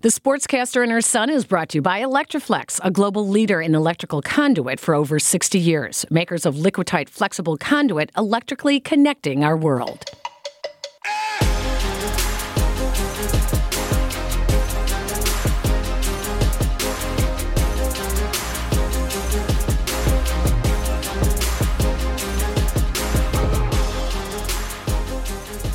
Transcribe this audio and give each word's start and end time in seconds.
The 0.00 0.10
Sportscaster 0.10 0.80
and 0.80 0.92
Her 0.92 1.00
Son 1.00 1.28
is 1.28 1.44
brought 1.44 1.70
to 1.70 1.78
you 1.78 1.82
by 1.82 2.00
Electri-Flex, 2.00 2.80
a 2.84 2.90
global 2.90 3.26
leader 3.26 3.60
in 3.60 3.74
electrical 3.74 4.22
conduit 4.22 4.78
for 4.78 4.94
over 4.94 5.18
60 5.18 5.58
years. 5.58 6.06
Makers 6.08 6.46
of 6.46 6.54
Liquatite 6.54 7.08
flexible 7.08 7.56
conduit, 7.56 8.12
electrically 8.16 8.78
connecting 8.78 9.42
our 9.42 9.56
world. 9.56 10.04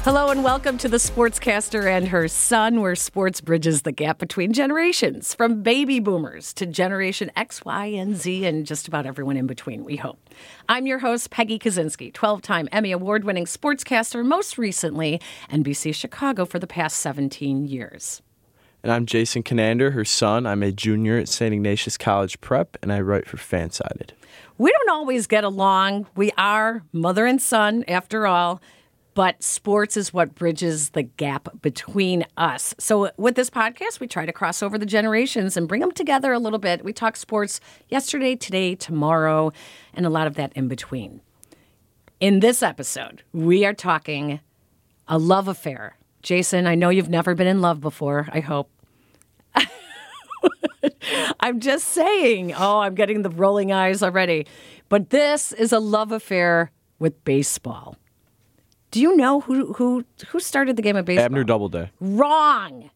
Hello 0.04 0.32
and 0.32 0.44
welcome 0.44 0.78
to 0.80 0.90
the 0.90 0.98
Sportscaster 0.98 1.90
and 1.90 2.10
Her 2.10 2.28
Son, 2.28 2.82
where 2.82 2.94
sports 2.94 3.40
bridges 3.40 3.84
the 3.84 3.94
gap 3.94 4.18
between 4.18 4.52
generations, 4.52 5.34
from 5.34 5.64
baby 5.64 6.02
boomers 6.02 6.54
to 6.56 6.66
Generation 6.66 7.32
X, 7.38 7.64
Y, 7.64 7.86
and 7.86 8.18
Z, 8.18 8.46
and 8.46 8.66
just 8.66 8.90
about 8.90 9.06
everyone 9.06 9.38
in 9.38 9.48
between, 9.48 9.86
we 9.86 9.96
hope. 9.96 10.20
I'm 10.68 10.88
your 10.88 11.00
host, 11.00 11.30
Peggy 11.30 11.58
Kusinski, 11.58 12.14
12 12.14 12.42
time 12.42 12.68
Emmy 12.74 12.92
Award 12.92 13.24
winning 13.24 13.46
sportscaster, 13.46 14.26
most 14.26 14.58
recently 14.58 15.22
NBC 15.50 15.96
Chicago 15.96 16.44
for 16.44 16.60
the 16.60 16.68
past 16.68 16.98
17 16.98 17.66
years. 17.66 18.22
And 18.84 18.92
I'm 18.92 19.06
Jason 19.06 19.42
Conander, 19.42 19.92
her 19.92 20.04
son. 20.04 20.46
I'm 20.46 20.64
a 20.64 20.74
junior 20.74 21.18
at 21.18 21.30
St. 21.30 21.54
Ignatius 21.54 21.98
College 21.98 22.42
Prep, 22.42 22.76
and 22.82 22.92
I 22.92 23.00
write 23.00 23.26
for 23.26 23.38
Fansided. 23.38 24.10
We 24.58 24.70
don't 24.70 24.90
always 24.90 25.28
get 25.28 25.46
along. 25.46 26.08
We 26.18 26.34
are 26.38 26.84
mother 26.92 27.26
and 27.26 27.42
son, 27.42 27.86
after 27.88 28.28
all 28.28 28.62
but 29.14 29.42
sports 29.44 29.96
is 29.98 30.14
what 30.14 30.36
bridges 30.36 30.92
the 30.92 31.04
gap 31.04 31.62
between 31.62 32.26
us. 32.38 32.74
So, 32.80 33.12
with 33.18 33.36
this 33.36 33.50
podcast, 33.50 34.00
we 34.00 34.08
try 34.08 34.26
to 34.26 34.34
cross 34.34 34.64
over 34.64 34.78
the 34.78 34.86
generations 34.86 35.56
and 35.56 35.68
bring 35.68 35.82
them 35.82 35.92
together 35.92 36.34
a 36.34 36.40
little 36.40 36.60
bit. 36.60 36.84
We 36.84 36.94
talk 36.94 37.16
sports 37.16 37.60
yesterday, 37.90 38.36
today, 38.36 38.76
tomorrow, 38.76 39.52
and 39.94 40.06
a 40.06 40.10
lot 40.10 40.28
of 40.28 40.36
that 40.36 40.54
in 40.54 40.68
between. 40.68 41.22
In 42.20 42.40
this 42.40 42.64
episode, 42.64 43.24
we 43.34 43.66
are 43.66 43.74
talking 43.74 44.40
a 45.08 45.18
love 45.18 45.48
affair. 45.48 45.98
Jason, 46.22 46.66
I 46.68 46.76
know 46.76 46.90
you've 46.90 47.10
never 47.10 47.36
been 47.36 47.48
in 47.48 47.62
love 47.62 47.82
before, 47.82 48.30
I 48.32 48.40
hope. 48.40 48.70
I'm 51.40 51.60
just 51.60 51.90
saying. 51.90 52.54
Oh, 52.54 52.80
I'm 52.80 52.96
getting 52.96 53.22
the 53.22 53.30
rolling 53.30 53.72
eyes 53.72 54.02
already. 54.02 54.48
But 54.90 55.10
this 55.10 55.52
is 55.52 55.74
a 55.74 55.80
love 55.80 56.12
affair 56.12 56.72
with 57.00 57.24
baseball. 57.26 57.98
Do 58.94 59.02
you 59.02 59.16
know 59.16 59.40
who 59.40 59.74
who 59.74 60.06
who 60.28 60.40
started 60.40 60.76
the 60.76 60.84
game 60.84 60.96
of 60.96 61.06
baseball? 61.06 61.26
Abner 61.26 61.44
Doubleday. 61.44 61.90
Wrong. 62.00 62.92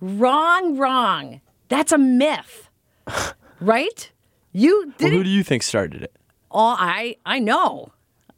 Wrong, 0.00 0.76
wrong. 0.76 1.40
That's 1.68 1.90
a 1.90 1.98
myth. 1.98 2.70
right? 3.60 4.12
You 4.52 4.92
did 4.96 5.08
well, 5.08 5.18
who 5.18 5.24
do 5.24 5.30
you 5.30 5.42
think 5.42 5.64
started 5.64 6.04
it? 6.04 6.14
Oh, 6.52 6.76
I 6.78 7.16
I 7.26 7.40
know. 7.40 7.90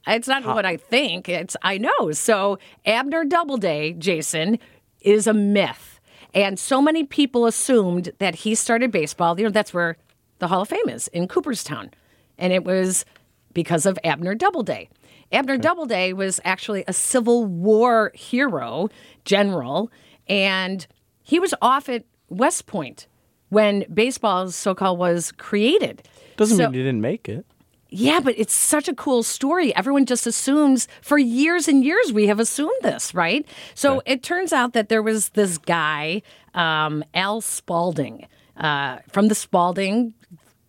It's 0.06 0.26
not 0.26 0.44
How? 0.44 0.54
what 0.54 0.64
I 0.64 0.78
think. 0.78 1.28
It's 1.28 1.54
I 1.60 1.76
know. 1.76 2.12
So 2.12 2.58
Abner 2.86 3.26
Doubleday, 3.26 3.92
Jason, 3.92 4.58
is 5.02 5.26
a 5.26 5.34
myth. 5.34 6.00
And 6.32 6.58
so 6.58 6.80
many 6.80 7.04
people 7.04 7.44
assumed 7.44 8.12
that 8.20 8.36
he 8.36 8.54
started 8.54 8.90
baseball. 8.90 9.38
You 9.38 9.44
know, 9.44 9.50
that's 9.50 9.74
where 9.74 9.98
the 10.38 10.48
Hall 10.48 10.62
of 10.62 10.68
Fame 10.70 10.88
is 10.88 11.08
in 11.08 11.28
Cooperstown. 11.28 11.90
And 12.38 12.54
it 12.54 12.64
was 12.64 13.04
because 13.52 13.84
of 13.84 13.98
Abner 14.02 14.34
Doubleday. 14.34 14.88
Abner 15.32 15.56
Doubleday 15.56 16.12
was 16.12 16.40
actually 16.44 16.84
a 16.86 16.92
Civil 16.92 17.44
War 17.46 18.12
hero, 18.14 18.88
general, 19.24 19.90
and 20.28 20.86
he 21.22 21.38
was 21.40 21.54
off 21.60 21.88
at 21.88 22.04
West 22.28 22.66
Point 22.66 23.06
when 23.48 23.84
baseball, 23.92 24.50
so 24.50 24.74
called, 24.74 24.98
was 24.98 25.32
created. 25.32 26.02
Doesn't 26.36 26.56
so, 26.56 26.64
mean 26.64 26.74
he 26.74 26.80
didn't 26.80 27.00
make 27.00 27.28
it. 27.28 27.46
Yeah, 27.88 28.20
but 28.20 28.34
it's 28.36 28.52
such 28.52 28.88
a 28.88 28.94
cool 28.94 29.22
story. 29.22 29.74
Everyone 29.74 30.06
just 30.06 30.26
assumes 30.26 30.88
for 31.00 31.18
years 31.18 31.68
and 31.68 31.84
years 31.84 32.12
we 32.12 32.26
have 32.26 32.40
assumed 32.40 32.76
this, 32.82 33.14
right? 33.14 33.46
So 33.74 34.02
it 34.04 34.22
turns 34.22 34.52
out 34.52 34.72
that 34.72 34.88
there 34.88 35.02
was 35.02 35.30
this 35.30 35.56
guy, 35.56 36.22
um, 36.54 37.04
Al 37.14 37.40
Spalding, 37.40 38.26
uh, 38.56 38.98
from 39.10 39.28
the 39.28 39.34
Spalding 39.34 40.14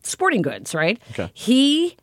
Sporting 0.03 0.41
Goods, 0.41 0.75
right? 0.75 1.01
Okay. 1.12 1.29
He 1.34 1.97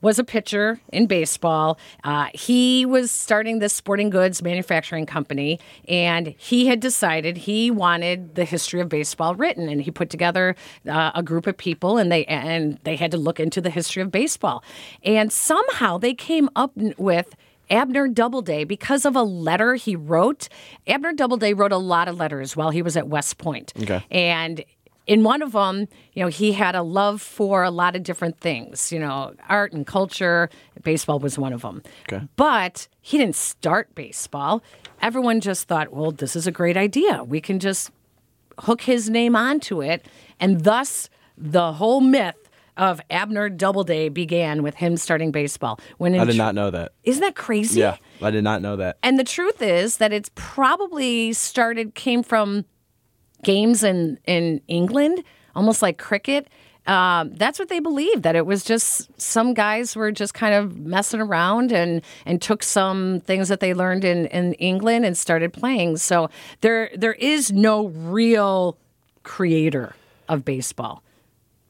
was 0.00 0.18
a 0.18 0.24
pitcher 0.24 0.80
in 0.92 1.06
baseball. 1.06 1.78
Uh, 2.04 2.26
he 2.34 2.86
was 2.86 3.10
starting 3.10 3.58
this 3.58 3.72
sporting 3.72 4.10
goods 4.10 4.42
manufacturing 4.42 5.06
company, 5.06 5.58
and 5.88 6.34
he 6.36 6.66
had 6.66 6.80
decided 6.80 7.36
he 7.36 7.70
wanted 7.70 8.34
the 8.34 8.44
history 8.44 8.80
of 8.80 8.88
baseball 8.88 9.34
written. 9.34 9.68
And 9.68 9.82
he 9.82 9.90
put 9.90 10.10
together 10.10 10.54
uh, 10.88 11.12
a 11.14 11.22
group 11.22 11.46
of 11.46 11.56
people, 11.56 11.98
and 11.98 12.12
they 12.12 12.24
and 12.26 12.78
they 12.84 12.96
had 12.96 13.10
to 13.10 13.18
look 13.18 13.40
into 13.40 13.60
the 13.60 13.70
history 13.70 14.02
of 14.02 14.10
baseball. 14.10 14.62
And 15.02 15.32
somehow 15.32 15.98
they 15.98 16.14
came 16.14 16.48
up 16.54 16.72
with. 16.76 17.34
Abner 17.70 18.08
Doubleday, 18.08 18.64
because 18.64 19.04
of 19.04 19.14
a 19.14 19.22
letter 19.22 19.74
he 19.74 19.94
wrote, 19.94 20.48
Abner 20.86 21.12
Doubleday 21.12 21.52
wrote 21.52 21.70
a 21.70 21.76
lot 21.76 22.08
of 22.08 22.16
letters 22.16 22.56
while 22.56 22.70
he 22.70 22.80
was 22.80 22.96
at 22.96 23.08
West 23.08 23.36
Point. 23.36 23.74
Okay. 23.82 24.02
And 24.10 24.64
in 25.08 25.24
one 25.24 25.40
of 25.40 25.52
them, 25.52 25.88
you 26.12 26.22
know, 26.22 26.28
he 26.28 26.52
had 26.52 26.76
a 26.76 26.82
love 26.82 27.20
for 27.22 27.64
a 27.64 27.70
lot 27.70 27.96
of 27.96 28.02
different 28.02 28.38
things, 28.38 28.92
you 28.92 28.98
know, 28.98 29.32
art 29.48 29.72
and 29.72 29.86
culture. 29.86 30.50
Baseball 30.84 31.18
was 31.18 31.38
one 31.38 31.54
of 31.54 31.62
them. 31.62 31.82
Okay. 32.12 32.28
But 32.36 32.86
he 33.00 33.16
didn't 33.16 33.34
start 33.34 33.94
baseball. 33.94 34.62
Everyone 35.00 35.40
just 35.40 35.66
thought, 35.66 35.92
well, 35.92 36.12
this 36.12 36.36
is 36.36 36.46
a 36.46 36.52
great 36.52 36.76
idea. 36.76 37.24
We 37.24 37.40
can 37.40 37.58
just 37.58 37.90
hook 38.60 38.82
his 38.82 39.08
name 39.08 39.34
onto 39.34 39.82
it. 39.82 40.04
And 40.38 40.62
thus, 40.62 41.08
the 41.38 41.72
whole 41.72 42.02
myth 42.02 42.36
of 42.76 43.00
Abner 43.08 43.48
Doubleday 43.48 44.10
began 44.10 44.62
with 44.62 44.74
him 44.76 44.98
starting 44.98 45.32
baseball. 45.32 45.80
When 45.96 46.14
I 46.14 46.24
did 46.24 46.32
tr- 46.32 46.38
not 46.38 46.54
know 46.54 46.70
that. 46.70 46.92
Isn't 47.02 47.22
that 47.22 47.34
crazy? 47.34 47.80
Yeah, 47.80 47.96
I 48.22 48.30
did 48.30 48.44
not 48.44 48.60
know 48.60 48.76
that. 48.76 48.98
And 49.02 49.18
the 49.18 49.24
truth 49.24 49.62
is 49.62 49.96
that 49.96 50.12
it's 50.12 50.30
probably 50.34 51.32
started, 51.32 51.94
came 51.94 52.22
from 52.22 52.66
games 53.42 53.82
in 53.84 54.18
in 54.26 54.60
England, 54.68 55.22
almost 55.54 55.82
like 55.82 55.98
cricket. 55.98 56.48
Um, 56.86 57.34
that's 57.34 57.58
what 57.58 57.68
they 57.68 57.80
believed 57.80 58.22
that 58.22 58.34
it 58.34 58.46
was 58.46 58.64
just 58.64 59.10
some 59.20 59.52
guys 59.52 59.94
were 59.94 60.10
just 60.10 60.32
kind 60.32 60.54
of 60.54 60.78
messing 60.78 61.20
around 61.20 61.70
and 61.70 62.00
and 62.24 62.40
took 62.40 62.62
some 62.62 63.20
things 63.26 63.48
that 63.48 63.60
they 63.60 63.74
learned 63.74 64.04
in, 64.04 64.26
in 64.26 64.54
England 64.54 65.04
and 65.04 65.16
started 65.16 65.52
playing. 65.52 65.98
So 65.98 66.30
there 66.62 66.90
there 66.96 67.12
is 67.12 67.52
no 67.52 67.88
real 67.88 68.78
creator 69.22 69.94
of 70.28 70.44
baseball. 70.44 71.02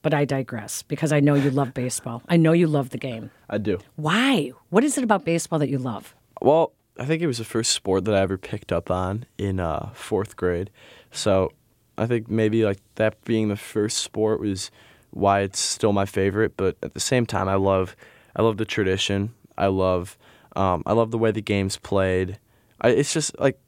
But 0.03 0.15
I 0.15 0.25
digress 0.25 0.83
because 0.83 1.13
I 1.13 1.19
know 1.19 1.35
you 1.35 1.51
love 1.51 1.75
baseball. 1.75 2.23
I 2.29 2.37
know 2.37 2.53
you 2.53 2.69
love 2.69 2.91
the 2.91 2.99
game. 2.99 3.33
I 3.51 3.59
do. 3.59 3.81
Why? 3.97 4.53
What 4.71 4.85
is 4.85 4.97
it 4.97 5.03
about 5.03 5.25
baseball 5.25 5.59
that 5.59 5.69
you 5.69 5.79
love? 5.79 6.15
Well, 6.41 6.73
I 6.97 7.05
think 7.05 7.21
it 7.21 7.27
was 7.27 7.39
the 7.39 7.45
first 7.45 7.73
sport 7.73 8.05
that 8.05 8.15
I 8.15 8.21
ever 8.21 8.39
picked 8.39 8.71
up 8.71 8.91
on 8.91 9.27
in 9.37 9.59
uh, 9.59 9.91
fourth 9.95 10.37
grade. 10.37 10.71
So 11.11 11.53
I 11.99 12.07
think 12.07 12.29
maybe 12.29 12.65
like 12.65 12.79
that 12.95 13.23
being 13.25 13.49
the 13.49 13.57
first 13.57 13.99
sport 13.99 14.41
was 14.41 14.71
why 15.11 15.41
it's 15.41 15.59
still 15.59 15.93
my 15.93 16.07
favorite. 16.07 16.57
But 16.57 16.77
at 16.83 16.95
the 16.95 17.01
same 17.01 17.27
time, 17.27 17.49
I 17.49 17.57
love 17.57 17.97
I 18.37 18.43
love 18.43 18.57
the 18.57 18.65
tradition. 18.65 19.35
I 19.57 19.67
love 19.67 20.17
um, 20.57 20.83
I 20.87 20.93
love 20.93 21.11
the 21.11 21.19
way 21.19 21.31
the 21.31 21.43
game's 21.43 21.77
played. 21.77 22.39
I, 22.81 22.91
it's 22.91 23.13
just 23.13 23.39
like 23.39 23.59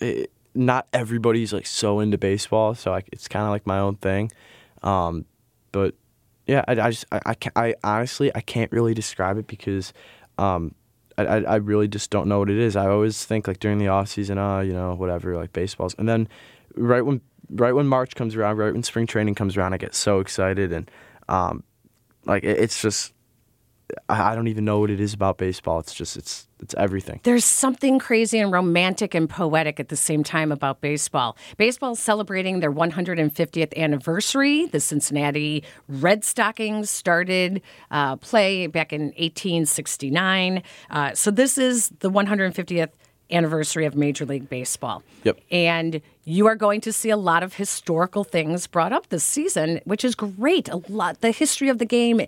it, 0.00 0.30
not 0.54 0.86
everybody's 0.92 1.52
like 1.52 1.66
so 1.66 2.00
into 2.00 2.18
baseball, 2.18 2.74
so 2.74 2.94
I, 2.94 3.02
it's 3.12 3.28
kind 3.28 3.44
of 3.44 3.50
like 3.50 3.66
my 3.66 3.78
own 3.78 3.96
thing. 3.96 4.30
Um, 4.82 5.24
but 5.72 5.94
yeah, 6.46 6.64
I, 6.66 6.72
I 6.72 6.90
just 6.90 7.04
I, 7.12 7.20
I, 7.26 7.36
I, 7.56 7.74
honestly 7.84 8.34
I 8.34 8.40
can't 8.40 8.72
really 8.72 8.94
describe 8.94 9.38
it 9.38 9.46
because 9.46 9.92
um, 10.38 10.74
I, 11.16 11.24
I 11.24 11.56
really 11.56 11.88
just 11.88 12.10
don't 12.10 12.28
know 12.28 12.38
what 12.38 12.50
it 12.50 12.58
is. 12.58 12.76
I 12.76 12.88
always 12.88 13.24
think 13.24 13.46
like 13.46 13.60
during 13.60 13.78
the 13.78 13.88
off 13.88 14.08
season, 14.08 14.38
uh, 14.38 14.60
you 14.60 14.72
know, 14.72 14.94
whatever, 14.94 15.36
like 15.36 15.52
baseballs, 15.52 15.94
and 15.98 16.08
then 16.08 16.28
right 16.76 17.02
when 17.02 17.20
right 17.50 17.72
when 17.72 17.86
March 17.86 18.14
comes 18.14 18.36
around, 18.36 18.56
right 18.56 18.72
when 18.72 18.82
spring 18.82 19.06
training 19.06 19.34
comes 19.34 19.56
around, 19.56 19.74
I 19.74 19.76
get 19.76 19.94
so 19.94 20.20
excited 20.20 20.72
and 20.72 20.90
um, 21.28 21.64
like 22.26 22.44
it, 22.44 22.58
it's 22.58 22.80
just 22.80 23.12
I, 24.08 24.34
don't 24.34 24.48
even 24.48 24.64
know 24.64 24.78
what 24.80 24.90
it 24.90 25.00
is 25.00 25.14
about 25.14 25.38
baseball. 25.38 25.78
It's 25.80 25.94
just 25.94 26.16
it's 26.16 26.46
it's 26.60 26.74
everything. 26.74 27.20
There's 27.22 27.44
something 27.44 27.98
crazy 27.98 28.38
and 28.38 28.52
romantic 28.52 29.14
and 29.14 29.28
poetic 29.28 29.80
at 29.80 29.88
the 29.88 29.96
same 29.96 30.22
time 30.22 30.52
about 30.52 30.80
baseball. 30.80 31.36
Baseball 31.56 31.92
is 31.92 31.98
celebrating 31.98 32.60
their 32.60 32.72
150th 32.72 33.76
anniversary. 33.76 34.66
The 34.66 34.80
Cincinnati 34.80 35.64
Red 35.88 36.24
Stockings 36.24 36.90
started 36.90 37.62
uh, 37.90 38.16
play 38.16 38.66
back 38.66 38.92
in 38.92 39.06
1869. 39.16 40.62
Uh, 40.90 41.14
so 41.14 41.30
this 41.30 41.56
is 41.56 41.88
the 42.00 42.10
150th 42.10 42.90
anniversary 43.32 43.84
of 43.86 43.94
Major 43.94 44.24
League 44.24 44.48
Baseball. 44.48 45.02
Yep. 45.24 45.40
And 45.50 46.00
you 46.24 46.46
are 46.46 46.56
going 46.56 46.80
to 46.82 46.92
see 46.92 47.10
a 47.10 47.16
lot 47.16 47.42
of 47.42 47.54
historical 47.54 48.24
things 48.24 48.66
brought 48.66 48.92
up 48.92 49.08
this 49.08 49.24
season, 49.24 49.80
which 49.84 50.04
is 50.04 50.14
great. 50.14 50.68
A 50.68 50.82
lot 50.88 51.20
the 51.20 51.30
history 51.30 51.68
of 51.68 51.78
the 51.78 51.84
game. 51.84 52.20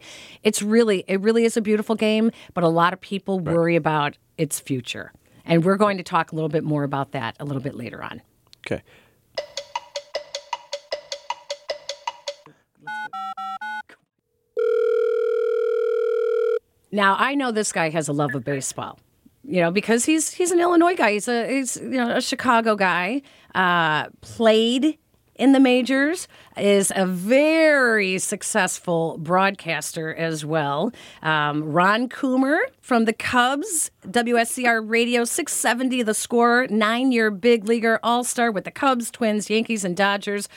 It's 0.43 0.63
really 0.63 1.05
it 1.07 1.21
really 1.21 1.45
is 1.45 1.57
a 1.57 1.61
beautiful 1.61 1.95
game, 1.95 2.31
but 2.55 2.65
a 2.65 2.69
lot 2.69 2.93
of 2.93 3.01
people 3.01 3.41
right. 3.41 3.55
worry 3.55 3.77
about 3.77 4.17
its 4.39 4.61
future. 4.61 5.13
And 5.45 5.65
we're 5.65 5.77
going 5.77 5.97
to 5.99 6.05
talk 6.05 6.33
a 6.33 6.35
little 6.35 6.49
bit 6.49 6.65
more 6.65 6.85
about 6.85 7.13
that 7.13 7.37
a 7.41 7.45
little 7.45 7.63
bit 7.63 7.75
later 7.75 8.03
on. 8.03 8.23
Okay. 8.67 8.83
Now, 16.95 17.17
I 17.19 17.35
know 17.35 17.51
this 17.53 17.73
guy 17.73 17.89
has 17.89 18.09
a 18.09 18.13
love 18.13 18.35
of 18.35 18.45
baseball. 18.45 18.99
You 19.45 19.61
know, 19.61 19.71
because 19.71 20.05
he's 20.05 20.33
he's 20.33 20.51
an 20.51 20.61
Illinois 20.61 20.95
guy. 20.95 21.13
He's 21.13 21.29
a 21.29 21.49
he's 21.49 21.77
you 21.77 21.91
know 21.91 22.17
a 22.17 22.21
Chicago 22.21 22.77
guy. 22.77 23.23
Uh, 23.55 24.09
played 24.21 24.99
in 25.35 25.53
the 25.53 25.61
majors, 25.61 26.29
is 26.57 26.93
a 26.95 27.07
very 27.07 28.19
successful 28.19 29.17
broadcaster 29.19 30.15
as 30.15 30.45
well. 30.45 30.93
Um, 31.23 31.65
Ron 31.65 32.09
Coomer 32.09 32.61
from 32.81 33.07
the 33.07 33.13
Cubs, 33.13 33.91
WSCR 34.07 34.89
Radio 34.89 35.25
670, 35.25 36.03
the 36.03 36.15
score, 36.15 36.67
nine 36.69 37.13
year 37.13 37.31
big 37.31 37.65
leaguer 37.65 37.99
all 38.03 38.25
star 38.25 38.51
with 38.51 38.65
the 38.65 38.71
Cubs, 38.71 39.11
Twins, 39.11 39.49
Yankees, 39.49 39.85
and 39.85 39.97
Dodgers. 39.97 40.49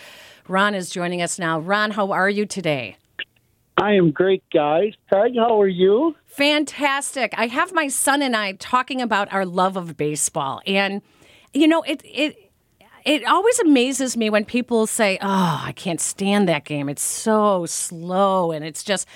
Ron 0.47 0.75
is 0.75 0.89
joining 0.89 1.21
us 1.21 1.39
now. 1.39 1.59
Ron, 1.59 1.91
how 1.91 2.11
are 2.11 2.29
you 2.29 2.45
today? 2.45 2.97
I 3.77 3.93
am 3.93 4.11
great, 4.11 4.43
guys. 4.53 4.93
Peg, 5.11 5.35
how 5.35 5.61
are 5.61 5.67
you? 5.67 6.15
Fantastic. 6.27 7.33
I 7.37 7.47
have 7.47 7.73
my 7.73 7.87
son 7.87 8.21
and 8.21 8.35
I 8.35 8.53
talking 8.53 9.01
about 9.01 9.31
our 9.33 9.45
love 9.45 9.75
of 9.75 9.97
baseball. 9.97 10.61
And, 10.65 11.01
you 11.53 11.67
know, 11.67 11.81
it, 11.81 12.01
it, 12.05 12.51
it 13.05 13.25
always 13.25 13.59
amazes 13.59 14.15
me 14.15 14.29
when 14.29 14.45
people 14.45 14.87
say, 14.87 15.19
"Oh, 15.21 15.61
I 15.63 15.73
can't 15.73 16.01
stand 16.01 16.49
that 16.49 16.63
game. 16.65 16.89
It's 16.89 17.03
so 17.03 17.65
slow 17.65 18.51
and 18.51 18.65
it's 18.65 18.83
just 18.83 19.07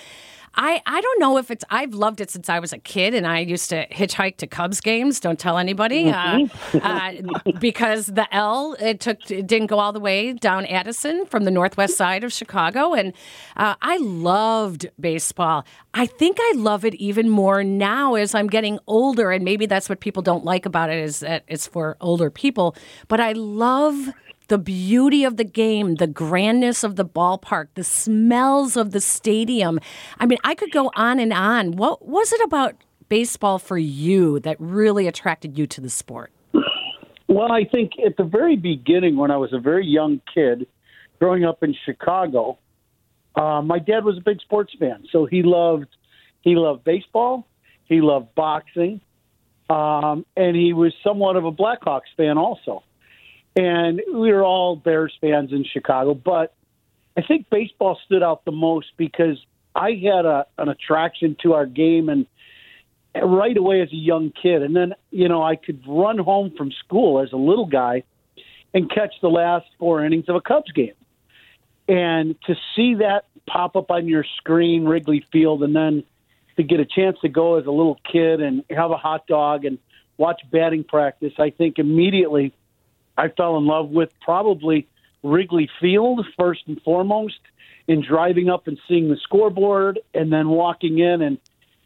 I, 0.55 0.81
I 0.85 1.01
don't 1.01 1.19
know 1.19 1.37
if 1.37 1.51
it's 1.51 1.63
I've 1.69 1.93
loved 1.93 2.21
it 2.21 2.29
since 2.29 2.49
I 2.49 2.59
was 2.59 2.73
a 2.73 2.77
kid 2.77 3.13
and 3.13 3.27
I 3.27 3.39
used 3.39 3.69
to 3.69 3.87
hitchhike 3.87 4.37
to 4.37 4.47
Cubs 4.47 4.81
games. 4.81 5.19
Don't 5.19 5.39
tell 5.39 5.57
anybody 5.57 6.09
uh, 6.09 6.39
mm-hmm. 6.39 7.49
uh, 7.51 7.51
because 7.59 8.07
the 8.07 8.27
L 8.33 8.75
it 8.79 8.99
took 8.99 9.29
it 9.29 9.47
didn't 9.47 9.67
go 9.67 9.79
all 9.79 9.93
the 9.93 9.99
way 9.99 10.33
down 10.33 10.65
Addison 10.65 11.25
from 11.25 11.43
the 11.45 11.51
northwest 11.51 11.97
side 11.97 12.23
of 12.23 12.33
Chicago 12.33 12.93
and 12.93 13.13
uh, 13.57 13.75
I 13.81 13.97
loved 13.97 14.89
baseball. 14.99 15.65
I 15.93 16.05
think 16.05 16.37
I 16.39 16.53
love 16.55 16.85
it 16.85 16.95
even 16.95 17.29
more 17.29 17.63
now 17.63 18.15
as 18.15 18.35
I'm 18.35 18.47
getting 18.47 18.79
older 18.87 19.31
and 19.31 19.43
maybe 19.43 19.65
that's 19.65 19.89
what 19.89 19.99
people 19.99 20.21
don't 20.21 20.45
like 20.45 20.65
about 20.65 20.89
it 20.89 20.97
is 20.97 21.19
that 21.19 21.43
it's 21.47 21.67
for 21.67 21.97
older 22.01 22.29
people. 22.29 22.75
But 23.07 23.19
I 23.19 23.33
love 23.33 24.09
the 24.49 24.57
beauty 24.57 25.23
of 25.23 25.37
the 25.37 25.43
game, 25.43 25.95
the 25.95 26.07
grandness 26.07 26.83
of 26.83 26.95
the 26.95 27.05
ballpark, 27.05 27.67
the 27.75 27.83
smells 27.83 28.75
of 28.75 28.91
the 28.91 28.99
stadium. 28.99 29.79
I 30.19 30.25
mean, 30.25 30.39
I 30.43 30.55
could 30.55 30.71
go 30.71 30.91
on 30.95 31.19
and 31.19 31.31
on. 31.31 31.73
What 31.73 32.05
was 32.05 32.33
it 32.33 32.41
about 32.41 32.75
baseball 33.07 33.59
for 33.59 33.77
you 33.77 34.39
that 34.41 34.57
really 34.59 35.07
attracted 35.07 35.57
you 35.57 35.65
to 35.67 35.81
the 35.81 35.89
sport? 35.89 36.31
Well, 37.27 37.51
I 37.51 37.63
think 37.63 37.91
at 38.05 38.17
the 38.17 38.23
very 38.23 38.55
beginning, 38.55 39.15
when 39.15 39.29
I 39.29 39.37
was 39.37 39.53
a 39.53 39.59
very 39.59 39.85
young 39.85 40.19
kid, 40.33 40.67
growing 41.19 41.45
up 41.45 41.61
in 41.61 41.75
Chicago, 41.85 42.57
uh, 43.35 43.61
my 43.61 43.77
dad 43.77 44.03
was 44.03 44.17
a 44.17 44.21
big 44.21 44.41
sports 44.41 44.73
fan, 44.79 45.05
so 45.11 45.25
he 45.25 45.43
loved 45.43 45.87
he 46.41 46.55
loved 46.55 46.83
baseball, 46.83 47.45
he 47.85 48.01
loved 48.01 48.33
boxing, 48.33 49.01
um, 49.69 50.25
and 50.35 50.55
he 50.55 50.73
was 50.73 50.93
somewhat 51.03 51.35
of 51.35 51.45
a 51.45 51.51
Blackhawks 51.51 52.09
fan 52.17 52.37
also 52.37 52.83
and 53.59 54.01
we 54.13 54.31
were 54.31 54.45
all 54.45 54.77
Bears 54.77 55.13
fans 55.19 55.51
in 55.51 55.65
Chicago. 55.65 56.13
But 56.13 56.53
I 57.17 57.21
think 57.21 57.49
baseball 57.49 57.99
stood 58.05 58.23
out 58.23 58.45
the 58.45 58.53
most 58.53 58.87
because 58.95 59.37
I 59.75 59.91
had 60.01 60.25
a, 60.25 60.45
an 60.57 60.69
attraction 60.69 61.35
to 61.43 61.55
our 61.55 61.65
game 61.65 62.07
and 62.07 62.25
right 63.21 63.57
away 63.57 63.81
as 63.81 63.91
a 63.91 63.97
young 63.97 64.31
kid. 64.31 64.63
And 64.63 64.73
then, 64.73 64.93
you 65.11 65.27
know, 65.27 65.43
I 65.43 65.57
could 65.57 65.83
run 65.85 66.19
home 66.19 66.53
from 66.57 66.71
school 66.71 67.21
as 67.21 67.33
a 67.33 67.37
little 67.37 67.65
guy 67.65 68.03
and 68.73 68.89
catch 68.89 69.13
the 69.21 69.27
last 69.27 69.65
four 69.77 70.05
innings 70.05 70.29
of 70.29 70.37
a 70.37 70.41
Cubs 70.41 70.71
game. 70.71 70.93
And 71.89 72.35
to 72.47 72.55
see 72.77 72.93
that 72.95 73.25
pop 73.45 73.75
up 73.75 73.91
on 73.91 74.07
your 74.07 74.23
screen, 74.37 74.85
Wrigley 74.85 75.25
Field, 75.33 75.63
and 75.63 75.75
then 75.75 76.03
to 76.55 76.63
get 76.63 76.79
a 76.79 76.85
chance 76.85 77.17
to 77.23 77.29
go 77.29 77.55
as 77.55 77.65
a 77.65 77.71
little 77.71 77.99
kid 78.09 78.39
and 78.39 78.63
have 78.69 78.91
a 78.91 78.97
hot 78.97 79.27
dog 79.27 79.65
and 79.65 79.79
watch 80.17 80.39
batting 80.49 80.85
practice, 80.85 81.33
I 81.37 81.49
think 81.49 81.77
immediately 81.77 82.53
I 83.19 83.27
fell 83.27 83.57
in 83.57 83.65
love 83.65 83.89
with 83.89 84.09
probably 84.21 84.87
Wrigley 85.23 85.69
Field 85.81 86.25
first 86.37 86.61
and 86.67 86.81
foremost, 86.83 87.39
in 87.85 88.01
driving 88.01 88.49
up 88.49 88.67
and 88.67 88.79
seeing 88.87 89.09
the 89.09 89.17
scoreboard, 89.17 89.99
and 90.13 90.31
then 90.31 90.47
walking 90.47 90.99
in 90.99 91.21
and 91.21 91.37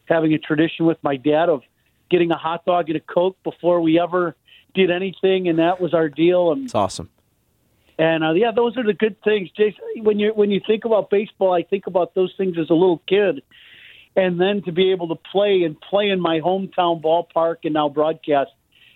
having 0.06 0.34
a 0.34 0.38
tradition 0.38 0.86
with 0.86 0.98
my 1.02 1.16
dad 1.16 1.50
of 1.50 1.64
getting 2.12 2.30
a 2.30 2.38
hot 2.38 2.66
dog 2.66 2.90
and 2.90 2.98
a 2.98 3.00
coke 3.00 3.38
before 3.44 3.82
we 3.82 4.00
ever 4.00 4.36
did 4.76 4.92
anything, 4.92 5.48
and 5.48 5.58
that 5.58 5.82
was 5.82 5.94
our 5.94 6.10
deal. 6.10 6.52
And 6.52 6.66
it's 6.66 6.76
awesome. 6.76 7.10
And 7.98 8.24
uh, 8.24 8.34
yeah, 8.34 8.52
those 8.52 8.78
are 8.78 8.84
the 8.84 8.94
good 8.94 9.22
things, 9.24 9.50
Jason. 9.58 9.82
When 10.04 10.20
you 10.20 10.34
when 10.34 10.52
you 10.52 10.62
think 10.66 10.86
about 10.86 11.10
baseball, 11.10 11.54
I 11.54 11.64
think 11.64 11.88
about 11.88 12.14
those 12.14 12.34
things 12.38 12.58
as 12.60 12.70
a 12.70 12.74
little 12.74 13.02
kid, 13.08 13.42
and 14.16 14.40
then 14.40 14.62
to 14.64 14.72
be 14.72 14.92
able 14.92 15.08
to 15.08 15.16
play 15.32 15.64
and 15.64 15.80
play 15.80 16.10
in 16.10 16.20
my 16.20 16.42
hometown 16.42 17.02
ballpark 17.02 17.58
and 17.64 17.74
now 17.74 17.90
broadcast 17.90 18.52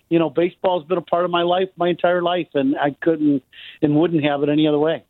you 0.09 0.19
know, 0.19 0.29
baseball's 0.29 0.85
been 0.85 0.97
a 0.97 1.01
part 1.01 1.25
of 1.25 1.31
my 1.31 1.43
life 1.43 1.69
my 1.77 1.89
entire 1.89 2.21
life, 2.21 2.47
and 2.53 2.75
I 2.77 2.91
couldn't 3.01 3.43
and 3.81 3.95
wouldn't 3.95 4.23
have 4.23 4.43
it 4.43 4.49
any 4.49 4.67
other 4.67 4.79
way. 4.79 5.03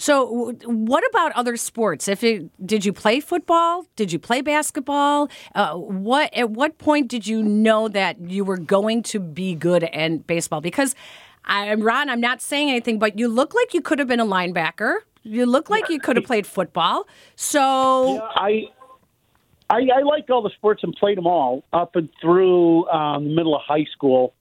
So, 0.00 0.52
what 0.64 1.02
about 1.10 1.32
other 1.32 1.56
sports? 1.56 2.06
If 2.06 2.22
it, 2.22 2.48
did 2.64 2.84
you 2.84 2.92
play 2.92 3.18
football? 3.18 3.84
Did 3.96 4.12
you 4.12 4.20
play 4.20 4.42
basketball? 4.42 5.28
Uh, 5.56 5.74
what 5.74 6.32
at 6.34 6.50
what 6.50 6.78
point 6.78 7.08
did 7.08 7.26
you 7.26 7.42
know 7.42 7.88
that 7.88 8.20
you 8.20 8.44
were 8.44 8.58
going 8.58 9.02
to 9.04 9.18
be 9.18 9.56
good 9.56 9.82
at 9.82 10.26
baseball? 10.26 10.60
Because 10.60 10.94
I'm 11.44 11.80
Ron. 11.80 12.08
I'm 12.08 12.20
not 12.20 12.40
saying 12.40 12.70
anything, 12.70 13.00
but 13.00 13.18
you 13.18 13.26
look 13.26 13.54
like 13.54 13.74
you 13.74 13.80
could 13.80 13.98
have 13.98 14.06
been 14.06 14.20
a 14.20 14.26
linebacker. 14.26 14.98
You 15.24 15.46
look 15.46 15.68
like 15.68 15.88
you 15.88 15.98
could 15.98 16.16
have 16.16 16.24
played 16.24 16.46
football. 16.46 17.08
So, 17.34 18.14
yeah, 18.14 18.20
I 18.36 18.68
I, 19.70 19.88
I 19.94 20.02
liked 20.02 20.30
all 20.30 20.42
the 20.42 20.50
sports 20.50 20.82
and 20.82 20.94
played 20.94 21.18
them 21.18 21.26
all 21.26 21.64
up 21.72 21.96
and 21.96 22.08
through 22.20 22.88
um, 22.88 23.24
the 23.24 23.34
middle 23.34 23.54
of 23.54 23.62
high 23.66 23.86
school, 23.92 24.34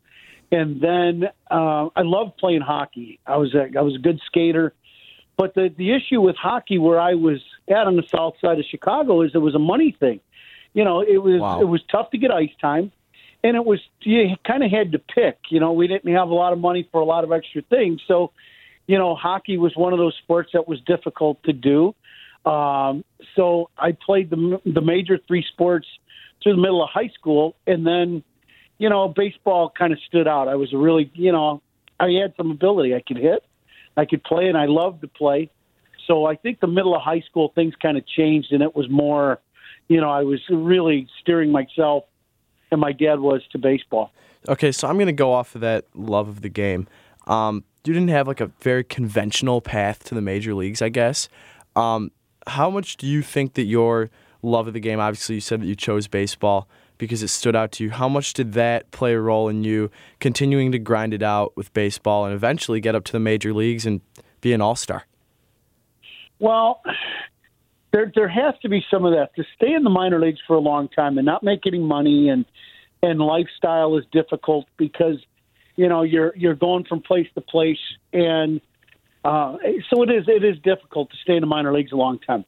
and 0.52 0.80
then 0.82 1.26
uh, 1.52 1.90
I 1.96 2.02
loved 2.04 2.38
playing 2.38 2.62
hockey. 2.62 3.20
I 3.26 3.38
was 3.38 3.54
a, 3.54 3.78
I 3.78 3.82
was 3.82 3.96
a 3.96 4.00
good 4.00 4.20
skater, 4.26 4.74
but 5.36 5.54
the 5.54 5.74
the 5.78 5.92
issue 5.94 6.22
with 6.22 6.36
hockey 6.38 6.78
where 6.78 7.00
I 7.00 7.16
was 7.16 7.40
at 7.70 7.88
on 7.88 7.98
the 7.98 8.08
south 8.10 8.36
side 8.42 8.58
of 8.60 8.66
Chicago 8.70 9.22
is 9.22 9.32
it 9.34 9.40
was 9.40 9.56
a 9.56 9.60
money 9.60 9.96
thing. 10.00 10.22
You 10.74 10.84
know, 10.86 11.02
it 11.02 11.18
was 11.18 11.42
wow. 11.42 11.60
it 11.60 11.66
was 11.66 11.82
tough 11.92 12.12
to 12.12 12.18
get 12.18 12.32
ice 12.32 12.56
time, 12.62 12.92
and 13.44 13.58
it 13.58 13.66
was 13.66 13.80
you 14.02 14.36
kind 14.46 14.64
of 14.64 14.72
had 14.72 14.94
to 14.94 15.00
pick. 15.00 15.38
You 15.50 15.60
know, 15.60 15.74
we 15.74 15.88
didn't 15.88 16.14
have 16.14 16.30
a 16.30 16.34
lot 16.34 16.54
of 16.54 16.60
money 16.60 16.88
for 16.92 17.02
a 17.02 17.06
lot 17.06 17.26
of 17.26 17.34
extra 17.34 17.62
things, 17.64 18.02
so 18.08 18.32
you 18.88 18.98
know, 18.98 19.16
hockey 19.16 19.58
was 19.58 19.76
one 19.76 19.92
of 19.92 20.00
those 20.00 20.16
sports 20.24 20.52
that 20.54 20.68
was 20.68 20.80
difficult 20.82 21.44
to 21.44 21.54
do. 21.54 21.94
Um, 22.48 23.04
so 23.36 23.70
I 23.78 23.92
played 23.92 24.30
the 24.30 24.62
the 24.66 24.82
major 24.82 25.20
three 25.28 25.46
sports 25.54 25.88
through 26.42 26.56
the 26.56 26.62
middle 26.62 26.84
of 26.84 26.90
high 26.90 27.10
school, 27.10 27.56
and 27.66 27.86
then, 27.86 28.24
you 28.78 28.90
know, 28.90 29.08
baseball 29.08 29.72
kind 29.78 29.92
of 29.92 30.00
stood 30.08 30.28
out. 30.28 30.48
I 30.48 30.56
was 30.56 30.72
really, 30.72 31.12
you 31.14 31.32
know, 31.32 31.62
I 32.00 32.10
had 32.22 32.34
some 32.38 32.52
ability. 32.52 32.96
I 32.96 33.02
could 33.06 33.18
hit, 33.18 33.44
I 33.98 34.06
could 34.06 34.24
play, 34.24 34.48
and 34.48 34.58
I 34.58 34.66
loved 34.66 35.02
to 35.02 35.08
play. 35.08 35.50
So 36.06 36.26
I 36.26 36.36
think 36.36 36.60
the 36.62 36.68
middle 36.68 36.96
of 36.96 37.02
high 37.02 37.22
school 37.22 37.52
things 37.54 37.74
kind 37.82 37.98
of 37.98 38.08
changed, 38.08 38.54
and 38.54 38.64
it 38.64 38.76
was 38.76 38.90
more, 38.90 39.40
you 39.90 40.00
know, 40.00 40.10
I 40.10 40.24
was 40.24 40.40
really 40.50 41.08
steering 41.22 41.52
myself, 41.52 42.06
and 42.72 42.80
my 42.80 42.94
dad 42.94 43.20
was 43.20 43.42
to 43.52 43.58
baseball. 43.58 44.12
Okay, 44.48 44.72
so 44.72 44.88
I'm 44.88 44.96
going 44.96 45.08
to 45.08 45.12
go 45.12 45.34
off 45.34 45.56
of 45.56 45.62
that 45.62 45.86
love 45.94 46.30
of 46.30 46.42
the 46.42 46.50
game. 46.50 46.88
Um, 47.26 47.66
you 47.84 47.94
didn't 47.94 48.10
have 48.10 48.28
like 48.28 48.42
a 48.42 48.52
very 48.62 48.84
conventional 48.84 49.60
path 49.60 50.04
to 50.06 50.16
the 50.16 50.22
major 50.22 50.54
leagues, 50.54 50.82
I 50.82 50.90
guess. 50.90 51.30
Um, 51.76 52.12
how 52.48 52.70
much 52.70 52.98
do 52.98 53.08
you 53.08 53.22
think 53.22 53.54
that 53.54 53.64
your 53.64 54.10
love 54.42 54.68
of 54.68 54.74
the 54.74 54.80
game, 54.80 55.00
obviously, 55.00 55.36
you 55.36 55.42
said 55.42 55.62
that 55.62 55.68
you 55.68 55.76
chose 55.76 56.08
baseball 56.08 56.68
because 56.98 57.22
it 57.22 57.28
stood 57.28 57.56
out 57.56 57.72
to 57.74 57.84
you. 57.84 57.92
How 57.92 58.10
much 58.10 58.34
did 58.34 58.54
that 58.54 58.90
play 58.92 59.14
a 59.14 59.20
role 59.20 59.50
in 59.50 59.64
you 59.64 59.92
continuing 60.20 60.72
to 60.72 60.80
grind 60.80 61.14
it 61.14 61.22
out 61.22 61.56
with 61.56 61.74
baseball 61.74 62.26
and 62.26 62.34
eventually 62.34 62.80
get 62.80 62.96
up 62.96 63.04
to 63.06 63.12
the 63.12 63.20
major 63.20 63.54
leagues 63.54 63.86
and 63.86 64.02
be 64.42 64.54
an 64.54 64.62
all 64.62 64.76
star? 64.76 65.06
Well, 66.40 66.82
there 67.92 68.12
there 68.16 68.28
has 68.28 68.54
to 68.62 68.70
be 68.70 68.84
some 68.92 69.06
of 69.06 69.14
that 69.14 69.36
to 69.36 69.44
stay 69.56 69.74
in 69.74 69.84
the 69.84 69.90
minor 69.90 70.20
leagues 70.20 70.40
for 70.46 70.56
a 70.56 70.60
long 70.60 70.88
time 70.90 71.18
and 71.18 71.26
not 71.26 71.44
make 71.44 71.66
any 71.66 71.80
money 71.80 72.30
and 72.30 72.46
and 73.04 73.20
lifestyle 73.20 73.98
is 73.98 74.06
difficult 74.12 74.66
because 74.78 75.18
you 75.76 75.88
know 75.88 76.04
you're 76.04 76.34
you're 76.36 76.56
going 76.56 76.84
from 76.84 77.02
place 77.02 77.28
to 77.36 77.42
place 77.42 77.80
and 78.14 78.62
uh, 79.24 79.58
so 79.90 80.04
it 80.04 80.10
is 80.10 80.26
it 80.28 80.44
is 80.44 80.58
difficult 80.64 81.10
to 81.12 81.18
stay 81.18 81.36
in 81.36 81.42
the 81.42 81.48
minor 81.48 81.74
leagues 81.74 81.92
a 81.92 81.96
long 81.96 82.20
time. 82.20 82.46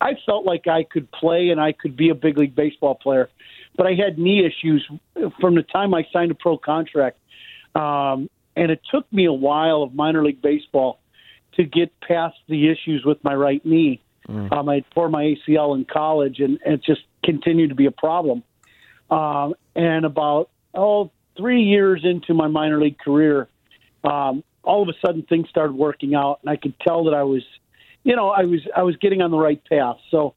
I 0.00 0.12
felt 0.24 0.46
like 0.46 0.66
I 0.66 0.84
could 0.84 1.10
play 1.12 1.50
and 1.50 1.60
I 1.60 1.72
could 1.72 1.96
be 1.96 2.08
a 2.08 2.14
big 2.14 2.38
league 2.38 2.54
baseball 2.54 2.94
player, 2.94 3.28
but 3.76 3.86
I 3.86 3.94
had 3.94 4.18
knee 4.18 4.44
issues 4.44 4.88
from 5.40 5.54
the 5.54 5.62
time 5.62 5.92
I 5.94 6.06
signed 6.12 6.30
a 6.30 6.34
pro 6.34 6.56
contract, 6.56 7.18
um, 7.74 8.30
and 8.56 8.70
it 8.70 8.80
took 8.90 9.10
me 9.12 9.26
a 9.26 9.32
while 9.32 9.82
of 9.82 9.94
minor 9.94 10.24
league 10.24 10.42
baseball 10.42 11.00
to 11.54 11.64
get 11.64 11.92
past 12.00 12.36
the 12.48 12.70
issues 12.70 13.04
with 13.04 13.22
my 13.24 13.34
right 13.34 13.64
knee. 13.64 14.00
Mm. 14.28 14.52
Um, 14.52 14.68
I 14.68 14.84
tore 14.94 15.08
my 15.08 15.24
ACL 15.24 15.76
in 15.76 15.84
college, 15.84 16.38
and, 16.38 16.58
and 16.64 16.74
it 16.74 16.84
just 16.84 17.02
continued 17.24 17.70
to 17.70 17.74
be 17.74 17.86
a 17.86 17.90
problem. 17.90 18.42
Um, 19.10 19.54
and 19.74 20.04
about 20.04 20.50
oh 20.74 21.10
three 21.36 21.62
years 21.62 22.02
into 22.04 22.34
my 22.34 22.46
minor 22.46 22.80
league 22.80 22.98
career, 22.98 23.48
um, 24.04 24.44
all 24.62 24.82
of 24.82 24.88
a 24.88 24.92
sudden 25.04 25.22
things 25.22 25.48
started 25.48 25.74
working 25.74 26.14
out, 26.14 26.40
and 26.42 26.50
I 26.50 26.56
could 26.56 26.78
tell 26.80 27.04
that 27.04 27.14
I 27.14 27.22
was, 27.22 27.42
you 28.04 28.16
know, 28.16 28.28
I 28.30 28.44
was 28.44 28.60
I 28.76 28.82
was 28.82 28.96
getting 28.96 29.22
on 29.22 29.30
the 29.30 29.38
right 29.38 29.62
path. 29.64 29.96
So, 30.10 30.34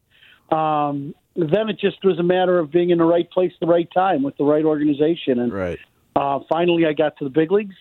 um, 0.51 1.13
then 1.35 1.69
it 1.69 1.79
just 1.79 2.03
was 2.03 2.19
a 2.19 2.23
matter 2.23 2.59
of 2.59 2.71
being 2.71 2.89
in 2.91 2.97
the 2.97 3.05
right 3.05 3.29
place, 3.29 3.51
the 3.59 3.67
right 3.67 3.89
time, 3.93 4.23
with 4.23 4.37
the 4.37 4.43
right 4.43 4.63
organization, 4.63 5.39
and 5.39 5.51
Right. 5.51 5.79
uh, 6.15 6.39
finally 6.49 6.85
I 6.85 6.93
got 6.93 7.17
to 7.17 7.23
the 7.23 7.29
big 7.29 7.51
leagues. 7.51 7.75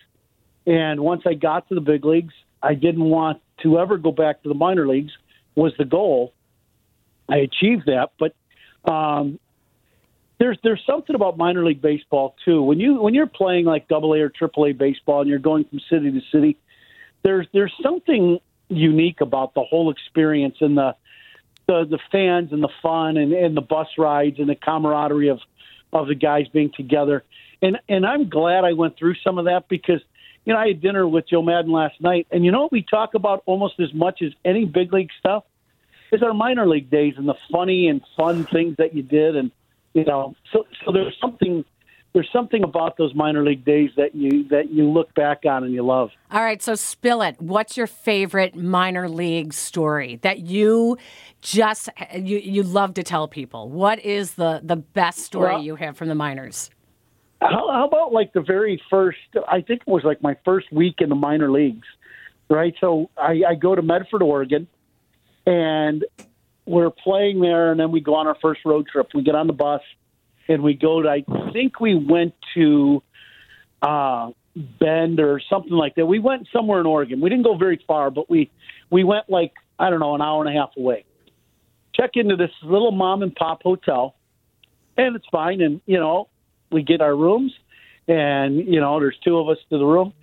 And 0.65 1.01
once 1.01 1.23
I 1.25 1.33
got 1.33 1.67
to 1.69 1.75
the 1.75 1.81
big 1.81 2.05
leagues, 2.05 2.33
I 2.61 2.73
didn't 2.73 3.03
want 3.03 3.41
to 3.63 3.79
ever 3.79 3.97
go 3.97 4.11
back 4.11 4.41
to 4.43 4.49
the 4.49 4.55
minor 4.55 4.87
leagues. 4.87 5.11
Was 5.55 5.73
the 5.77 5.85
goal. 5.85 6.33
I 7.29 7.37
achieved 7.37 7.85
that, 7.85 8.11
but 8.17 8.33
um, 8.91 9.39
there's 10.39 10.57
there's 10.63 10.81
something 10.85 11.15
about 11.15 11.37
minor 11.37 11.63
league 11.65 11.81
baseball 11.81 12.35
too. 12.43 12.61
When 12.61 12.79
you 12.79 13.01
when 13.01 13.13
you're 13.13 13.27
playing 13.27 13.65
like 13.65 13.87
Double 13.87 14.13
A 14.13 14.19
or 14.19 14.29
Triple 14.29 14.65
A 14.65 14.71
baseball 14.73 15.21
and 15.21 15.29
you're 15.29 15.39
going 15.39 15.65
from 15.65 15.79
city 15.89 16.11
to 16.11 16.21
city, 16.31 16.57
there's 17.23 17.47
there's 17.53 17.73
something 17.81 18.39
unique 18.69 19.21
about 19.21 19.53
the 19.53 19.61
whole 19.61 19.91
experience 19.91 20.55
and 20.61 20.77
the 20.77 20.95
the, 21.67 21.85
the 21.89 21.99
fans 22.11 22.51
and 22.51 22.61
the 22.61 22.69
fun 22.81 23.17
and, 23.17 23.31
and 23.31 23.55
the 23.55 23.61
bus 23.61 23.87
rides 23.97 24.39
and 24.39 24.49
the 24.49 24.55
camaraderie 24.55 25.29
of 25.29 25.39
of 25.93 26.07
the 26.07 26.15
guys 26.15 26.47
being 26.49 26.71
together. 26.75 27.23
And 27.61 27.77
and 27.87 28.05
I'm 28.05 28.29
glad 28.29 28.65
I 28.65 28.73
went 28.73 28.97
through 28.97 29.15
some 29.23 29.37
of 29.37 29.45
that 29.45 29.69
because 29.69 30.01
you 30.45 30.53
know 30.53 30.59
I 30.59 30.67
had 30.69 30.81
dinner 30.81 31.07
with 31.07 31.29
Joe 31.29 31.41
Maddon 31.41 31.71
last 31.71 32.01
night, 32.01 32.27
and 32.31 32.43
you 32.43 32.51
know 32.51 32.63
what 32.63 32.71
we 32.71 32.81
talk 32.81 33.13
about 33.13 33.43
almost 33.45 33.79
as 33.79 33.93
much 33.93 34.21
as 34.21 34.31
any 34.43 34.65
big 34.65 34.91
league 34.91 35.11
stuff 35.19 35.43
is 36.11 36.21
our 36.21 36.33
minor 36.33 36.67
league 36.67 36.89
days 36.91 37.15
and 37.17 37.27
the 37.27 37.35
funny 37.51 37.87
and 37.87 38.01
fun 38.17 38.45
things 38.45 38.75
that 38.77 38.93
you 38.93 39.03
did, 39.03 39.35
and 39.35 39.51
you 39.93 40.03
know 40.05 40.35
so 40.51 40.65
so 40.83 40.91
there's 40.91 41.15
something 41.21 41.63
there's 42.13 42.29
something 42.31 42.63
about 42.63 42.97
those 42.97 43.13
minor 43.15 43.43
league 43.43 43.65
days 43.65 43.89
that 43.97 44.13
you 44.13 44.47
that 44.49 44.71
you 44.71 44.89
look 44.89 45.13
back 45.15 45.45
on 45.45 45.63
and 45.63 45.73
you 45.73 45.83
love. 45.83 46.11
All 46.31 46.43
right, 46.43 46.61
so 46.61 46.75
spill 46.75 47.23
it. 47.23 47.41
What's 47.41 47.75
your 47.75 47.87
favorite 47.87 48.55
minor 48.55 49.09
league 49.09 49.51
story 49.53 50.17
that 50.17 50.39
you 50.39 50.97
just 51.41 51.89
you 52.15 52.37
you 52.37 52.61
love 52.61 52.93
to 52.95 53.03
tell 53.03 53.27
people? 53.27 53.69
What 53.69 53.99
is 53.99 54.35
the 54.35 54.61
the 54.63 54.75
best 54.75 55.19
story 55.19 55.53
Well- 55.53 55.63
you 55.63 55.75
have 55.75 55.97
from 55.97 56.07
the 56.07 56.15
minors? 56.15 56.69
How, 57.41 57.69
how 57.73 57.87
about 57.87 58.13
like 58.13 58.31
the 58.31 58.41
very 58.41 58.81
first? 58.89 59.17
I 59.49 59.59
think 59.61 59.81
it 59.81 59.87
was 59.87 60.03
like 60.05 60.21
my 60.21 60.37
first 60.45 60.71
week 60.71 60.95
in 60.99 61.09
the 61.09 61.15
minor 61.15 61.51
leagues, 61.51 61.85
right? 62.49 62.73
So 62.79 63.09
I, 63.17 63.41
I 63.49 63.55
go 63.55 63.75
to 63.75 63.81
Medford, 63.81 64.21
Oregon, 64.21 64.65
and 65.45 66.05
we're 66.65 66.89
playing 66.89 67.41
there, 67.41 67.71
and 67.71 67.79
then 67.79 67.91
we 67.91 68.01
go 68.01 68.15
on 68.15 68.27
our 68.27 68.37
first 68.41 68.61
road 68.65 68.87
trip. 68.87 69.09
We 69.13 69.23
get 69.23 69.35
on 69.35 69.47
the 69.47 69.53
bus, 69.53 69.81
and 70.47 70.63
we 70.63 70.73
go 70.73 71.01
to. 71.01 71.09
I 71.09 71.23
think 71.51 71.79
we 71.79 71.95
went 71.95 72.33
to 72.55 73.03
uh, 73.81 74.31
Bend 74.55 75.19
or 75.19 75.41
something 75.49 75.73
like 75.73 75.95
that. 75.95 76.05
We 76.05 76.19
went 76.19 76.47
somewhere 76.53 76.79
in 76.79 76.85
Oregon. 76.85 77.21
We 77.21 77.29
didn't 77.29 77.43
go 77.43 77.57
very 77.57 77.83
far, 77.87 78.11
but 78.11 78.29
we 78.29 78.51
we 78.89 79.03
went 79.03 79.29
like 79.29 79.51
I 79.79 79.89
don't 79.89 79.99
know 79.99 80.15
an 80.15 80.21
hour 80.21 80.45
and 80.45 80.55
a 80.55 80.59
half 80.59 80.71
away. 80.77 81.05
Check 81.95 82.11
into 82.15 82.35
this 82.35 82.51
little 82.63 82.91
mom 82.91 83.23
and 83.23 83.35
pop 83.35 83.63
hotel, 83.63 84.15
and 84.95 85.15
it's 85.15 85.25
fine. 85.31 85.61
And 85.61 85.81
you 85.85 85.99
know, 85.99 86.29
we 86.71 86.83
get 86.83 87.01
our 87.01 87.15
rooms, 87.15 87.51
and 88.07 88.57
you 88.57 88.79
know, 88.79 88.99
there's 88.99 89.17
two 89.23 89.37
of 89.37 89.49
us 89.49 89.57
to 89.69 89.77
the 89.77 89.85
room, 89.85 90.13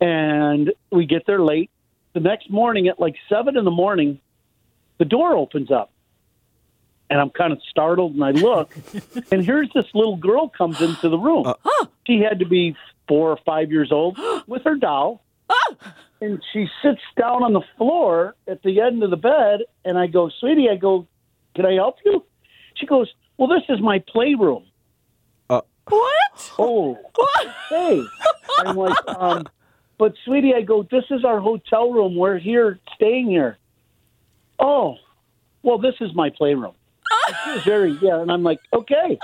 and 0.00 0.72
we 0.90 1.04
get 1.04 1.26
there 1.26 1.42
late. 1.42 1.70
The 2.14 2.20
next 2.20 2.50
morning 2.50 2.88
at 2.88 3.00
like 3.00 3.16
seven 3.28 3.56
in 3.56 3.64
the 3.64 3.70
morning, 3.70 4.20
the 5.02 5.08
door 5.08 5.34
opens 5.34 5.72
up, 5.72 5.90
and 7.10 7.20
I'm 7.20 7.30
kind 7.30 7.52
of 7.52 7.58
startled, 7.68 8.14
and 8.14 8.24
I 8.24 8.30
look, 8.30 8.72
and 9.32 9.44
here's 9.44 9.68
this 9.74 9.86
little 9.94 10.16
girl 10.16 10.48
comes 10.48 10.80
into 10.80 11.08
the 11.08 11.18
room. 11.18 11.44
Uh. 11.44 11.86
She 12.06 12.20
had 12.20 12.38
to 12.38 12.46
be 12.46 12.76
four 13.08 13.30
or 13.30 13.38
five 13.44 13.72
years 13.72 13.90
old 13.90 14.16
with 14.46 14.62
her 14.62 14.76
doll. 14.76 15.24
Ah! 15.50 15.94
And 16.20 16.40
she 16.52 16.68
sits 16.84 17.00
down 17.18 17.42
on 17.42 17.52
the 17.52 17.62
floor 17.76 18.36
at 18.46 18.62
the 18.62 18.80
end 18.80 19.02
of 19.02 19.10
the 19.10 19.16
bed, 19.16 19.62
and 19.84 19.98
I 19.98 20.06
go, 20.06 20.30
"Sweetie," 20.38 20.68
I 20.70 20.76
go, 20.76 21.08
"Can 21.56 21.66
I 21.66 21.72
help 21.72 21.96
you?" 22.04 22.24
She 22.76 22.86
goes, 22.86 23.12
"Well, 23.38 23.48
this 23.48 23.64
is 23.68 23.80
my 23.80 24.04
playroom." 24.06 24.66
Uh. 25.50 25.62
What? 25.88 26.52
Oh, 26.60 26.96
what? 27.16 27.48
hey. 27.70 28.04
I'm 28.60 28.76
like, 28.76 29.08
um, 29.08 29.48
but 29.98 30.14
sweetie, 30.24 30.54
I 30.54 30.62
go, 30.62 30.84
this 30.84 31.04
is 31.10 31.24
our 31.24 31.40
hotel 31.40 31.90
room. 31.90 32.14
We're 32.14 32.38
here, 32.38 32.78
staying 32.94 33.28
here. 33.28 33.58
Oh, 34.62 34.96
well, 35.62 35.78
this 35.78 35.94
is 36.00 36.10
my 36.14 36.30
playroom. 36.30 36.74
She 37.44 37.50
was 37.50 37.62
very, 37.64 37.98
yeah. 38.00 38.20
And 38.20 38.30
I'm 38.32 38.42
like, 38.42 38.58
okay. 38.72 39.18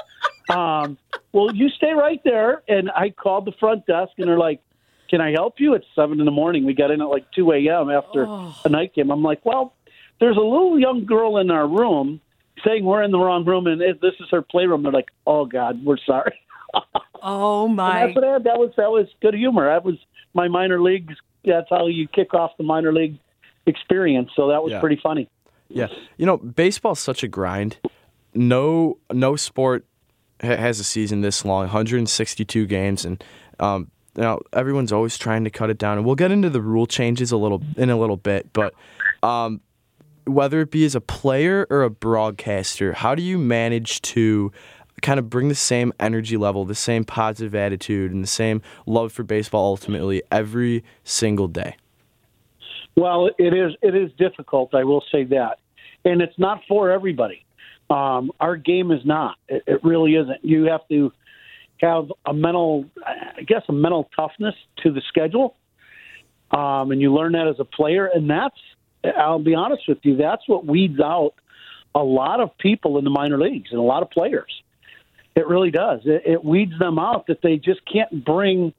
Um, 0.50 0.96
well, 1.32 1.54
you 1.54 1.68
stay 1.70 1.92
right 1.92 2.20
there. 2.24 2.62
And 2.68 2.90
I 2.90 3.10
called 3.10 3.44
the 3.44 3.52
front 3.58 3.86
desk 3.86 4.12
and 4.18 4.28
they're 4.28 4.38
like, 4.38 4.60
can 5.10 5.20
I 5.20 5.30
help 5.32 5.54
you? 5.58 5.74
It's 5.74 5.86
seven 5.94 6.20
in 6.20 6.26
the 6.26 6.30
morning. 6.32 6.64
We 6.64 6.74
got 6.74 6.90
in 6.90 7.00
at 7.00 7.08
like 7.08 7.24
2 7.34 7.52
a.m. 7.52 7.90
after 7.90 8.24
a 8.64 8.68
night 8.68 8.94
game. 8.94 9.10
I'm 9.10 9.22
like, 9.22 9.44
well, 9.44 9.74
there's 10.20 10.36
a 10.36 10.40
little 10.40 10.78
young 10.78 11.06
girl 11.06 11.38
in 11.38 11.50
our 11.50 11.66
room 11.66 12.20
saying 12.64 12.84
we're 12.84 13.02
in 13.02 13.10
the 13.10 13.18
wrong 13.18 13.44
room 13.44 13.66
and 13.66 13.80
this 13.80 14.14
is 14.20 14.26
her 14.30 14.42
playroom. 14.42 14.82
They're 14.82 14.92
like, 14.92 15.10
oh, 15.26 15.44
God, 15.46 15.84
we're 15.84 15.98
sorry. 15.98 16.38
Oh 17.22 17.66
And 17.66 17.76
my! 17.76 18.06
that's 18.06 18.14
what 18.14 18.24
I 18.24 18.32
had. 18.34 18.44
That 18.44 18.58
was 18.58 18.70
that 18.76 18.90
was 18.90 19.06
good 19.20 19.34
humor. 19.34 19.66
That 19.66 19.84
was 19.84 19.96
my 20.34 20.46
minor 20.46 20.80
leagues. 20.80 21.14
That's 21.44 21.66
how 21.68 21.86
you 21.88 22.06
kick 22.06 22.32
off 22.34 22.52
the 22.58 22.62
minor 22.64 22.92
league 22.92 23.18
experience. 23.68 24.30
So 24.34 24.48
that 24.48 24.62
was 24.62 24.72
Yeah. 24.72 24.80
pretty 24.80 24.98
funny. 25.02 25.28
Yeah, 25.68 25.88
you 26.16 26.24
know, 26.26 26.38
baseball's 26.38 26.98
such 26.98 27.22
a 27.22 27.28
grind. 27.28 27.76
No, 28.34 28.98
no 29.12 29.36
sport 29.36 29.84
ha- 30.42 30.56
has 30.56 30.80
a 30.80 30.84
season 30.84 31.20
this 31.20 31.44
long, 31.44 31.64
162 31.64 32.66
games, 32.66 33.04
and 33.04 33.22
um, 33.60 33.90
you 34.16 34.22
know 34.22 34.40
everyone's 34.52 34.92
always 34.92 35.18
trying 35.18 35.44
to 35.44 35.50
cut 35.50 35.68
it 35.70 35.78
down. 35.78 35.98
And 35.98 36.06
we'll 36.06 36.14
get 36.14 36.30
into 36.30 36.48
the 36.50 36.62
rule 36.62 36.86
changes 36.86 37.32
a 37.32 37.36
little 37.36 37.62
in 37.76 37.90
a 37.90 37.98
little 37.98 38.16
bit, 38.16 38.50
but 38.52 38.72
um, 39.22 39.60
whether 40.24 40.60
it 40.60 40.70
be 40.70 40.84
as 40.84 40.94
a 40.94 41.00
player 41.00 41.66
or 41.70 41.82
a 41.82 41.90
broadcaster, 41.90 42.92
how 42.94 43.14
do 43.14 43.22
you 43.22 43.38
manage 43.38 44.00
to 44.02 44.50
kind 45.02 45.18
of 45.18 45.28
bring 45.30 45.48
the 45.48 45.54
same 45.54 45.92
energy 46.00 46.36
level, 46.36 46.64
the 46.64 46.74
same 46.74 47.04
positive 47.04 47.54
attitude, 47.54 48.10
and 48.12 48.22
the 48.22 48.28
same 48.28 48.62
love 48.86 49.12
for 49.12 49.22
baseball 49.22 49.64
ultimately 49.66 50.22
every 50.32 50.82
single 51.04 51.46
day? 51.48 51.76
Well, 52.96 53.30
it 53.38 53.54
is 53.54 53.74
it 53.82 53.94
is 53.94 54.10
difficult. 54.18 54.74
I 54.74 54.84
will 54.84 55.04
say 55.12 55.24
that, 55.24 55.58
and 56.04 56.20
it's 56.20 56.38
not 56.38 56.62
for 56.68 56.90
everybody. 56.90 57.44
Um, 57.90 58.32
our 58.40 58.56
game 58.56 58.90
is 58.90 59.00
not. 59.04 59.36
It, 59.48 59.62
it 59.66 59.84
really 59.84 60.14
isn't. 60.14 60.44
You 60.44 60.64
have 60.64 60.86
to 60.88 61.12
have 61.80 62.12
a 62.26 62.34
mental, 62.34 62.84
I 63.06 63.42
guess, 63.42 63.62
a 63.68 63.72
mental 63.72 64.10
toughness 64.14 64.54
to 64.82 64.92
the 64.92 65.00
schedule, 65.08 65.54
um, 66.50 66.90
and 66.90 67.00
you 67.00 67.14
learn 67.14 67.32
that 67.32 67.46
as 67.48 67.56
a 67.60 67.64
player. 67.64 68.06
And 68.06 68.28
that's, 68.28 68.56
I'll 69.16 69.38
be 69.38 69.54
honest 69.54 69.84
with 69.88 69.98
you, 70.02 70.16
that's 70.16 70.42
what 70.48 70.66
weeds 70.66 71.00
out 71.00 71.34
a 71.94 72.02
lot 72.02 72.40
of 72.40 72.56
people 72.58 72.98
in 72.98 73.04
the 73.04 73.10
minor 73.10 73.38
leagues 73.38 73.70
and 73.70 73.78
a 73.78 73.82
lot 73.84 74.02
of 74.02 74.10
players. 74.10 74.52
It 75.34 75.46
really 75.46 75.70
does. 75.70 76.00
It, 76.04 76.22
it 76.26 76.44
weeds 76.44 76.76
them 76.78 76.98
out 76.98 77.28
that 77.28 77.42
they 77.42 77.56
just 77.56 77.80
can't 77.90 78.24
bring 78.24 78.74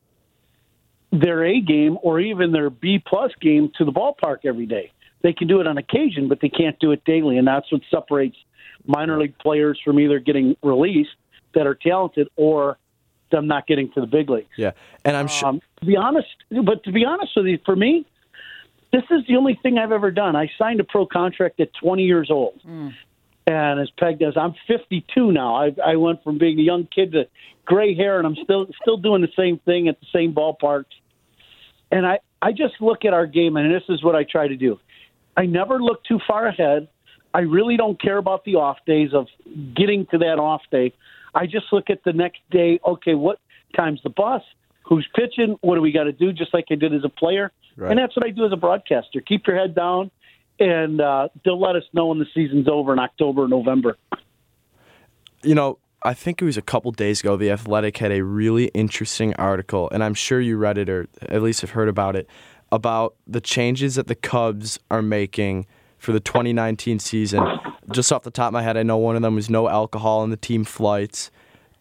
their 1.12 1.44
A 1.46 1.60
game 1.60 1.98
or 2.02 2.20
even 2.20 2.52
their 2.52 2.70
B 2.70 3.02
plus 3.06 3.32
game 3.42 3.72
to 3.78 3.86
the 3.86 3.92
ballpark 3.92 4.40
every 4.46 4.66
day. 4.66 4.92
They 5.22 5.34
can 5.34 5.48
do 5.48 5.60
it 5.60 5.68
on 5.68 5.78
occasion, 5.78 6.30
but 6.30 6.40
they 6.42 6.50
can't 6.50 6.80
do 6.80 6.92
it 6.92 7.04
daily, 7.04 7.38
and 7.38 7.48
that's 7.48 7.70
what 7.72 7.82
separates 7.92 8.38
minor 8.86 9.20
league 9.20 9.38
players 9.38 9.80
from 9.84 10.00
either 10.00 10.20
getting 10.20 10.56
released 10.64 11.10
that 11.56 11.68
are 11.68 11.76
talented 11.76 12.30
or 12.36 12.78
them 13.32 13.48
not 13.48 13.68
getting 13.68 13.92
to 13.94 14.02
the 14.02 14.08
big 14.08 14.30
leagues. 14.30 14.48
Yeah, 14.56 14.72
and 15.04 15.18
I'm 15.18 15.28
sure. 15.28 15.50
Um, 15.50 15.62
to 15.82 15.86
be 15.86 15.98
honest, 15.98 16.28
but 16.50 16.84
to 16.86 16.92
be 16.92 17.06
honest 17.06 17.34
with 17.36 17.48
you, 17.48 17.60
for 17.66 17.76
me, 17.76 18.06
this 18.92 19.04
is 19.12 19.26
the 19.28 19.36
only 19.36 19.60
thing 19.62 19.78
I've 19.78 19.92
ever 19.92 20.12
done. 20.12 20.36
I 20.36 20.50
signed 20.58 20.80
a 20.80 20.84
pro 20.84 21.06
contract 21.06 21.60
at 21.60 21.70
20 21.82 22.04
years 22.04 22.30
old. 22.32 22.60
And 23.46 23.80
as 23.80 23.90
Peg 23.98 24.20
does, 24.20 24.38
I'm 24.38 24.54
52 24.68 25.32
now. 25.32 25.56
I, 25.56 25.76
I 25.84 25.96
went 25.96 26.24
from 26.24 26.38
being 26.38 26.60
a 26.60 26.62
young 26.62 26.88
kid 26.94 27.14
to 27.14 27.28
gray 27.66 27.96
hair, 27.96 28.20
and 28.20 28.28
I'm 28.28 28.36
still 28.44 28.68
still 28.82 28.98
doing 28.98 29.22
the 29.22 29.32
same 29.36 29.58
thing 29.60 29.88
at 29.88 30.00
the 30.00 30.06
same 30.14 30.34
ballparks. 30.34 30.86
And 31.92 32.06
I, 32.06 32.20
I 32.42 32.52
just 32.52 32.76
look 32.80 33.06
at 33.06 33.14
our 33.14 33.26
game, 33.26 33.58
and 33.58 33.74
this 33.74 33.84
is 33.90 34.04
what 34.04 34.16
I 34.16 34.24
try 34.24 34.48
to 34.48 34.56
do. 34.56 34.80
I 35.36 35.46
never 35.46 35.82
look 35.82 36.04
too 36.04 36.20
far 36.28 36.48
ahead. 36.48 36.88
I 37.34 37.40
really 37.42 37.78
don't 37.78 38.00
care 38.02 38.18
about 38.18 38.44
the 38.46 38.56
off 38.56 38.78
days 38.86 39.14
of 39.14 39.28
getting 39.76 40.06
to 40.08 40.18
that 40.20 40.40
off 40.40 40.62
day. 40.72 40.94
I 41.34 41.46
just 41.46 41.66
look 41.72 41.90
at 41.90 42.04
the 42.04 42.14
next 42.14 42.40
day. 42.52 42.80
Okay, 42.86 43.14
what 43.16 43.40
time's 43.76 44.02
the 44.04 44.10
bus? 44.10 44.42
Who's 44.84 45.08
pitching? 45.16 45.58
What 45.62 45.76
do 45.76 45.82
we 45.82 45.92
got 45.92 46.06
to 46.06 46.12
do? 46.12 46.34
Just 46.34 46.54
like 46.54 46.66
I 46.72 46.76
did 46.76 46.94
as 46.94 47.04
a 47.04 47.10
player, 47.10 47.52
Right. 47.78 47.92
and 47.92 48.00
that's 48.00 48.16
what 48.16 48.26
I 48.26 48.32
do 48.32 48.46
as 48.46 48.52
a 48.52 48.58
broadcaster. 48.58 49.22
Keep 49.22 49.46
your 49.48 49.56
head 49.56 49.76
down, 49.76 50.10
and 50.60 51.00
uh, 51.00 51.30
they'll 51.46 51.60
let 51.60 51.76
us 51.76 51.84
know 51.94 52.08
when 52.08 52.18
the 52.20 52.26
season's 52.34 52.68
over 52.68 52.92
in 52.94 53.00
October 53.00 53.44
or 53.44 53.48
November. 53.48 53.98
you 55.44 55.56
know, 55.56 55.78
I 56.04 56.14
think 56.14 56.42
it 56.42 56.46
was 56.46 56.58
a 56.58 56.62
couple 56.62 56.92
days 56.92 57.20
ago, 57.20 57.36
The 57.36 57.52
Athletic 57.52 57.98
had 57.98 58.12
a 58.12 58.24
really 58.24 58.66
interesting 58.68 59.34
article, 59.36 59.90
and 59.92 60.04
I'm 60.04 60.14
sure 60.14 60.40
you 60.40 60.58
read 60.58 60.78
it 60.78 60.90
or 60.90 61.08
at 61.22 61.42
least 61.42 61.62
have 61.62 61.72
heard 61.72 61.90
about 61.90 62.16
it, 62.16 62.28
about 62.72 63.16
the 63.28 63.42
changes 63.42 63.96
that 63.96 64.08
the 64.08 64.16
Cubs 64.16 64.80
are 64.90 65.02
making 65.02 65.66
for 65.98 66.14
the 66.14 66.22
2019 66.22 67.00
season. 67.00 67.46
Just 67.92 68.14
off 68.14 68.24
the 68.24 68.32
top 68.32 68.48
of 68.48 68.54
my 68.54 68.64
head, 68.64 68.78
I 68.78 68.84
know 68.84 68.98
one 68.98 69.18
of 69.18 69.22
them 69.22 69.36
was 69.36 69.50
no 69.50 69.68
alcohol 69.68 70.24
in 70.24 70.30
the 70.30 70.38
team 70.38 70.64
flights. 70.64 71.32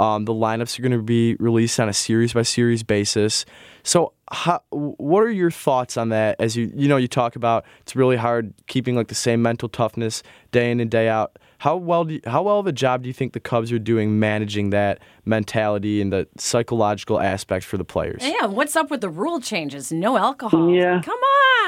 Um, 0.01 0.25
the 0.25 0.33
lineups 0.33 0.79
are 0.79 0.83
going 0.83 0.93
to 0.93 1.03
be 1.03 1.35
released 1.37 1.79
on 1.81 1.89
a 1.89 1.93
series 1.93 2.33
by 2.33 2.43
series 2.43 2.83
basis. 2.83 3.45
So, 3.83 4.13
how, 4.31 4.63
what 4.71 5.21
are 5.21 5.31
your 5.31 5.51
thoughts 5.51 5.97
on 5.97 6.11
that? 6.11 6.37
As 6.39 6.57
you 6.57 6.73
you 6.75 6.87
know, 6.87 6.99
you 6.99 7.09
talk 7.09 7.35
about 7.35 7.65
it's 7.81 7.97
really 7.97 8.17
hard 8.17 8.55
keeping 8.69 8.95
like 8.95 9.09
the 9.09 9.17
same 9.17 9.43
mental 9.43 9.69
toughness 9.69 10.23
day 10.53 10.71
in 10.71 10.79
and 10.79 10.91
day 10.91 11.09
out. 11.09 11.37
How 11.59 11.77
well 11.77 12.05
do 12.05 12.15
you, 12.15 12.21
how 12.25 12.43
well 12.45 12.61
of 12.61 12.69
a 12.69 12.73
job 12.73 13.03
do 13.03 13.09
you 13.09 13.13
think 13.13 13.33
the 13.33 13.41
Cubs 13.41 13.73
are 13.73 13.81
doing 13.81 14.21
managing 14.21 14.71
that 14.71 15.01
mentality 15.25 16.01
and 16.01 16.13
the 16.13 16.29
psychological 16.39 17.19
aspects 17.19 17.67
for 17.67 17.77
the 17.77 17.85
players? 17.85 18.23
Yeah, 18.23 18.47
what's 18.47 18.77
up 18.77 18.91
with 18.91 19.01
the 19.01 19.09
rule 19.11 19.41
changes? 19.41 19.91
No 19.91 20.17
alcohol. 20.17 20.73
Yeah. 20.73 21.03
Come 21.03 21.19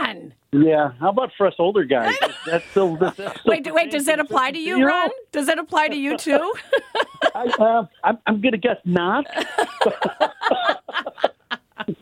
on. 0.03 0.33
Yeah, 0.53 0.93
how 1.01 1.11
about 1.11 1.33
for 1.37 1.47
us 1.47 1.55
older 1.59 1.85
guys? 1.85 2.15
That's 2.47 2.65
still, 2.71 2.97
that's 2.97 3.15
still 3.15 3.33
Wait, 3.47 3.73
wait, 3.73 3.93
does 3.93 4.07
that 4.07 4.19
apply 4.19 4.51
to 4.51 4.59
you, 4.59 4.79
You 4.79 4.81
know, 4.81 4.87
Ron? 4.87 5.11
Does 5.31 5.47
that 5.47 5.61
apply 5.61 5.89
to 5.89 5.97
you 5.97 6.17
too? 6.17 6.53
I, 7.35 7.47
uh, 7.59 7.87
I'm, 8.03 8.19
I'm 8.27 8.41
going 8.41 8.53
to 8.53 8.59
guess 8.59 8.79
not. 8.85 9.27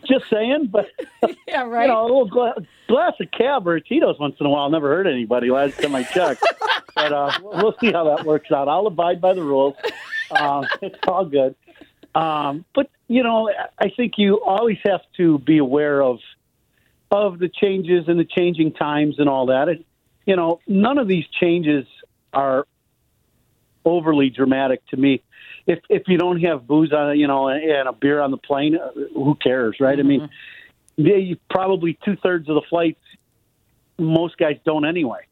Just 0.06 0.30
saying, 0.30 0.68
but 0.72 0.86
yeah, 1.46 1.64
you 1.64 1.70
right. 1.70 1.88
know, 1.88 2.02
a 2.02 2.04
little 2.04 2.28
gla- 2.28 2.54
glass 2.88 3.12
of 3.20 3.30
cab 3.36 3.66
or 3.66 3.78
Tito's 3.80 4.18
once 4.18 4.36
in 4.40 4.46
a 4.46 4.48
while 4.48 4.70
never 4.70 4.88
hurt 4.88 5.06
anybody. 5.06 5.50
Last 5.50 5.78
time 5.80 5.94
I 5.94 6.02
checked, 6.02 6.42
but 6.98 7.12
uh, 7.12 7.32
we'll 7.42 7.74
see 7.80 7.92
how 7.92 8.16
that 8.16 8.26
works 8.26 8.50
out. 8.50 8.68
I'll 8.68 8.86
abide 8.86 9.20
by 9.20 9.32
the 9.34 9.42
rules. 9.42 9.76
Uh, 10.30 10.66
it's 10.82 10.98
all 11.06 11.24
good. 11.24 11.54
Um, 12.14 12.64
but 12.74 12.90
you 13.06 13.22
know, 13.22 13.50
I 13.78 13.90
think 13.96 14.14
you 14.16 14.42
always 14.44 14.78
have 14.84 15.00
to 15.16 15.38
be 15.38 15.58
aware 15.58 16.02
of 16.02 16.18
of 17.10 17.38
the 17.38 17.48
changes 17.48 18.04
and 18.08 18.18
the 18.18 18.24
changing 18.24 18.72
times 18.72 19.16
and 19.18 19.28
all 19.28 19.46
that. 19.46 19.68
And 19.68 19.84
you 20.26 20.36
know, 20.36 20.60
none 20.66 20.98
of 20.98 21.08
these 21.08 21.24
changes 21.40 21.86
are 22.32 22.66
overly 23.84 24.30
dramatic 24.30 24.84
to 24.88 24.96
me. 24.96 25.22
If 25.66 25.80
if 25.88 26.02
you 26.08 26.18
don't 26.18 26.40
have 26.42 26.66
booze 26.66 26.92
on, 26.92 27.18
you 27.18 27.28
know, 27.28 27.48
and 27.48 27.88
a 27.88 27.92
beer 27.92 28.20
on 28.20 28.30
the 28.30 28.36
plane, 28.36 28.76
uh, 28.76 28.90
who 29.14 29.36
cares, 29.36 29.76
right? 29.78 29.98
I 29.98 30.02
mean, 30.02 30.28
they 30.96 31.36
probably 31.48 31.96
two 32.04 32.16
thirds 32.16 32.48
of 32.48 32.56
the 32.56 32.62
flights, 32.68 33.00
most 33.98 34.36
guys 34.36 34.58
don't 34.64 34.84
anyway. 34.84 35.27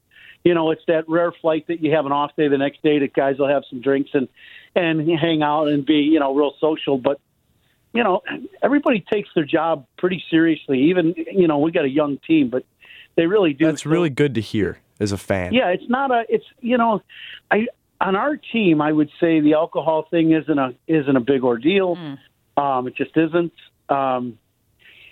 You 0.47 0.55
know, 0.55 0.71
it's 0.71 0.83
that 0.87 1.09
rare 1.09 1.33
flight 1.33 1.67
that 1.67 1.81
you 1.83 1.91
have 1.91 2.07
an 2.07 2.13
off 2.13 2.31
day 2.37 2.47
the 2.47 2.57
next 2.57 2.81
day 2.81 3.01
that 3.01 3.13
guys 3.13 3.37
will 3.37 3.49
have 3.49 3.65
some 3.69 3.81
drinks 3.81 4.11
and 4.15 4.29
and 4.77 5.09
hang 5.19 5.43
out 5.43 5.67
and 5.67 5.85
be 5.85 5.95
you 5.95 6.21
know 6.21 6.33
real 6.37 6.53
social, 6.61 6.99
but 6.99 7.19
you 7.93 8.05
know, 8.05 8.23
everybody 8.63 9.05
takes 9.13 9.29
their 9.35 9.45
job 9.45 9.87
pretty 9.99 10.23
seriously. 10.31 10.83
Even 10.91 11.15
you 11.17 11.49
know, 11.49 11.59
we 11.59 11.73
got 11.73 11.85
a 11.85 11.89
young 11.91 12.19
team, 12.19 12.49
but 12.49 12.65
they 13.17 13.27
really 13.27 13.55
do. 13.55 13.65
That's 13.65 13.83
So- 13.83 13.91
really 13.91 14.09
good 14.11 14.37
to 14.37 14.41
hear 14.41 14.79
as 15.01 15.11
a 15.11 15.19
fan. 15.19 15.53
yeah, 15.53 15.71
it's 15.71 15.89
not 15.89 16.13
a. 16.13 16.25
It's 16.29 16.45
you 16.61 16.79
know, 16.79 17.03
I 17.51 17.67
on 18.01 18.15
our 18.15 18.37
team, 18.37 18.81
I 18.81 18.93
would 18.93 19.11
say 19.19 19.41
the 19.41 19.55
alcohol 19.55 20.07
thing 20.13 20.31
isn't 20.31 20.59
a 20.59 20.75
isn't 20.87 21.17
a 21.17 21.21
big 21.21 21.43
ordeal. 21.43 21.99
Um, 22.57 22.87
it 22.87 22.95
just 22.95 23.17
isn't. 23.17 23.53
Um, 23.89 24.39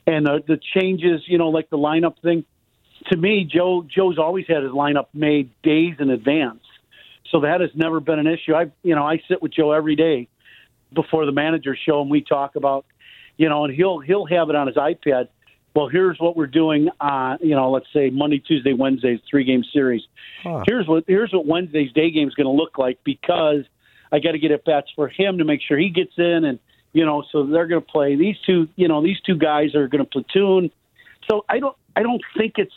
and 0.07 0.27
the, 0.27 0.45
the 0.47 0.61
changes, 0.75 1.23
you 1.27 1.39
know, 1.39 1.49
like 1.49 1.71
the 1.71 1.79
lineup 1.79 2.21
thing. 2.23 2.45
To 3.11 3.17
me, 3.17 3.45
Joe 3.45 3.87
Joe's 3.89 4.19
always 4.19 4.47
had 4.49 4.63
his 4.63 4.73
lineup 4.73 5.07
made 5.13 5.51
days 5.63 5.97
in 5.99 6.11
advance, 6.11 6.63
so 7.31 7.41
that 7.41 7.61
has 7.61 7.71
never 7.75 8.01
been 8.01 8.19
an 8.19 8.27
issue. 8.27 8.55
I 8.55 8.71
you 8.83 8.95
know 8.95 9.05
I 9.05 9.23
sit 9.29 9.43
with 9.43 9.53
Joe 9.53 9.73
every 9.73 9.97
day 9.97 10.29
before 10.95 11.27
the 11.27 11.33
manager 11.33 11.77
show, 11.77 12.01
and 12.01 12.11
we 12.11 12.23
talk 12.23 12.57
about, 12.57 12.87
you 13.37 13.49
know, 13.49 13.65
and 13.65 13.75
he'll 13.75 13.99
he'll 13.99 14.27
have 14.27 14.49
it 14.49 14.57
on 14.57 14.67
his 14.67 14.77
iPad. 14.77 15.29
Well, 15.75 15.89
here's 15.89 16.19
what 16.19 16.37
we're 16.37 16.47
doing. 16.47 16.89
Uh, 17.01 17.37
you 17.41 17.57
know, 17.57 17.71
let's 17.71 17.89
say 17.93 18.09
Monday, 18.09 18.39
Tuesday, 18.39 18.73
Wednesday's 18.73 19.19
three 19.29 19.45
game 19.45 19.65
series. 19.73 20.03
Here's 20.67 20.87
what 20.87 21.05
here's 21.07 21.33
what 21.33 21.47
Wednesday's 21.47 21.93
day 21.93 22.11
game 22.11 22.29
is 22.29 22.35
going 22.35 22.47
to 22.47 22.53
look 22.53 22.79
like 22.79 22.99
because 23.05 23.65
I 24.13 24.21
got 24.21 24.33
to 24.33 24.39
get 24.39 24.53
at 24.53 24.65
bats 24.65 24.89
for 24.95 25.09
him 25.09 25.39
to 25.39 25.45
make 25.45 25.61
sure 25.67 25.77
he 25.77 25.91
gets 25.91 26.13
in, 26.17 26.45
and 26.45 26.59
you 26.93 27.05
know, 27.05 27.25
so 27.33 27.45
they're 27.45 27.67
going 27.67 27.83
to 27.83 27.87
play 27.87 28.15
these 28.15 28.37
two. 28.47 28.69
You 28.77 28.89
know, 28.89 29.03
these 29.03 29.21
two 29.27 29.37
guys 29.37 29.75
are 29.75 29.89
going 29.89 30.05
to 30.05 30.11
platoon. 30.11 30.71
So 31.29 31.45
I 31.49 31.59
don't 31.59 31.77
I 31.97 32.03
don't 32.03 32.23
think 32.37 32.55
it's 32.57 32.75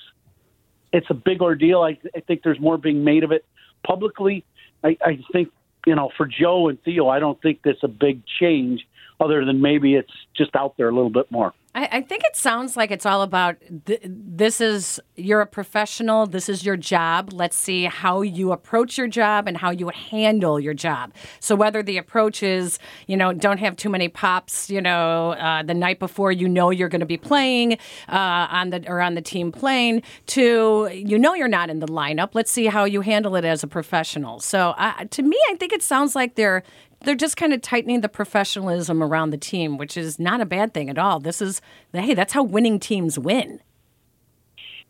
it's 0.98 1.10
a 1.10 1.14
big 1.14 1.42
ordeal. 1.42 1.82
I, 1.82 1.98
I 2.16 2.22
think 2.22 2.44
there's 2.44 2.60
more 2.60 2.78
being 2.78 3.04
made 3.04 3.24
of 3.24 3.32
it 3.32 3.46
publicly. 3.86 4.44
I, 4.84 4.98
I 5.02 5.20
think 5.32 5.50
you 5.86 5.96
know 5.96 6.12
for 6.18 6.26
Joe 6.26 6.70
and 6.70 6.82
Theo, 6.84 7.08
I 7.08 7.20
don't 7.20 7.42
think 7.42 7.62
that's 7.64 7.84
a 7.84 7.88
big 7.88 8.24
change, 8.40 8.88
other 9.20 9.46
than 9.46 9.62
maybe 9.62 9.96
it's 9.96 10.12
just 10.36 10.56
out 10.56 10.76
there 10.78 10.90
a 10.90 10.94
little 10.94 11.10
bit 11.10 11.32
more. 11.32 11.54
I, 11.78 11.90
I 11.92 12.02
think 12.02 12.24
it 12.26 12.36
sounds 12.36 12.76
like 12.76 12.90
it's 12.90 13.06
all 13.06 13.22
about 13.22 13.58
th- 13.86 14.02
this 14.04 14.60
is 14.60 15.00
you're 15.16 15.42
a 15.42 15.46
professional. 15.46 16.26
This 16.26 16.50
is 16.50 16.66
your 16.66 16.76
job. 16.76 17.32
Let's 17.32 17.56
see 17.56 17.86
how 17.86 18.24
you 18.24 18.52
approach 18.52 18.98
your 18.98 19.08
job 19.08 19.48
and 19.48 19.56
how 19.56 19.70
you 19.70 19.90
handle 19.90 20.60
your 20.60 20.74
job. 20.74 21.14
So 21.40 21.56
whether 21.56 21.84
the 21.84 21.98
approach 21.98 22.42
is 22.42 22.80
you 23.06 23.16
know 23.16 23.32
don't 23.32 23.60
have 23.60 23.76
too 23.76 23.90
many 23.90 24.10
pops, 24.10 24.70
you 24.72 24.82
know, 24.82 25.32
uh, 25.34 25.62
the 25.62 25.76
night 25.76 26.00
before 26.00 26.32
you 26.32 26.50
know 26.50 26.72
you're 26.72 26.90
going 26.90 27.00
to 27.02 27.06
be 27.06 27.18
playing 27.18 27.74
uh, 28.10 28.48
on 28.50 28.72
the 28.72 28.84
or 28.88 29.00
on 29.00 29.14
the 29.14 29.22
team 29.22 29.52
plane, 29.52 30.02
to 30.28 30.90
you 30.92 31.20
know 31.20 31.36
you're 31.36 31.48
not 31.48 31.70
in 31.70 31.80
the 31.80 31.88
lineup. 31.88 32.30
Let's 32.34 32.52
see 32.52 32.66
how 32.66 32.86
you 32.86 33.02
handle 33.02 33.36
it 33.36 33.46
as 33.46 33.64
a 33.64 33.68
professional. 33.68 34.40
So 34.40 34.70
uh, 34.78 35.06
to 35.12 35.22
me, 35.22 35.38
I 35.52 35.56
think 35.56 35.74
it 35.74 35.84
sounds 35.84 36.16
like 36.16 36.34
they're 36.34 36.64
they're 37.08 37.16
just 37.16 37.38
kind 37.38 37.54
of 37.54 37.62
tightening 37.62 38.02
the 38.02 38.10
professionalism 38.10 39.02
around 39.02 39.30
the 39.30 39.38
team, 39.38 39.78
which 39.78 39.96
is 39.96 40.20
not 40.20 40.42
a 40.42 40.46
bad 40.46 40.74
thing 40.74 40.90
at 40.90 40.98
all. 40.98 41.22
This 41.22 41.42
is 41.42 41.62
hey, 41.94 42.14
that's 42.14 42.34
how 42.34 42.44
winning 42.44 42.80
teams 42.80 43.18
win. 43.18 43.62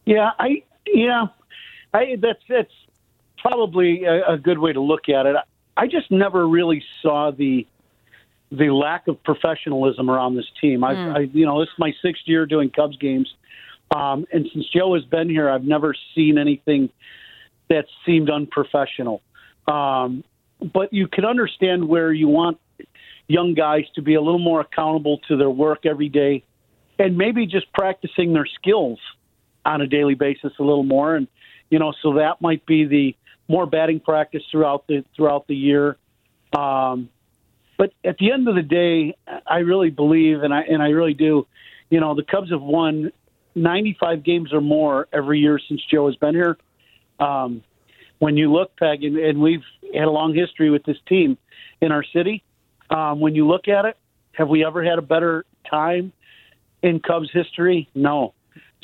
Yeah, 0.03 0.31
I 0.39 0.63
yeah, 0.87 1.27
I 1.93 2.17
that's 2.19 2.41
that's 2.49 2.71
probably 3.37 4.05
a, 4.05 4.33
a 4.33 4.37
good 4.39 4.57
way 4.57 4.73
to 4.73 4.81
look 4.81 5.09
at 5.09 5.27
it. 5.27 5.35
I 5.77 5.85
just 5.85 6.09
never 6.09 6.47
really 6.47 6.83
saw 7.03 7.29
the 7.29 7.67
the 8.51 8.71
lack 8.71 9.07
of 9.07 9.21
professionalism 9.23 10.09
around 10.09 10.35
this 10.35 10.47
team. 10.59 10.83
I, 10.83 11.17
I 11.17 11.19
you 11.19 11.45
know, 11.45 11.59
this 11.59 11.67
is 11.67 11.77
my 11.77 11.93
sixth 12.01 12.23
year 12.25 12.47
doing 12.47 12.71
Cubs 12.71 12.97
games, 12.97 13.31
um, 13.95 14.25
and 14.33 14.49
since 14.51 14.65
Joe 14.75 14.95
has 14.95 15.03
been 15.05 15.29
here, 15.29 15.51
I've 15.51 15.65
never 15.65 15.93
seen 16.15 16.39
anything 16.39 16.89
that 17.69 17.85
seemed 18.07 18.31
unprofessional. 18.31 19.21
Um, 19.67 20.23
but 20.73 20.91
you 20.91 21.07
can 21.07 21.25
understand 21.25 21.87
where 21.87 22.11
you 22.11 22.27
want 22.27 22.59
young 23.27 23.53
guys 23.53 23.83
to 23.95 24.01
be 24.01 24.15
a 24.15 24.21
little 24.21 24.39
more 24.39 24.61
accountable 24.61 25.19
to 25.27 25.37
their 25.37 25.49
work 25.49 25.85
every 25.85 26.09
day, 26.09 26.43
and 26.97 27.17
maybe 27.17 27.45
just 27.45 27.71
practicing 27.73 28.33
their 28.33 28.45
skills 28.45 28.99
on 29.65 29.81
a 29.81 29.87
daily 29.87 30.15
basis 30.15 30.53
a 30.59 30.63
little 30.63 30.83
more. 30.83 31.15
And 31.15 31.27
you 31.69 31.79
know 31.79 31.93
so 32.01 32.13
that 32.13 32.41
might 32.41 32.65
be 32.65 32.85
the 32.85 33.15
more 33.47 33.65
batting 33.65 33.99
practice 33.99 34.43
throughout 34.51 34.87
the 34.87 35.03
throughout 35.15 35.47
the 35.47 35.55
year. 35.55 35.97
Um 36.57 37.09
but 37.77 37.91
at 38.03 38.17
the 38.17 38.31
end 38.31 38.47
of 38.47 38.55
the 38.55 38.63
day 38.63 39.15
i 39.45 39.57
really 39.59 39.91
believe 39.91 40.41
and 40.41 40.53
i 40.53 40.61
and 40.61 40.81
i 40.81 40.87
really 40.87 41.13
do 41.13 41.45
you 41.89 41.99
know 41.99 42.15
the 42.15 42.23
cubs 42.23 42.49
have 42.49 42.61
won 42.61 43.11
95 43.53 44.23
games 44.23 44.51
or 44.53 44.61
more 44.61 45.07
every 45.13 45.39
year 45.39 45.59
since 45.67 45.81
joe 45.91 46.07
has 46.07 46.15
been 46.15 46.33
here. 46.33 46.57
Um 47.19 47.63
when 48.19 48.35
you 48.35 48.51
look 48.51 48.75
peg 48.77 49.03
and, 49.03 49.17
and 49.17 49.39
we've 49.39 49.63
had 49.93 50.05
a 50.05 50.11
long 50.11 50.33
history 50.33 50.69
with 50.69 50.83
this 50.83 50.97
team 51.07 51.37
in 51.81 51.91
our 51.91 52.03
city 52.03 52.43
um 52.89 53.19
when 53.19 53.35
you 53.35 53.47
look 53.47 53.67
at 53.67 53.85
it 53.85 53.97
have 54.33 54.49
we 54.49 54.65
ever 54.65 54.83
had 54.83 54.97
a 54.97 55.01
better 55.01 55.45
time 55.69 56.11
in 56.81 56.99
cubs 56.99 57.29
history 57.33 57.89
no 57.95 58.33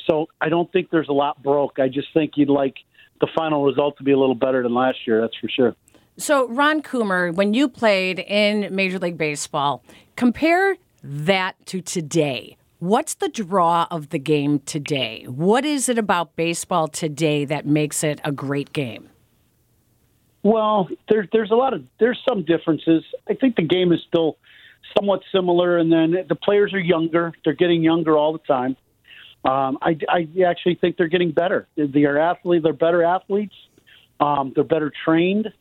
so 0.06 0.28
I 0.40 0.48
don't 0.48 0.70
think 0.72 0.90
there's 0.90 1.08
a 1.08 1.12
lot 1.12 1.42
broke. 1.42 1.78
I 1.78 1.88
just 1.88 2.08
think 2.12 2.32
you'd 2.36 2.48
like 2.48 2.76
the 3.20 3.28
final 3.34 3.64
result 3.64 3.96
to 3.98 4.04
be 4.04 4.12
a 4.12 4.18
little 4.18 4.34
better 4.34 4.62
than 4.62 4.74
last 4.74 4.98
year. 5.06 5.20
That's 5.20 5.36
for 5.36 5.48
sure. 5.48 5.74
So 6.16 6.48
Ron 6.48 6.82
Coomer, 6.82 7.34
when 7.34 7.54
you 7.54 7.68
played 7.68 8.20
in 8.20 8.74
Major 8.74 8.98
League 8.98 9.18
Baseball, 9.18 9.82
compare 10.16 10.76
that 11.02 11.54
to 11.66 11.80
today. 11.80 12.56
What's 12.78 13.14
the 13.14 13.28
draw 13.28 13.86
of 13.90 14.10
the 14.10 14.18
game 14.18 14.60
today? 14.60 15.24
What 15.26 15.64
is 15.64 15.88
it 15.88 15.98
about 15.98 16.36
baseball 16.36 16.86
today 16.88 17.44
that 17.46 17.66
makes 17.66 18.04
it 18.04 18.20
a 18.24 18.30
great 18.30 18.72
game? 18.72 19.08
Well, 20.44 20.88
there's 21.08 21.26
there's 21.32 21.50
a 21.50 21.56
lot 21.56 21.72
of 21.72 21.82
there's 21.98 22.20
some 22.28 22.44
differences. 22.44 23.02
I 23.28 23.34
think 23.34 23.56
the 23.56 23.62
game 23.62 23.92
is 23.92 24.00
still 24.06 24.36
somewhat 24.96 25.22
similar, 25.32 25.78
and 25.78 25.90
then 25.90 26.14
the 26.28 26.34
players 26.34 26.72
are 26.74 26.78
younger. 26.78 27.32
They're 27.44 27.54
getting 27.54 27.82
younger 27.82 28.16
all 28.16 28.34
the 28.34 28.38
time. 28.40 28.76
Um, 29.44 29.78
I, 29.82 29.98
I 30.08 30.28
actually 30.46 30.76
think 30.76 30.96
they're 30.96 31.08
getting 31.08 31.32
better. 31.32 31.66
They're 31.76 32.18
athlete. 32.18 32.62
They're 32.62 32.72
better 32.72 33.02
athletes. 33.02 33.54
Um, 34.20 34.52
they're 34.54 34.64
better 34.64 34.92
trained. 35.04 35.52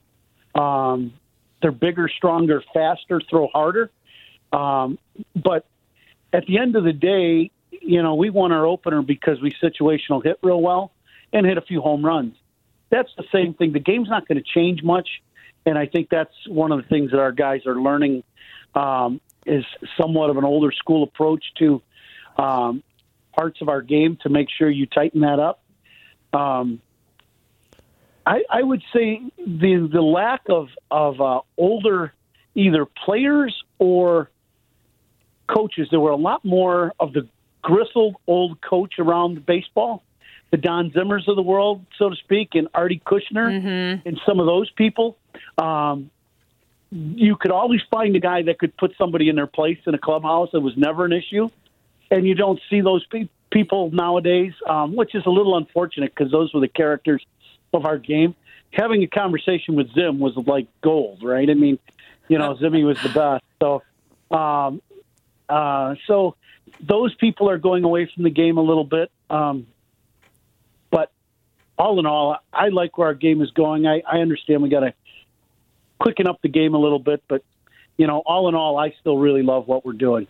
Um, 0.54 1.14
they're 1.62 1.72
bigger, 1.72 2.10
stronger, 2.10 2.62
faster, 2.74 3.22
throw 3.30 3.48
harder. 3.48 3.90
Um, 4.52 5.00
but 5.36 5.66
at 6.34 6.46
the 6.46 6.60
end 6.60 6.76
of 6.76 6.84
the 6.84 6.94
day, 6.94 7.52
you 7.72 8.04
know, 8.04 8.16
we 8.16 8.30
won 8.30 8.52
our 8.52 8.66
opener 8.66 9.02
because 9.02 9.42
we 9.42 9.52
situational 9.52 10.24
hit 10.24 10.40
real 10.44 10.62
well 10.62 10.92
and 11.32 11.46
hit 11.46 11.58
a 11.58 11.62
few 11.62 11.82
home 11.82 12.06
runs. 12.06 12.36
That's 12.94 13.10
the 13.18 13.24
same 13.32 13.56
thing. 13.56 13.74
The 13.74 13.80
game's 13.80 14.08
not 14.08 14.28
going 14.28 14.38
to 14.38 14.44
change 14.44 14.84
much, 14.84 15.10
and 15.66 15.80
I 15.80 15.88
think 15.88 16.10
that's 16.12 16.36
one 16.48 16.72
of 16.72 16.80
the 16.80 16.88
things 16.88 17.10
that 17.10 17.20
our 17.20 17.32
guys 17.32 17.66
are 17.66 17.76
learning 17.76 18.24
um, 18.76 19.20
is 19.48 19.66
somewhat 20.00 20.30
of 20.30 20.38
an 20.38 20.44
older 20.44 20.72
school 20.72 21.02
approach 21.02 21.44
to 21.58 21.82
um, 22.38 22.84
parts 23.36 23.62
of 23.62 23.70
our 23.70 23.82
game 23.82 24.20
to 24.22 24.30
make 24.30 24.48
sure 24.56 24.70
you 24.70 24.86
tighten 24.86 25.22
that 25.22 25.40
up. 25.40 25.64
Um, 26.40 26.82
I, 28.28 28.44
I 28.48 28.62
would 28.62 28.84
say 28.94 29.24
the 29.40 29.90
the 29.92 30.02
lack 30.02 30.42
of 30.50 30.68
of 30.92 31.20
uh, 31.20 31.40
older 31.58 32.14
either 32.54 32.86
players 32.86 33.56
or 33.80 34.30
coaches. 35.48 35.88
There 35.90 36.00
were 36.00 36.12
a 36.12 36.16
lot 36.16 36.46
more 36.46 36.94
of 37.00 37.14
the 37.14 37.28
gristled 37.64 38.18
old 38.28 38.62
coach 38.62 39.00
around 39.00 39.48
baseball, 39.48 40.04
the 40.54 40.58
Don 40.58 40.92
Zimmers 40.92 41.28
of 41.28 41.36
the 41.36 41.42
world, 41.42 41.84
so 41.98 42.10
to 42.12 42.16
speak, 42.16 42.50
and 42.54 42.68
Artie 42.76 43.02
Kushner, 43.04 43.50
Mm-hmm. 43.60 44.08
and 44.08 44.22
some 44.24 44.40
of 44.40 44.46
those 44.46 44.70
people. 44.70 45.18
Um, 45.58 46.12
you 46.92 47.36
could 47.38 47.50
always 47.50 47.82
find 47.90 48.16
a 48.16 48.20
guy 48.20 48.44
that 48.44 48.60
could 48.60 48.78
put 48.78 48.94
somebody 48.96 49.30
in 49.30 49.36
their 49.36 49.48
place 49.48 49.80
in 49.88 49.96
a 49.96 49.98
clubhouse. 49.98 50.50
It 50.54 50.60
was 50.60 50.78
never 50.78 51.06
an 51.06 51.12
issue, 51.12 51.50
and 52.12 52.28
you 52.28 52.36
don't 52.36 52.60
see 52.70 52.82
those 52.82 53.04
pe- 53.08 53.30
people 53.50 53.90
nowadays, 53.92 54.54
um, 54.70 54.96
which 54.96 55.16
is 55.16 55.24
a 55.26 55.30
little 55.32 55.58
unfortunate 55.58 56.14
because 56.16 56.32
those 56.32 56.54
were 56.54 56.60
the 56.60 56.68
characters 56.68 57.26
of 57.74 57.88
our 57.88 57.98
game. 57.98 58.36
Having 58.74 59.02
a 59.02 59.08
conversation 59.08 59.74
with 59.74 59.92
Zim 59.96 60.20
was 60.20 60.38
like 60.38 60.68
gold, 60.82 61.24
right? 61.24 61.50
I 61.50 61.56
mean, 61.56 61.80
you 62.28 62.38
know, 62.38 62.54
Zimmy 62.58 62.86
was 62.86 63.02
the 63.02 63.10
best. 63.10 63.44
So, 63.60 63.82
um, 64.38 64.84
uh, 65.50 65.96
so 66.06 66.36
those 66.80 67.16
people 67.16 67.50
are 67.50 67.58
going 67.58 67.84
away 67.84 68.08
from 68.14 68.24
the 68.24 68.30
game 68.30 68.60
a 68.60 68.62
little 68.62 68.84
bit. 68.84 69.10
Um, 69.32 69.66
all 71.78 72.00
in 72.00 72.06
all, 72.06 72.38
I 72.52 72.70
like 72.70 72.98
where 72.98 73.08
our 73.08 73.14
game 73.14 73.42
is 73.42 73.52
going. 73.52 73.86
I, 73.86 74.02
I 74.10 74.20
understand 74.20 74.62
we 74.62 74.70
got 74.70 74.82
to 74.82 74.94
quicken 76.00 76.28
up 76.28 76.42
the 76.42 76.50
game 76.50 76.74
a 76.74 76.80
little 76.80 77.00
bit, 77.00 77.24
but 77.28 77.44
you 77.98 78.08
know, 78.08 78.24
all 78.26 78.50
in 78.50 78.56
all, 78.56 78.78
I 78.78 78.94
still 79.00 79.18
really 79.18 79.44
love 79.44 79.68
what 79.68 79.86
we're 79.86 79.94
doing. 79.94 80.28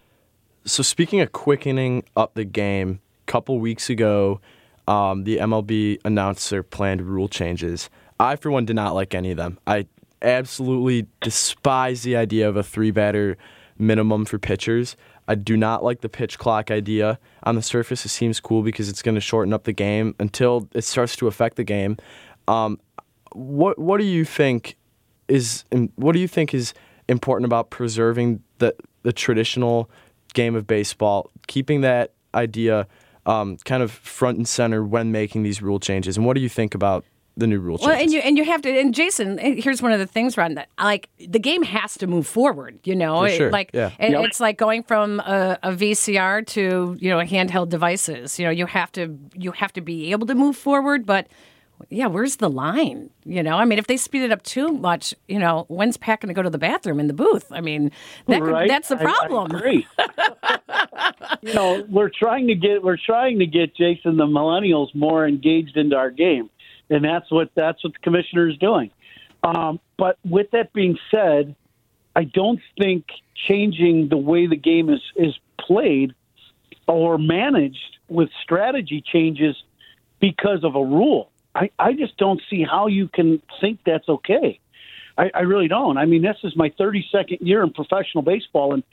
So 0.65 0.83
speaking 0.83 1.21
of 1.21 1.31
quickening 1.31 2.03
up 2.15 2.33
the 2.35 2.45
game, 2.45 2.99
a 3.27 3.31
couple 3.31 3.59
weeks 3.59 3.89
ago, 3.89 4.39
um, 4.87 5.23
the 5.23 5.37
MLB 5.37 5.99
announced 6.03 6.49
their 6.49 6.63
planned 6.63 7.01
rule 7.01 7.27
changes. 7.27 7.89
I, 8.19 8.35
for 8.35 8.51
one, 8.51 8.65
did 8.65 8.75
not 8.75 8.93
like 8.93 9.13
any 9.13 9.31
of 9.31 9.37
them. 9.37 9.59
I 9.65 9.87
absolutely 10.21 11.07
despise 11.21 12.03
the 12.03 12.15
idea 12.15 12.47
of 12.47 12.55
a 12.55 12.63
three 12.63 12.91
batter 12.91 13.37
minimum 13.77 14.25
for 14.25 14.37
pitchers. 14.37 14.95
I 15.27 15.35
do 15.35 15.55
not 15.55 15.83
like 15.83 16.01
the 16.01 16.09
pitch 16.09 16.37
clock 16.37 16.71
idea. 16.71 17.19
On 17.43 17.55
the 17.55 17.61
surface, 17.61 18.05
it 18.05 18.09
seems 18.09 18.39
cool 18.39 18.61
because 18.61 18.89
it's 18.89 19.01
going 19.01 19.15
to 19.15 19.21
shorten 19.21 19.53
up 19.53 19.63
the 19.63 19.73
game 19.73 20.15
until 20.19 20.67
it 20.73 20.83
starts 20.83 21.15
to 21.17 21.27
affect 21.27 21.55
the 21.55 21.63
game. 21.63 21.97
Um, 22.47 22.79
what 23.31 23.79
What 23.79 23.99
do 23.99 24.05
you 24.05 24.25
think 24.25 24.77
is 25.27 25.65
What 25.95 26.13
do 26.13 26.19
you 26.19 26.27
think 26.27 26.53
is 26.53 26.73
important 27.07 27.45
about 27.45 27.69
preserving 27.69 28.41
the 28.59 28.75
the 29.03 29.13
traditional 29.13 29.89
game 30.33 30.55
of 30.55 30.67
baseball, 30.67 31.29
keeping 31.47 31.81
that 31.81 32.13
idea 32.33 32.87
um, 33.25 33.57
kind 33.63 33.83
of 33.83 33.91
front 33.91 34.37
and 34.37 34.47
center 34.47 34.83
when 34.83 35.11
making 35.11 35.43
these 35.43 35.61
rule 35.61 35.79
changes? 35.79 36.17
And 36.17 36.25
what 36.25 36.35
do 36.35 36.41
you 36.41 36.49
think 36.49 36.75
about 36.75 37.05
the 37.35 37.47
new 37.47 37.59
rule 37.59 37.77
changes? 37.77 37.87
Well, 37.93 38.01
and 38.01 38.11
you 38.11 38.19
and 38.19 38.37
you 38.37 38.43
have 38.45 38.61
to. 38.63 38.69
And 38.79 38.93
Jason, 38.93 39.39
eh, 39.39 39.55
here's 39.57 39.81
one 39.81 39.91
of 39.91 39.99
the 39.99 40.05
things, 40.07 40.37
Ron. 40.37 40.55
That 40.55 40.69
like 40.79 41.09
the 41.17 41.39
game 41.39 41.63
has 41.63 41.95
to 41.95 42.07
move 42.07 42.27
forward. 42.27 42.79
You 42.83 42.95
know, 42.95 43.21
For 43.21 43.47
It- 43.47 43.51
like 43.51 43.71
yeah. 43.73 43.91
it- 43.99 44.11
Yep. 44.11 44.25
it's 44.25 44.39
like 44.39 44.57
going 44.57 44.83
from 44.83 45.19
a, 45.21 45.57
a 45.63 45.71
VCR 45.71 46.45
to 46.47 46.95
you 46.99 47.09
know 47.09 47.19
handheld 47.19 47.69
devices. 47.69 48.37
You 48.39 48.45
know, 48.45 48.51
you 48.51 48.65
have 48.67 48.91
to 48.93 49.17
you 49.35 49.51
have 49.53 49.73
to 49.73 49.81
be 49.81 50.11
able 50.11 50.27
to 50.27 50.35
move 50.35 50.55
forward, 50.57 51.05
but. 51.05 51.27
Yeah, 51.89 52.05
where's 52.07 52.37
the 52.37 52.49
line? 52.49 53.09
You 53.25 53.43
know, 53.43 53.57
I 53.57 53.65
mean, 53.65 53.77
if 53.77 53.87
they 53.87 53.97
speed 53.97 54.21
it 54.21 54.31
up 54.31 54.41
too 54.43 54.69
much, 54.69 55.13
you 55.27 55.37
know, 55.37 55.65
when's 55.67 55.97
Pat 55.97 56.21
going 56.21 56.27
to 56.29 56.33
go 56.33 56.41
to 56.41 56.49
the 56.49 56.59
bathroom 56.59 56.97
in 56.97 57.07
the 57.07 57.13
booth? 57.13 57.51
I 57.51 57.59
mean, 57.59 57.91
that 58.27 58.41
could, 58.41 58.69
that's 58.69 58.87
the 58.87 58.95
I- 58.95 58.99
I 59.01 59.03
problem. 59.03 59.51
agree. 59.57 59.85
you 61.41 61.53
know, 61.53 61.85
we're 61.89 62.09
trying 62.09 62.47
to 62.47 62.55
get 62.55 62.83
we're 62.83 62.97
trying 62.97 63.39
to 63.39 63.45
get 63.45 63.75
Jason 63.75 64.17
the 64.17 64.25
millennials 64.25 64.93
more 64.95 65.27
engaged 65.27 65.75
into 65.75 65.95
our 65.95 66.11
game, 66.11 66.49
and 66.93 67.03
that's 67.03 67.31
what 67.31 67.49
that's 67.55 67.83
what 67.83 67.93
the 67.93 67.99
commissioner 67.99 68.49
is 68.49 68.57
doing. 68.57 68.91
Um, 69.43 69.79
but 69.97 70.17
with 70.23 70.51
that 70.51 70.73
being 70.73 70.97
said, 71.11 71.55
I 72.15 72.23
don't 72.23 72.59
think 72.79 73.05
changing 73.47 74.09
the 74.09 74.17
way 74.17 74.47
the 74.47 74.55
game 74.55 74.89
is 74.89 75.01
is 75.15 75.33
played 75.59 76.13
or 76.87 77.17
managed 77.17 77.97
with 78.07 78.29
strategy 78.43 79.03
changes 79.05 79.55
because 80.19 80.63
of 80.63 80.75
a 80.75 80.83
rule. 80.83 81.29
I, 81.55 81.69
I 81.77 81.93
just 81.93 82.17
don't 82.17 82.41
see 82.49 82.63
how 82.63 82.87
you 82.87 83.07
can 83.07 83.41
think 83.61 83.79
that's 83.85 84.07
okay. 84.09 84.59
I, 85.17 85.29
I 85.33 85.41
really 85.41 85.67
don't. 85.67 85.97
I 85.97 86.05
mean, 86.05 86.23
this 86.23 86.37
is 86.43 86.55
my 86.55 86.69
32nd 86.69 87.37
year 87.41 87.63
in 87.63 87.71
professional 87.71 88.23
baseball, 88.23 88.73
and 88.73 88.83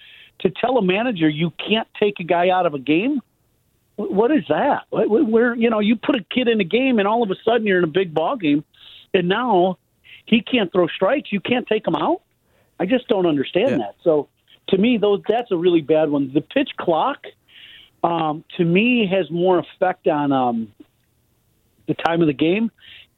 to 0.41 0.51
tell 0.51 0.77
a 0.77 0.83
manager 0.83 1.29
you 1.29 1.51
can't 1.51 1.89
take 1.99 2.21
a 2.21 2.25
guy 2.25 2.51
out 2.51 2.67
of 2.67 2.75
a 2.75 2.79
game, 2.79 3.21
what 4.09 4.31
is 4.31 4.45
that? 4.49 4.83
Wh- 4.93 5.07
wh- 5.07 5.29
Where 5.29 5.55
you 5.55 5.71
know 5.71 5.81
you 5.81 5.97
put 5.97 6.15
a 6.17 6.25
kid 6.31 6.49
in 6.49 6.61
a 6.61 6.65
game, 6.65 6.99
and 6.99 7.07
all 7.09 7.23
of 7.23 7.31
a 7.31 7.37
sudden 7.45 7.67
you're 7.67 7.79
in 7.79 7.85
a 7.85 7.89
big 7.89 8.15
ball 8.15 8.37
game, 8.37 8.65
and 9.13 9.29
now 9.29 9.79
he 10.27 10.41
can't 10.43 10.73
throw 10.73 10.87
strikes. 10.89 11.33
You 11.33 11.41
can't 11.41 11.67
take 11.67 11.87
him 11.87 11.97
out. 11.97 12.23
I 12.79 12.87
just 12.87 13.09
don't 13.09 13.27
understand 13.27 13.71
Yeah. 13.73 13.77
that. 13.79 13.97
So 14.03 14.29
to 14.69 14.79
me, 14.79 14.97
those 14.99 15.21
that's 15.29 15.51
a 15.51 15.57
really 15.57 15.81
bad 15.81 16.11
one. 16.11 16.31
The 16.33 16.41
pitch 16.41 16.71
clock, 16.79 17.27
um, 18.03 18.45
to 18.57 18.65
me, 18.65 19.07
has 19.11 19.31
more 19.31 19.59
effect 19.59 20.07
on 20.07 20.33
um, 20.33 20.73
the 21.87 21.95
time 21.95 22.21
of 22.21 22.27
the 22.29 22.33
game. 22.33 22.71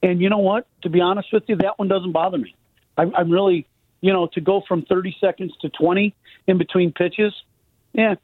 And 0.02 0.20
you 0.20 0.28
know 0.30 0.38
what? 0.38 0.66
To 0.82 0.88
be 0.88 1.00
honest 1.00 1.32
with 1.32 1.44
you, 1.46 1.56
that 1.56 1.78
one 1.78 1.88
doesn't 1.88 2.12
bother 2.12 2.38
me. 2.38 2.54
I'm, 2.96 3.14
I'm 3.14 3.30
really, 3.30 3.66
you 4.00 4.12
know, 4.12 4.26
to 4.34 4.40
go 4.40 4.62
from 4.66 4.82
30 4.82 5.16
seconds 5.20 5.52
to 5.60 5.68
20 5.68 6.12
in 6.48 6.58
between 6.58 6.92
pitches. 6.92 7.32
Yeah, 7.92 8.16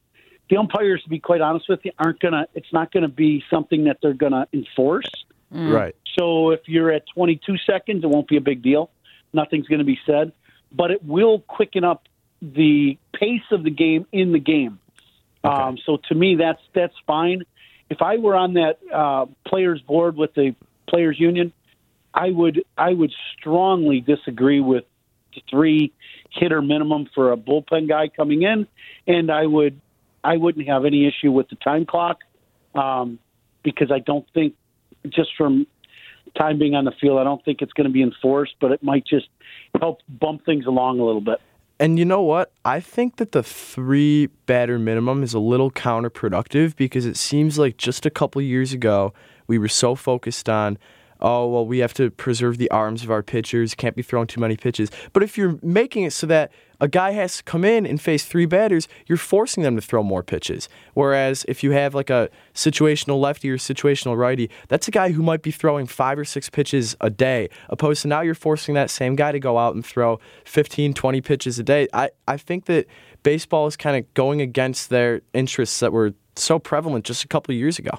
the 0.50 0.56
umpires, 0.56 1.02
to 1.02 1.08
be 1.08 1.18
quite 1.18 1.40
honest 1.40 1.68
with 1.68 1.80
you, 1.84 1.92
aren't 1.98 2.20
gonna. 2.20 2.46
It's 2.54 2.72
not 2.72 2.92
gonna 2.92 3.08
be 3.08 3.44
something 3.50 3.84
that 3.84 3.98
they're 4.02 4.14
gonna 4.14 4.46
enforce. 4.52 5.10
right. 5.50 5.94
So 6.18 6.50
if 6.50 6.60
you're 6.66 6.90
at 6.90 7.04
22 7.14 7.56
seconds, 7.58 8.02
it 8.02 8.08
won't 8.08 8.28
be 8.28 8.36
a 8.36 8.40
big 8.40 8.62
deal. 8.62 8.90
Nothing's 9.32 9.66
going 9.68 9.78
to 9.78 9.84
be 9.84 9.98
said, 10.04 10.32
but 10.72 10.90
it 10.90 11.04
will 11.04 11.40
quicken 11.40 11.84
up 11.84 12.08
the 12.42 12.98
pace 13.14 13.42
of 13.50 13.62
the 13.62 13.70
game 13.70 14.06
in 14.12 14.32
the 14.32 14.38
game. 14.38 14.78
Um, 15.44 15.78
so 15.84 15.98
to 16.08 16.14
me, 16.14 16.34
that's 16.36 16.60
that's 16.74 16.94
fine. 17.06 17.42
If 17.88 18.02
I 18.02 18.16
were 18.16 18.34
on 18.34 18.54
that 18.54 18.78
uh, 18.92 19.26
players 19.46 19.80
board 19.80 20.16
with 20.16 20.34
the 20.34 20.54
players 20.88 21.18
union, 21.18 21.52
I 22.12 22.30
would 22.30 22.64
I 22.76 22.92
would 22.92 23.12
strongly 23.38 24.00
disagree 24.00 24.60
with 24.60 24.84
the 25.34 25.42
three 25.48 25.92
hitter 26.30 26.60
minimum 26.60 27.08
for 27.14 27.32
a 27.32 27.36
bullpen 27.36 27.88
guy 27.88 28.08
coming 28.08 28.42
in, 28.42 28.66
and 29.06 29.30
I 29.30 29.46
would 29.46 29.80
I 30.24 30.36
wouldn't 30.36 30.66
have 30.68 30.84
any 30.84 31.06
issue 31.06 31.30
with 31.30 31.48
the 31.48 31.56
time 31.56 31.86
clock 31.86 32.18
um, 32.74 33.18
because 33.62 33.90
I 33.90 33.98
don't 33.98 34.26
think 34.34 34.54
just 35.08 35.30
from 35.36 35.66
time 36.36 36.58
being 36.58 36.74
on 36.74 36.84
the 36.84 36.92
field, 37.00 37.18
I 37.18 37.24
don't 37.24 37.42
think 37.44 37.62
it's 37.62 37.72
going 37.72 37.86
to 37.86 37.92
be 37.92 38.02
enforced, 38.02 38.54
but 38.60 38.72
it 38.72 38.82
might 38.82 39.06
just 39.06 39.28
help 39.80 40.00
bump 40.08 40.44
things 40.44 40.66
along 40.66 41.00
a 41.00 41.04
little 41.04 41.20
bit. 41.20 41.40
And 41.80 41.98
you 41.98 42.04
know 42.04 42.22
what? 42.22 42.52
I 42.64 42.80
think 42.80 43.16
that 43.16 43.32
the 43.32 43.42
three 43.42 44.26
batter 44.46 44.78
minimum 44.78 45.22
is 45.22 45.32
a 45.32 45.38
little 45.38 45.70
counterproductive 45.70 46.74
because 46.74 47.06
it 47.06 47.16
seems 47.16 47.58
like 47.58 47.76
just 47.76 48.04
a 48.04 48.10
couple 48.10 48.42
years 48.42 48.72
ago 48.72 49.14
we 49.46 49.58
were 49.58 49.68
so 49.68 49.94
focused 49.94 50.48
on, 50.48 50.76
oh 51.20 51.48
well, 51.48 51.66
we 51.66 51.78
have 51.78 51.94
to 51.94 52.10
preserve 52.10 52.58
the 52.58 52.70
arms 52.70 53.02
of 53.02 53.10
our 53.10 53.22
pitchers, 53.22 53.74
can't 53.74 53.96
be 53.96 54.02
throwing 54.02 54.26
too 54.26 54.40
many 54.40 54.56
pitches. 54.56 54.90
But 55.12 55.22
if 55.22 55.36
you're 55.36 55.58
making 55.62 56.04
it 56.04 56.12
so 56.12 56.26
that 56.26 56.52
a 56.80 56.88
guy 56.88 57.10
has 57.10 57.38
to 57.38 57.42
come 57.42 57.64
in 57.64 57.84
and 57.86 58.00
face 58.00 58.24
three 58.24 58.46
batters, 58.46 58.86
you're 59.06 59.18
forcing 59.18 59.62
them 59.62 59.74
to 59.76 59.82
throw 59.82 60.02
more 60.02 60.22
pitches. 60.22 60.68
Whereas 60.94 61.44
if 61.48 61.64
you 61.64 61.72
have 61.72 61.94
like 61.94 62.10
a 62.10 62.30
situational 62.54 63.20
lefty 63.20 63.50
or 63.50 63.58
situational 63.58 64.16
righty, 64.16 64.48
that's 64.68 64.86
a 64.86 64.90
guy 64.90 65.10
who 65.10 65.22
might 65.22 65.42
be 65.42 65.50
throwing 65.50 65.86
five 65.86 66.18
or 66.18 66.24
six 66.24 66.48
pitches 66.48 66.96
a 67.00 67.10
day, 67.10 67.48
opposed 67.68 68.02
to 68.02 68.08
now 68.08 68.20
you're 68.20 68.34
forcing 68.34 68.74
that 68.74 68.90
same 68.90 69.16
guy 69.16 69.32
to 69.32 69.40
go 69.40 69.58
out 69.58 69.74
and 69.74 69.84
throw 69.84 70.20
15, 70.44 70.94
20 70.94 71.20
pitches 71.20 71.58
a 71.58 71.64
day. 71.64 71.88
I, 71.92 72.10
I 72.28 72.36
think 72.36 72.66
that 72.66 72.86
baseball 73.22 73.66
is 73.66 73.76
kind 73.76 73.96
of 73.96 74.14
going 74.14 74.40
against 74.40 74.90
their 74.90 75.22
interests 75.34 75.80
that 75.80 75.92
were 75.92 76.14
so 76.36 76.58
prevalent 76.58 77.04
just 77.04 77.24
a 77.24 77.28
couple 77.28 77.52
years 77.54 77.78
ago. 77.78 77.90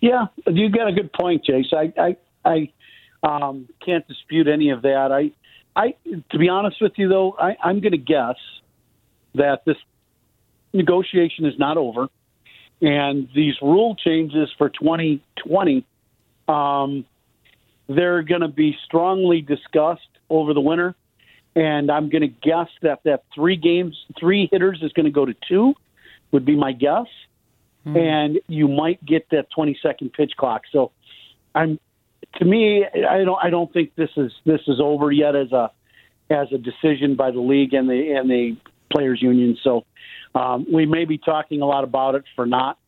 Yeah, 0.00 0.26
you 0.46 0.68
got 0.70 0.88
a 0.88 0.92
good 0.92 1.12
point, 1.12 1.44
Jace. 1.44 1.72
I 1.72 1.92
I, 2.00 2.16
I 2.44 2.72
um, 3.22 3.68
can't 3.84 4.06
dispute 4.06 4.48
any 4.48 4.70
of 4.70 4.82
that. 4.82 5.10
I 5.12 5.32
I 5.74 5.94
to 6.30 6.38
be 6.38 6.48
honest 6.48 6.80
with 6.80 6.92
you 6.96 7.08
though, 7.08 7.34
I, 7.38 7.56
I'm 7.62 7.80
going 7.80 7.92
to 7.92 7.98
guess 7.98 8.36
that 9.34 9.64
this 9.64 9.76
negotiation 10.72 11.46
is 11.46 11.58
not 11.58 11.76
over, 11.76 12.08
and 12.80 13.28
these 13.34 13.54
rule 13.60 13.96
changes 13.96 14.48
for 14.56 14.68
2020, 14.68 15.84
um, 16.46 17.04
they're 17.88 18.22
going 18.22 18.42
to 18.42 18.48
be 18.48 18.76
strongly 18.84 19.40
discussed 19.40 20.08
over 20.30 20.54
the 20.54 20.60
winter. 20.60 20.94
And 21.56 21.90
I'm 21.90 22.08
going 22.08 22.22
to 22.22 22.28
guess 22.28 22.68
that 22.82 23.00
that 23.04 23.24
three 23.34 23.56
games, 23.56 23.96
three 24.20 24.48
hitters 24.52 24.80
is 24.82 24.92
going 24.92 25.06
to 25.06 25.10
go 25.10 25.24
to 25.24 25.34
two, 25.48 25.74
would 26.30 26.44
be 26.44 26.54
my 26.54 26.72
guess 26.72 27.06
and 27.96 28.38
you 28.48 28.68
might 28.68 29.04
get 29.04 29.28
that 29.30 29.46
20 29.54 29.78
second 29.82 30.12
pitch 30.12 30.32
clock. 30.36 30.62
So 30.72 30.92
I'm 31.54 31.78
to 32.36 32.44
me 32.44 32.84
I 32.86 33.24
don't 33.24 33.38
I 33.42 33.50
don't 33.50 33.72
think 33.72 33.94
this 33.96 34.10
is 34.16 34.32
this 34.44 34.60
is 34.66 34.80
over 34.80 35.10
yet 35.10 35.34
as 35.34 35.52
a 35.52 35.70
as 36.30 36.48
a 36.52 36.58
decision 36.58 37.16
by 37.16 37.30
the 37.30 37.40
league 37.40 37.72
and 37.74 37.88
the 37.88 38.12
and 38.12 38.28
the 38.28 38.56
players 38.92 39.20
union. 39.22 39.56
So 39.62 39.84
um, 40.34 40.66
we 40.72 40.86
may 40.86 41.04
be 41.04 41.18
talking 41.18 41.62
a 41.62 41.66
lot 41.66 41.84
about 41.84 42.14
it 42.14 42.24
for 42.36 42.46
not 42.46 42.78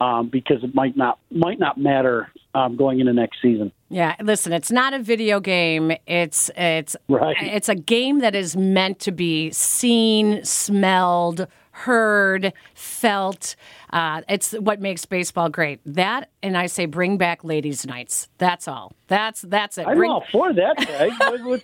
um, 0.00 0.28
because 0.28 0.62
it 0.62 0.74
might 0.74 0.96
not 0.96 1.18
might 1.30 1.58
not 1.58 1.78
matter 1.78 2.30
um, 2.54 2.76
going 2.76 3.00
into 3.00 3.12
next 3.12 3.40
season. 3.42 3.72
Yeah, 3.88 4.16
listen, 4.20 4.52
it's 4.52 4.72
not 4.72 4.94
a 4.94 4.98
video 4.98 5.40
game. 5.40 5.92
It's 6.06 6.50
it's 6.56 6.96
Right. 7.08 7.36
it's 7.40 7.68
a 7.68 7.74
game 7.74 8.20
that 8.20 8.34
is 8.34 8.56
meant 8.56 8.98
to 9.00 9.12
be 9.12 9.50
seen, 9.52 10.44
smelled, 10.44 11.46
heard, 11.76 12.52
felt. 12.74 13.54
Uh, 13.90 14.22
it's 14.28 14.52
what 14.52 14.80
makes 14.80 15.04
baseball 15.04 15.48
great. 15.48 15.80
That, 15.84 16.30
and 16.42 16.56
I 16.56 16.66
say, 16.66 16.86
bring 16.86 17.18
back 17.18 17.44
ladies' 17.44 17.86
nights. 17.86 18.28
That's 18.38 18.66
all. 18.66 18.92
That's 19.08 19.42
that's 19.42 19.78
it. 19.78 19.86
I'm 19.86 19.96
Bring- 19.96 20.10
all 20.10 20.24
for 20.32 20.52
that, 20.52 20.76
Greg. 20.76 21.12
What- 21.18 21.44
what- 21.44 21.62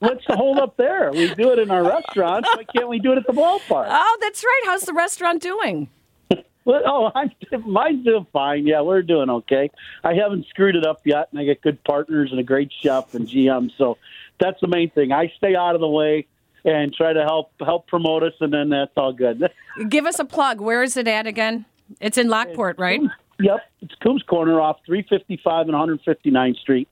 What's 0.00 0.24
the 0.28 0.36
hold 0.36 0.58
up 0.60 0.76
there? 0.76 1.10
We 1.10 1.34
do 1.34 1.50
it 1.50 1.58
in 1.58 1.72
our 1.72 1.82
restaurants. 1.82 2.48
Why 2.54 2.62
can't 2.62 2.88
we 2.88 3.00
do 3.00 3.10
it 3.14 3.18
at 3.18 3.26
the 3.26 3.32
ballpark? 3.32 3.88
oh, 3.90 4.18
that's 4.20 4.44
right. 4.44 4.62
How's 4.66 4.82
the 4.82 4.92
restaurant 4.94 5.42
doing? 5.42 5.88
Well, 6.64 6.82
oh, 6.84 7.10
I'm, 7.14 7.30
mine's 7.66 8.04
doing 8.04 8.26
fine. 8.30 8.66
Yeah, 8.66 8.82
we're 8.82 9.00
doing 9.00 9.30
okay. 9.30 9.70
I 10.04 10.12
haven't 10.12 10.46
screwed 10.50 10.76
it 10.76 10.84
up 10.86 11.00
yet, 11.06 11.28
and 11.32 11.40
I 11.40 11.46
got 11.46 11.62
good 11.62 11.82
partners 11.82 12.30
and 12.30 12.38
a 12.38 12.42
great 12.42 12.70
chef 12.82 13.14
and 13.14 13.26
GM. 13.26 13.70
So 13.78 13.96
that's 14.38 14.60
the 14.60 14.66
main 14.66 14.90
thing. 14.90 15.10
I 15.10 15.32
stay 15.38 15.56
out 15.56 15.74
of 15.74 15.80
the 15.80 15.88
way 15.88 16.26
and 16.68 16.94
try 16.94 17.12
to 17.12 17.22
help 17.22 17.52
help 17.60 17.86
promote 17.86 18.22
us, 18.22 18.34
and 18.40 18.52
then 18.52 18.68
that's 18.68 18.92
all 18.96 19.12
good. 19.12 19.50
Give 19.88 20.06
us 20.06 20.18
a 20.18 20.24
plug. 20.24 20.60
Where 20.60 20.82
is 20.82 20.96
it 20.96 21.08
at 21.08 21.26
again? 21.26 21.64
It's 22.00 22.18
in 22.18 22.28
Lockport, 22.28 22.78
right? 22.78 23.00
Yep, 23.40 23.60
it's 23.82 23.94
Coombs 24.02 24.22
Corner 24.24 24.60
off 24.60 24.78
355 24.84 25.68
and 25.68 26.00
159th 26.00 26.58
Street. 26.58 26.88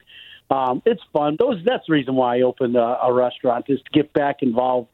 Um, 0.51 0.81
it's 0.87 1.03
fun. 1.13 1.37
Those 1.39 1.63
that's 1.65 1.87
the 1.87 1.93
reason 1.93 2.15
why 2.15 2.39
I 2.39 2.43
opened 2.43 2.77
a, 2.77 2.99
a 3.03 3.13
restaurant 3.13 3.67
is 3.69 3.81
to 3.81 3.91
get 3.93 4.13
back 4.13 4.43
involved 4.43 4.89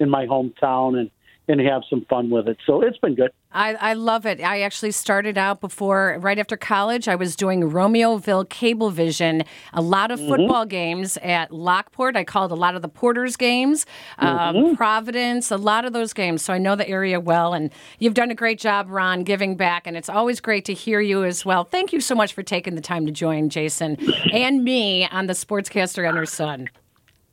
in 0.00 0.08
my 0.10 0.26
hometown 0.26 0.98
and 0.98 1.10
and 1.46 1.60
have 1.60 1.82
some 1.90 2.04
fun 2.06 2.30
with 2.30 2.48
it. 2.48 2.56
So 2.66 2.80
it's 2.80 2.96
been 2.98 3.14
good. 3.14 3.30
I, 3.52 3.74
I 3.74 3.94
love 3.94 4.26
it. 4.26 4.40
I 4.40 4.62
actually 4.62 4.90
started 4.90 5.38
out 5.38 5.60
before, 5.60 6.16
right 6.20 6.38
after 6.38 6.56
college, 6.56 7.06
I 7.06 7.14
was 7.14 7.36
doing 7.36 7.70
Romeoville 7.70 8.46
Cablevision, 8.46 9.46
a 9.72 9.80
lot 9.80 10.10
of 10.10 10.18
football 10.18 10.66
games 10.66 11.16
at 11.18 11.52
Lockport. 11.52 12.16
I 12.16 12.24
called 12.24 12.50
a 12.50 12.56
lot 12.56 12.74
of 12.74 12.82
the 12.82 12.88
Porters 12.88 13.36
games, 13.36 13.86
um, 14.18 14.74
Providence, 14.74 15.50
a 15.50 15.56
lot 15.56 15.84
of 15.84 15.92
those 15.92 16.12
games. 16.12 16.42
So 16.42 16.52
I 16.52 16.58
know 16.58 16.74
the 16.74 16.88
area 16.88 17.20
well. 17.20 17.52
And 17.54 17.70
you've 17.98 18.14
done 18.14 18.30
a 18.30 18.34
great 18.34 18.58
job, 18.58 18.88
Ron, 18.88 19.22
giving 19.22 19.56
back. 19.56 19.86
And 19.86 19.96
it's 19.96 20.08
always 20.08 20.40
great 20.40 20.64
to 20.64 20.72
hear 20.72 21.00
you 21.00 21.24
as 21.24 21.44
well. 21.44 21.64
Thank 21.64 21.92
you 21.92 22.00
so 22.00 22.14
much 22.14 22.32
for 22.32 22.42
taking 22.42 22.74
the 22.74 22.80
time 22.80 23.06
to 23.06 23.12
join 23.12 23.50
Jason 23.50 23.98
and 24.32 24.64
me 24.64 25.06
on 25.08 25.26
the 25.26 25.34
Sportscaster 25.34 26.08
and 26.08 26.16
her 26.16 26.26
son. 26.26 26.70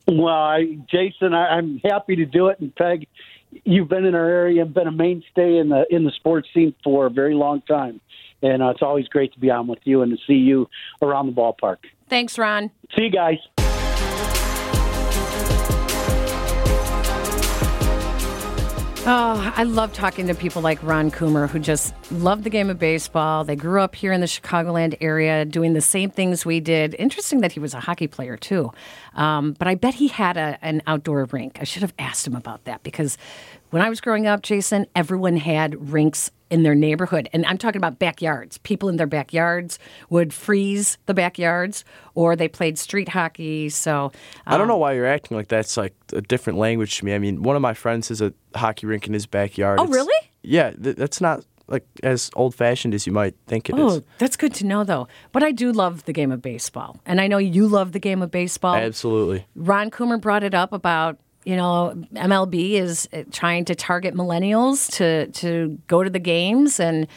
Well, 0.07 0.27
I, 0.27 0.77
Jason, 0.89 1.33
I, 1.33 1.57
I'm 1.57 1.79
happy 1.83 2.15
to 2.17 2.25
do 2.25 2.47
it. 2.47 2.59
And 2.59 2.75
Peg, 2.75 3.07
you've 3.63 3.89
been 3.89 4.05
in 4.05 4.15
our 4.15 4.27
area 4.27 4.61
and 4.61 4.73
been 4.73 4.87
a 4.87 4.91
mainstay 4.91 5.57
in 5.57 5.69
the 5.69 5.85
in 5.89 6.03
the 6.03 6.11
sports 6.11 6.47
scene 6.53 6.73
for 6.83 7.05
a 7.05 7.09
very 7.09 7.33
long 7.33 7.61
time, 7.61 8.01
and 8.41 8.61
uh, 8.61 8.69
it's 8.69 8.81
always 8.81 9.07
great 9.07 9.33
to 9.33 9.39
be 9.39 9.49
on 9.49 9.67
with 9.67 9.79
you 9.83 10.01
and 10.01 10.11
to 10.11 10.17
see 10.25 10.39
you 10.39 10.69
around 11.01 11.27
the 11.27 11.33
ballpark. 11.33 11.77
Thanks, 12.09 12.37
Ron. 12.37 12.71
See 12.95 13.03
you 13.03 13.11
guys. 13.11 13.60
Oh, 19.03 19.51
I 19.55 19.63
love 19.63 19.93
talking 19.93 20.27
to 20.27 20.35
people 20.35 20.61
like 20.61 20.81
Ron 20.83 21.09
Coomer 21.09 21.49
who 21.49 21.57
just 21.57 21.95
love 22.11 22.43
the 22.43 22.51
game 22.51 22.69
of 22.69 22.77
baseball. 22.77 23.43
They 23.43 23.55
grew 23.55 23.81
up 23.81 23.95
here 23.95 24.13
in 24.13 24.21
the 24.21 24.27
Chicagoland 24.27 24.95
area 25.01 25.43
doing 25.43 25.73
the 25.73 25.81
same 25.81 26.11
things 26.11 26.45
we 26.45 26.59
did. 26.59 26.95
Interesting 26.99 27.41
that 27.41 27.51
he 27.51 27.59
was 27.59 27.73
a 27.73 27.79
hockey 27.79 28.05
player 28.05 28.37
too. 28.37 28.71
Um, 29.15 29.53
but 29.53 29.67
I 29.67 29.73
bet 29.73 29.95
he 29.95 30.07
had 30.07 30.37
a, 30.37 30.59
an 30.61 30.83
outdoor 30.85 31.25
rink. 31.25 31.57
I 31.59 31.63
should 31.63 31.81
have 31.81 31.95
asked 31.97 32.27
him 32.27 32.35
about 32.35 32.65
that 32.65 32.83
because 32.83 33.17
when 33.71 33.81
I 33.81 33.89
was 33.89 34.01
growing 34.01 34.27
up, 34.27 34.43
Jason, 34.43 34.85
everyone 34.95 35.37
had 35.37 35.91
rinks 35.91 36.29
in 36.51 36.63
their 36.63 36.75
neighborhood. 36.75 37.29
And 37.33 37.45
I'm 37.47 37.57
talking 37.57 37.79
about 37.79 37.97
backyards. 37.97 38.59
People 38.59 38.89
in 38.89 38.97
their 38.97 39.07
backyards 39.07 39.79
would 40.09 40.33
freeze 40.33 40.97
the 41.07 41.13
backyards 41.13 41.83
or 42.13 42.35
they 42.35 42.47
played 42.47 42.77
street 42.77 43.09
hockey. 43.09 43.69
So 43.69 44.11
I 44.45 44.51
don't 44.51 44.63
um, 44.63 44.67
know 44.67 44.77
why 44.77 44.93
you're 44.93 45.07
acting 45.07 45.37
like 45.37 45.47
that's 45.47 45.77
like 45.77 45.95
a 46.13 46.21
different 46.21 46.59
language 46.59 46.97
to 46.99 47.05
me. 47.05 47.15
I 47.15 47.19
mean, 47.19 47.41
one 47.41 47.55
of 47.55 47.61
my 47.61 47.73
friends 47.73 48.09
has 48.09 48.21
a 48.21 48.33
hockey 48.53 48.85
rink 48.85 49.07
in 49.07 49.13
his 49.13 49.25
backyard. 49.25 49.79
Oh, 49.79 49.83
It's- 49.83 49.95
really? 49.95 50.27
Yeah, 50.43 50.71
th- 50.71 50.95
that's 50.95 51.21
not 51.21 51.45
like 51.67 51.85
as 52.03 52.29
old 52.35 52.53
fashioned 52.53 52.93
as 52.93 53.07
you 53.07 53.13
might 53.13 53.35
think 53.47 53.69
it 53.69 53.77
is. 53.77 53.97
Oh, 53.97 54.03
that's 54.17 54.35
good 54.35 54.53
to 54.55 54.65
know, 54.65 54.83
though. 54.83 55.07
But 55.31 55.43
I 55.43 55.51
do 55.51 55.71
love 55.71 56.03
the 56.05 56.13
game 56.13 56.31
of 56.31 56.41
baseball, 56.41 56.99
and 57.05 57.21
I 57.21 57.27
know 57.27 57.37
you 57.37 57.67
love 57.67 57.91
the 57.91 57.99
game 57.99 58.21
of 58.21 58.31
baseball. 58.31 58.75
Absolutely. 58.75 59.45
Ron 59.55 59.89
Coomer 59.91 60.19
brought 60.19 60.43
it 60.43 60.53
up 60.53 60.73
about 60.73 61.19
you 61.43 61.55
know 61.55 61.93
MLB 62.13 62.73
is 62.73 63.07
uh, 63.13 63.23
trying 63.31 63.65
to 63.65 63.75
target 63.75 64.13
millennials 64.13 64.91
to 64.97 65.27
to 65.27 65.79
go 65.87 66.03
to 66.03 66.09
the 66.09 66.19
games, 66.19 66.79
and 66.79 67.07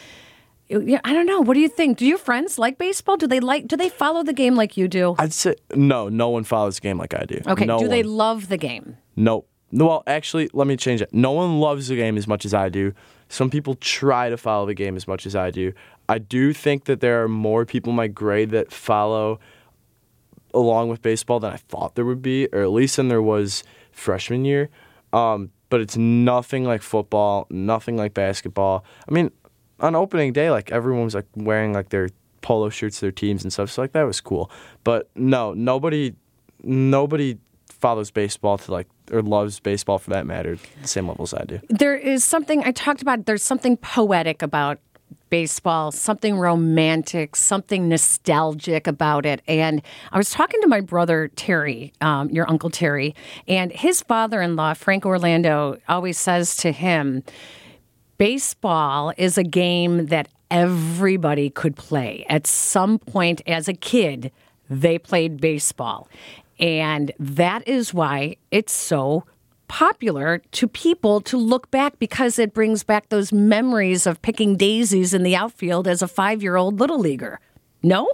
I 0.69 1.13
don't 1.13 1.25
know. 1.25 1.41
What 1.41 1.53
do 1.53 1.59
you 1.59 1.69
think? 1.69 1.97
Do 1.97 2.05
your 2.05 2.17
friends 2.17 2.57
like 2.57 2.77
baseball? 2.77 3.17
Do 3.17 3.27
they 3.27 3.39
like? 3.39 3.67
Do 3.67 3.77
they 3.77 3.89
follow 3.89 4.23
the 4.23 4.33
game 4.33 4.55
like 4.55 4.77
you 4.77 4.87
do? 4.87 5.15
I'd 5.19 5.33
say 5.33 5.55
no. 5.73 6.09
No 6.09 6.29
one 6.29 6.43
follows 6.43 6.75
the 6.75 6.81
game 6.81 6.97
like 6.97 7.13
I 7.13 7.25
do. 7.25 7.39
Okay. 7.45 7.65
No 7.65 7.79
do 7.79 7.87
they 7.87 8.03
love 8.03 8.49
the 8.49 8.57
game? 8.57 8.97
Nope. 9.15 9.47
No, 9.71 9.87
well, 9.87 10.03
actually, 10.07 10.49
let 10.53 10.67
me 10.67 10.77
change 10.77 11.01
it. 11.01 11.13
No 11.13 11.31
one 11.31 11.59
loves 11.59 11.89
the 11.89 11.95
game 11.95 12.17
as 12.17 12.27
much 12.27 12.45
as 12.45 12.53
I 12.53 12.69
do. 12.69 12.93
Some 13.27 13.49
people 13.49 13.75
try 13.75 14.29
to 14.29 14.37
follow 14.37 14.65
the 14.65 14.73
game 14.73 14.95
as 14.95 15.07
much 15.07 15.25
as 15.25 15.35
I 15.35 15.51
do. 15.51 15.73
I 16.07 16.19
do 16.19 16.53
think 16.53 16.85
that 16.85 17.01
there 17.01 17.23
are 17.23 17.27
more 17.27 17.65
people 17.65 17.89
in 17.89 17.95
my 17.95 18.07
grade 18.07 18.51
that 18.51 18.71
follow 18.71 19.39
along 20.55 20.89
with 20.89 21.01
baseball 21.01 21.39
than 21.39 21.51
I 21.51 21.57
thought 21.57 21.95
there 21.95 22.05
would 22.05 22.21
be, 22.21 22.47
or 22.53 22.61
at 22.61 22.71
least 22.71 22.95
than 22.95 23.09
there 23.09 23.21
was 23.21 23.63
freshman 23.91 24.45
year. 24.45 24.69
Um, 25.13 25.51
but 25.69 25.81
it's 25.81 25.97
nothing 25.97 26.63
like 26.63 26.81
football, 26.81 27.47
nothing 27.49 27.97
like 27.97 28.13
basketball. 28.13 28.85
I 29.07 29.11
mean, 29.11 29.31
on 29.79 29.95
opening 29.95 30.33
day, 30.33 30.49
like 30.49 30.71
everyone 30.71 31.03
was 31.03 31.15
like 31.15 31.27
wearing 31.35 31.73
like 31.73 31.89
their 31.89 32.09
polo 32.41 32.69
shirts, 32.69 32.99
their 32.99 33.11
teams 33.11 33.43
and 33.43 33.51
stuff. 33.51 33.71
So 33.71 33.81
like 33.81 33.91
that 33.93 34.03
was 34.03 34.21
cool. 34.21 34.49
But 34.83 35.09
no, 35.15 35.53
nobody, 35.53 36.13
nobody 36.63 37.37
follows 37.67 38.11
baseball 38.11 38.57
to 38.57 38.71
like 38.71 38.87
or 39.11 39.21
loves 39.21 39.59
baseball 39.59 39.99
for 39.99 40.09
that 40.11 40.25
matter 40.25 40.57
the 40.81 40.87
same 40.87 41.07
level 41.07 41.23
as 41.23 41.33
I 41.33 41.43
do. 41.43 41.59
There 41.69 41.95
is 41.95 42.23
something 42.23 42.63
I 42.63 42.71
talked 42.71 43.01
about. 43.01 43.25
There's 43.25 43.43
something 43.43 43.77
poetic 43.77 44.41
about 44.41 44.79
baseball, 45.35 45.91
something 45.91 46.37
romantic, 46.37 47.35
something 47.35 47.89
nostalgic 47.89 48.87
about 48.87 49.25
it. 49.25 49.41
And 49.49 49.81
I 50.13 50.17
was 50.17 50.29
talking 50.29 50.61
to 50.61 50.67
my 50.67 50.79
brother 50.79 51.27
Terry, 51.35 51.91
um, 51.99 52.29
your 52.29 52.49
uncle 52.49 52.69
Terry, 52.69 53.13
and 53.45 53.69
his 53.73 54.01
father-in-law 54.01 54.75
Frank 54.75 55.05
Orlando 55.05 55.77
always 55.89 56.17
says 56.17 56.55
to 56.55 56.71
him, 56.71 57.21
"Baseball 58.17 59.11
is 59.17 59.37
a 59.37 59.43
game 59.43 60.05
that 60.05 60.29
everybody 60.49 61.49
could 61.49 61.75
play 61.75 62.25
at 62.29 62.47
some 62.47 62.97
point 62.97 63.41
as 63.45 63.67
a 63.67 63.73
kid." 63.73 64.31
They 64.69 64.97
played 64.97 65.41
baseball. 65.41 66.07
And 66.61 67.11
that 67.19 67.67
is 67.67 67.93
why 67.93 68.37
it's 68.51 68.71
so 68.71 69.25
popular 69.67 70.39
to 70.51 70.67
people 70.67 71.21
to 71.21 71.37
look 71.37 71.71
back 71.71 71.97
because 71.99 72.39
it 72.39 72.53
brings 72.53 72.83
back 72.83 73.09
those 73.09 73.31
memories 73.31 74.05
of 74.05 74.21
picking 74.21 74.55
daisies 74.55 75.13
in 75.13 75.23
the 75.23 75.35
outfield 75.35 75.87
as 75.87 76.01
a 76.01 76.07
five 76.07 76.41
year 76.43 76.55
old 76.55 76.79
little 76.79 76.99
leaguer. 76.99 77.39
No? 77.83 78.07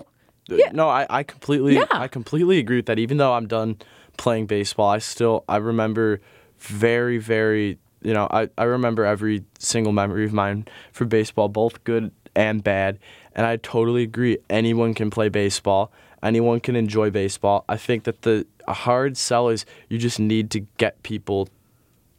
Yeah. 0.48 0.72
No, 0.74 0.90
I, 0.90 1.06
I 1.10 1.24
completely 1.24 1.76
Yeah. 1.76 1.86
I 1.92 2.08
completely 2.08 2.58
agree 2.60 2.78
with 2.78 2.88
that. 2.88 3.00
Even 3.00 3.18
though 3.18 3.34
I'm 3.34 3.48
done 3.48 3.78
playing 4.18 4.48
baseball, 4.48 4.90
I 4.90 5.00
still 5.00 5.44
I 5.48 5.58
remember 5.58 6.22
very, 6.60 7.18
very 7.18 7.80
you 8.04 8.14
know, 8.14 8.28
I, 8.32 8.50
I 8.58 8.64
remember 8.64 9.06
every 9.06 9.44
single 9.60 9.94
memory 9.94 10.26
of 10.26 10.34
mine 10.34 10.66
for 10.92 11.06
baseball, 11.06 11.50
both 11.50 11.84
good 11.84 12.12
and 12.36 12.64
bad. 12.64 13.00
And 13.36 13.46
I 13.46 13.58
totally 13.58 14.04
agree. 14.04 14.38
Anyone 14.50 14.94
can 14.94 15.10
play 15.10 15.30
baseball. 15.30 15.92
Anyone 16.24 16.60
can 16.60 16.76
enjoy 16.76 17.10
baseball. 17.10 17.66
I 17.68 17.78
think 17.78 18.04
that 18.04 18.22
the 18.22 18.46
hard 18.68 19.18
sell 19.18 19.50
is 19.50 19.66
you 19.90 19.98
just 19.98 20.20
need 20.20 20.52
to 20.52 20.62
get 20.78 21.02
people 21.04 21.50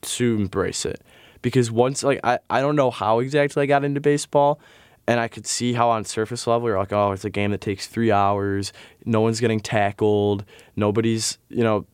to 0.02 0.36
embrace 0.36 0.84
it. 0.84 1.02
Because 1.40 1.70
once 1.70 2.02
like 2.02 2.20
I, 2.24 2.38
I 2.50 2.60
don't 2.60 2.76
know 2.76 2.90
how 2.90 3.18
exactly 3.18 3.62
I 3.62 3.66
got 3.66 3.84
into 3.84 4.00
baseball 4.00 4.60
and 5.06 5.18
I 5.18 5.28
could 5.28 5.46
see 5.46 5.72
how 5.72 5.90
on 5.90 6.04
surface 6.04 6.46
level 6.46 6.68
you're 6.68 6.78
like, 6.78 6.92
oh, 6.92 7.12
it's 7.12 7.24
a 7.24 7.30
game 7.30 7.50
that 7.50 7.60
takes 7.60 7.86
three 7.86 8.12
hours, 8.12 8.72
no 9.04 9.20
one's 9.20 9.40
getting 9.40 9.60
tackled, 9.60 10.44
nobody's, 10.76 11.38
you 11.48 11.64
know, 11.64 11.86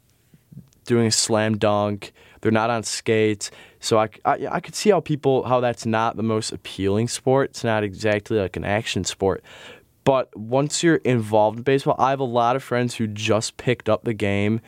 doing 0.84 1.06
a 1.06 1.10
slam 1.10 1.56
dunk, 1.56 2.12
they're 2.40 2.52
not 2.52 2.70
on 2.70 2.82
skates. 2.82 3.50
So 3.80 3.98
I, 3.98 4.08
I, 4.24 4.46
I 4.52 4.60
could 4.60 4.74
see 4.74 4.90
how 4.90 5.00
people 5.00 5.44
how 5.44 5.60
that's 5.60 5.86
not 5.86 6.16
the 6.16 6.22
most 6.22 6.52
appealing 6.52 7.08
sport. 7.08 7.50
It's 7.50 7.64
not 7.64 7.84
exactly 7.84 8.38
like 8.38 8.56
an 8.56 8.64
action 8.64 9.04
sport. 9.04 9.42
But 10.04 10.34
once 10.36 10.82
you're 10.82 10.96
involved 10.96 11.58
in 11.58 11.62
baseball, 11.64 11.94
I 11.98 12.10
have 12.10 12.20
a 12.20 12.24
lot 12.24 12.56
of 12.56 12.62
friends 12.62 12.94
who 12.94 13.06
just 13.06 13.56
picked 13.58 13.88
up 13.88 14.04
the 14.04 14.14
game 14.14 14.60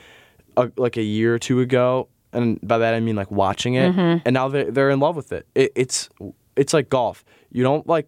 uh, 0.56 0.68
like 0.76 0.96
a 0.98 1.02
year 1.02 1.34
or 1.34 1.38
two 1.38 1.60
ago, 1.60 2.08
and 2.32 2.60
by 2.62 2.78
that 2.78 2.94
I 2.94 3.00
mean 3.00 3.16
like 3.16 3.30
watching 3.30 3.74
it, 3.74 3.94
and 3.96 4.32
now 4.34 4.48
they're, 4.48 4.70
they're 4.70 4.90
in 4.90 5.00
love 5.00 5.16
with 5.16 5.32
it. 5.32 5.46
it. 5.54 5.72
It's 5.74 6.08
it's 6.56 6.74
like 6.74 6.88
golf. 6.90 7.24
You 7.50 7.62
don't 7.62 7.86
like 7.86 8.06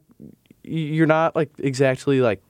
you're 0.62 1.06
not 1.06 1.34
like 1.34 1.50
exactly 1.58 2.20
like 2.20 2.40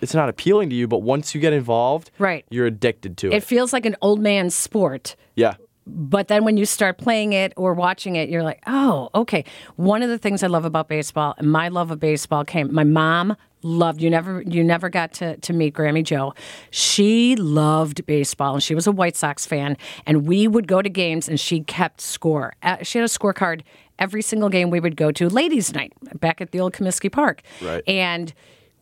it's 0.00 0.14
not 0.14 0.28
appealing 0.28 0.70
to 0.70 0.76
you, 0.76 0.86
but 0.86 0.98
once 1.02 1.34
you 1.34 1.40
get 1.40 1.52
involved, 1.52 2.10
Right. 2.18 2.44
you're 2.50 2.66
addicted 2.66 3.16
to 3.18 3.28
it. 3.28 3.34
It 3.34 3.44
feels 3.44 3.72
like 3.72 3.84
an 3.86 3.96
old 4.00 4.20
man's 4.20 4.54
sport. 4.54 5.16
yeah. 5.34 5.54
But 5.86 6.28
then 6.28 6.44
when 6.44 6.56
you 6.56 6.66
start 6.66 6.98
playing 6.98 7.32
it 7.32 7.52
or 7.56 7.74
watching 7.74 8.14
it, 8.16 8.28
you're 8.28 8.42
like, 8.42 8.62
oh, 8.66 9.08
okay. 9.14 9.44
One 9.76 10.02
of 10.02 10.08
the 10.08 10.18
things 10.18 10.42
I 10.42 10.46
love 10.46 10.64
about 10.64 10.88
baseball, 10.88 11.34
and 11.38 11.50
my 11.50 11.68
love 11.68 11.90
of 11.90 11.98
baseball 11.98 12.44
came. 12.44 12.72
My 12.72 12.84
mom 12.84 13.36
loved. 13.62 14.00
You 14.00 14.10
never, 14.10 14.42
you 14.42 14.62
never 14.62 14.88
got 14.88 15.12
to 15.14 15.36
to 15.38 15.52
meet 15.52 15.74
Grammy 15.74 16.04
Joe. 16.04 16.34
She 16.70 17.34
loved 17.36 18.06
baseball, 18.06 18.54
and 18.54 18.62
she 18.62 18.74
was 18.74 18.86
a 18.86 18.92
White 18.92 19.16
Sox 19.16 19.46
fan. 19.46 19.76
And 20.06 20.26
we 20.26 20.46
would 20.46 20.68
go 20.68 20.80
to 20.82 20.88
games, 20.88 21.28
and 21.28 21.40
she 21.40 21.60
kept 21.60 22.00
score. 22.00 22.54
Uh, 22.62 22.78
She 22.82 22.98
had 22.98 23.04
a 23.04 23.08
scorecard 23.08 23.62
every 23.98 24.22
single 24.22 24.48
game 24.48 24.70
we 24.70 24.80
would 24.80 24.96
go 24.96 25.10
to, 25.12 25.28
ladies' 25.28 25.74
night, 25.74 25.92
back 26.20 26.40
at 26.40 26.52
the 26.52 26.60
old 26.60 26.72
Comiskey 26.72 27.10
Park. 27.10 27.42
Right. 27.60 27.82
And 27.86 28.32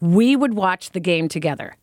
we 0.00 0.36
would 0.36 0.54
watch 0.54 0.90
the 0.90 1.00
game 1.00 1.28
together. 1.28 1.74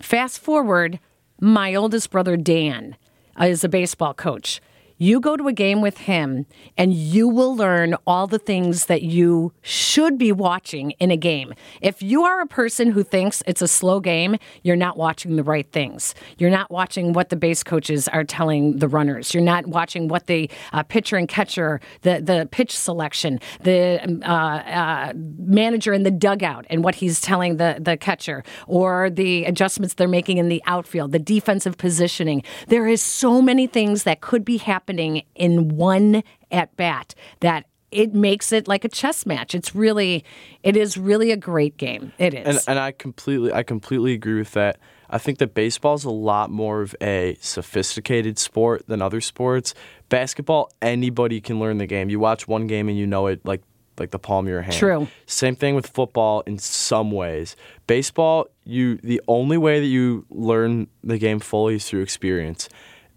Fast 0.00 0.38
forward, 0.40 0.98
my 1.40 1.74
oldest 1.74 2.10
brother, 2.10 2.36
Dan, 2.36 2.96
uh, 3.40 3.46
is 3.46 3.64
a 3.64 3.68
baseball 3.68 4.14
coach. 4.14 4.60
You 4.96 5.18
go 5.18 5.36
to 5.36 5.48
a 5.48 5.52
game 5.52 5.80
with 5.80 5.98
him 5.98 6.46
and 6.76 6.94
you 6.94 7.28
will 7.28 7.56
learn 7.56 7.96
all 8.06 8.28
the 8.28 8.38
things 8.38 8.86
that 8.86 9.02
you 9.02 9.52
should 9.60 10.18
be 10.18 10.30
watching 10.30 10.92
in 10.92 11.10
a 11.10 11.16
game. 11.16 11.52
If 11.80 12.00
you 12.00 12.22
are 12.22 12.40
a 12.40 12.46
person 12.46 12.92
who 12.92 13.02
thinks 13.02 13.42
it's 13.44 13.60
a 13.60 13.66
slow 13.66 13.98
game, 13.98 14.36
you're 14.62 14.76
not 14.76 14.96
watching 14.96 15.34
the 15.34 15.42
right 15.42 15.70
things. 15.72 16.14
You're 16.38 16.50
not 16.50 16.70
watching 16.70 17.12
what 17.12 17.30
the 17.30 17.36
base 17.36 17.64
coaches 17.64 18.06
are 18.06 18.22
telling 18.22 18.78
the 18.78 18.86
runners. 18.86 19.34
You're 19.34 19.42
not 19.42 19.66
watching 19.66 20.06
what 20.06 20.28
the 20.28 20.48
uh, 20.72 20.84
pitcher 20.84 21.16
and 21.16 21.28
catcher, 21.28 21.80
the, 22.02 22.20
the 22.20 22.48
pitch 22.52 22.76
selection, 22.76 23.40
the 23.62 24.00
um, 24.04 24.22
uh, 24.22 24.58
uh, 24.58 25.12
manager 25.38 25.92
in 25.92 26.04
the 26.04 26.10
dugout 26.12 26.66
and 26.70 26.84
what 26.84 26.94
he's 26.94 27.20
telling 27.20 27.56
the, 27.56 27.78
the 27.80 27.96
catcher, 27.96 28.44
or 28.68 29.10
the 29.10 29.44
adjustments 29.44 29.94
they're 29.94 30.06
making 30.06 30.38
in 30.38 30.48
the 30.48 30.62
outfield, 30.66 31.10
the 31.10 31.18
defensive 31.18 31.76
positioning. 31.78 32.44
There 32.68 32.86
is 32.86 33.02
so 33.02 33.42
many 33.42 33.66
things 33.66 34.04
that 34.04 34.20
could 34.20 34.44
be 34.44 34.58
happening 34.58 34.83
in 34.88 35.68
one 35.68 36.22
at 36.50 36.76
bat 36.76 37.14
that 37.40 37.66
it 37.90 38.12
makes 38.12 38.50
it 38.52 38.66
like 38.66 38.84
a 38.84 38.88
chess 38.88 39.24
match. 39.24 39.54
It's 39.54 39.74
really, 39.74 40.24
it 40.62 40.76
is 40.76 40.96
really 40.96 41.30
a 41.30 41.36
great 41.36 41.76
game. 41.76 42.12
It 42.18 42.34
is. 42.34 42.46
And, 42.46 42.58
and 42.66 42.78
I 42.78 42.92
completely, 42.92 43.52
I 43.52 43.62
completely 43.62 44.12
agree 44.12 44.38
with 44.38 44.52
that. 44.52 44.78
I 45.08 45.18
think 45.18 45.38
that 45.38 45.54
baseball 45.54 45.94
is 45.94 46.04
a 46.04 46.10
lot 46.10 46.50
more 46.50 46.82
of 46.82 46.96
a 47.00 47.36
sophisticated 47.40 48.36
sport 48.38 48.86
than 48.88 49.00
other 49.00 49.20
sports. 49.20 49.74
Basketball, 50.08 50.70
anybody 50.82 51.40
can 51.40 51.60
learn 51.60 51.78
the 51.78 51.86
game. 51.86 52.10
You 52.10 52.18
watch 52.18 52.48
one 52.48 52.66
game 52.66 52.88
and 52.88 52.98
you 52.98 53.06
know 53.06 53.28
it 53.28 53.44
like 53.44 53.62
like 53.96 54.10
the 54.10 54.18
palm 54.18 54.46
of 54.46 54.50
your 54.50 54.62
hand. 54.62 54.74
True. 54.74 55.06
Same 55.26 55.54
thing 55.54 55.76
with 55.76 55.86
football 55.86 56.40
in 56.46 56.58
some 56.58 57.12
ways. 57.12 57.54
Baseball, 57.86 58.46
you 58.64 58.96
the 58.96 59.20
only 59.28 59.56
way 59.56 59.78
that 59.78 59.86
you 59.86 60.26
learn 60.30 60.88
the 61.04 61.18
game 61.18 61.38
fully 61.38 61.76
is 61.76 61.88
through 61.88 62.02
experience. 62.02 62.68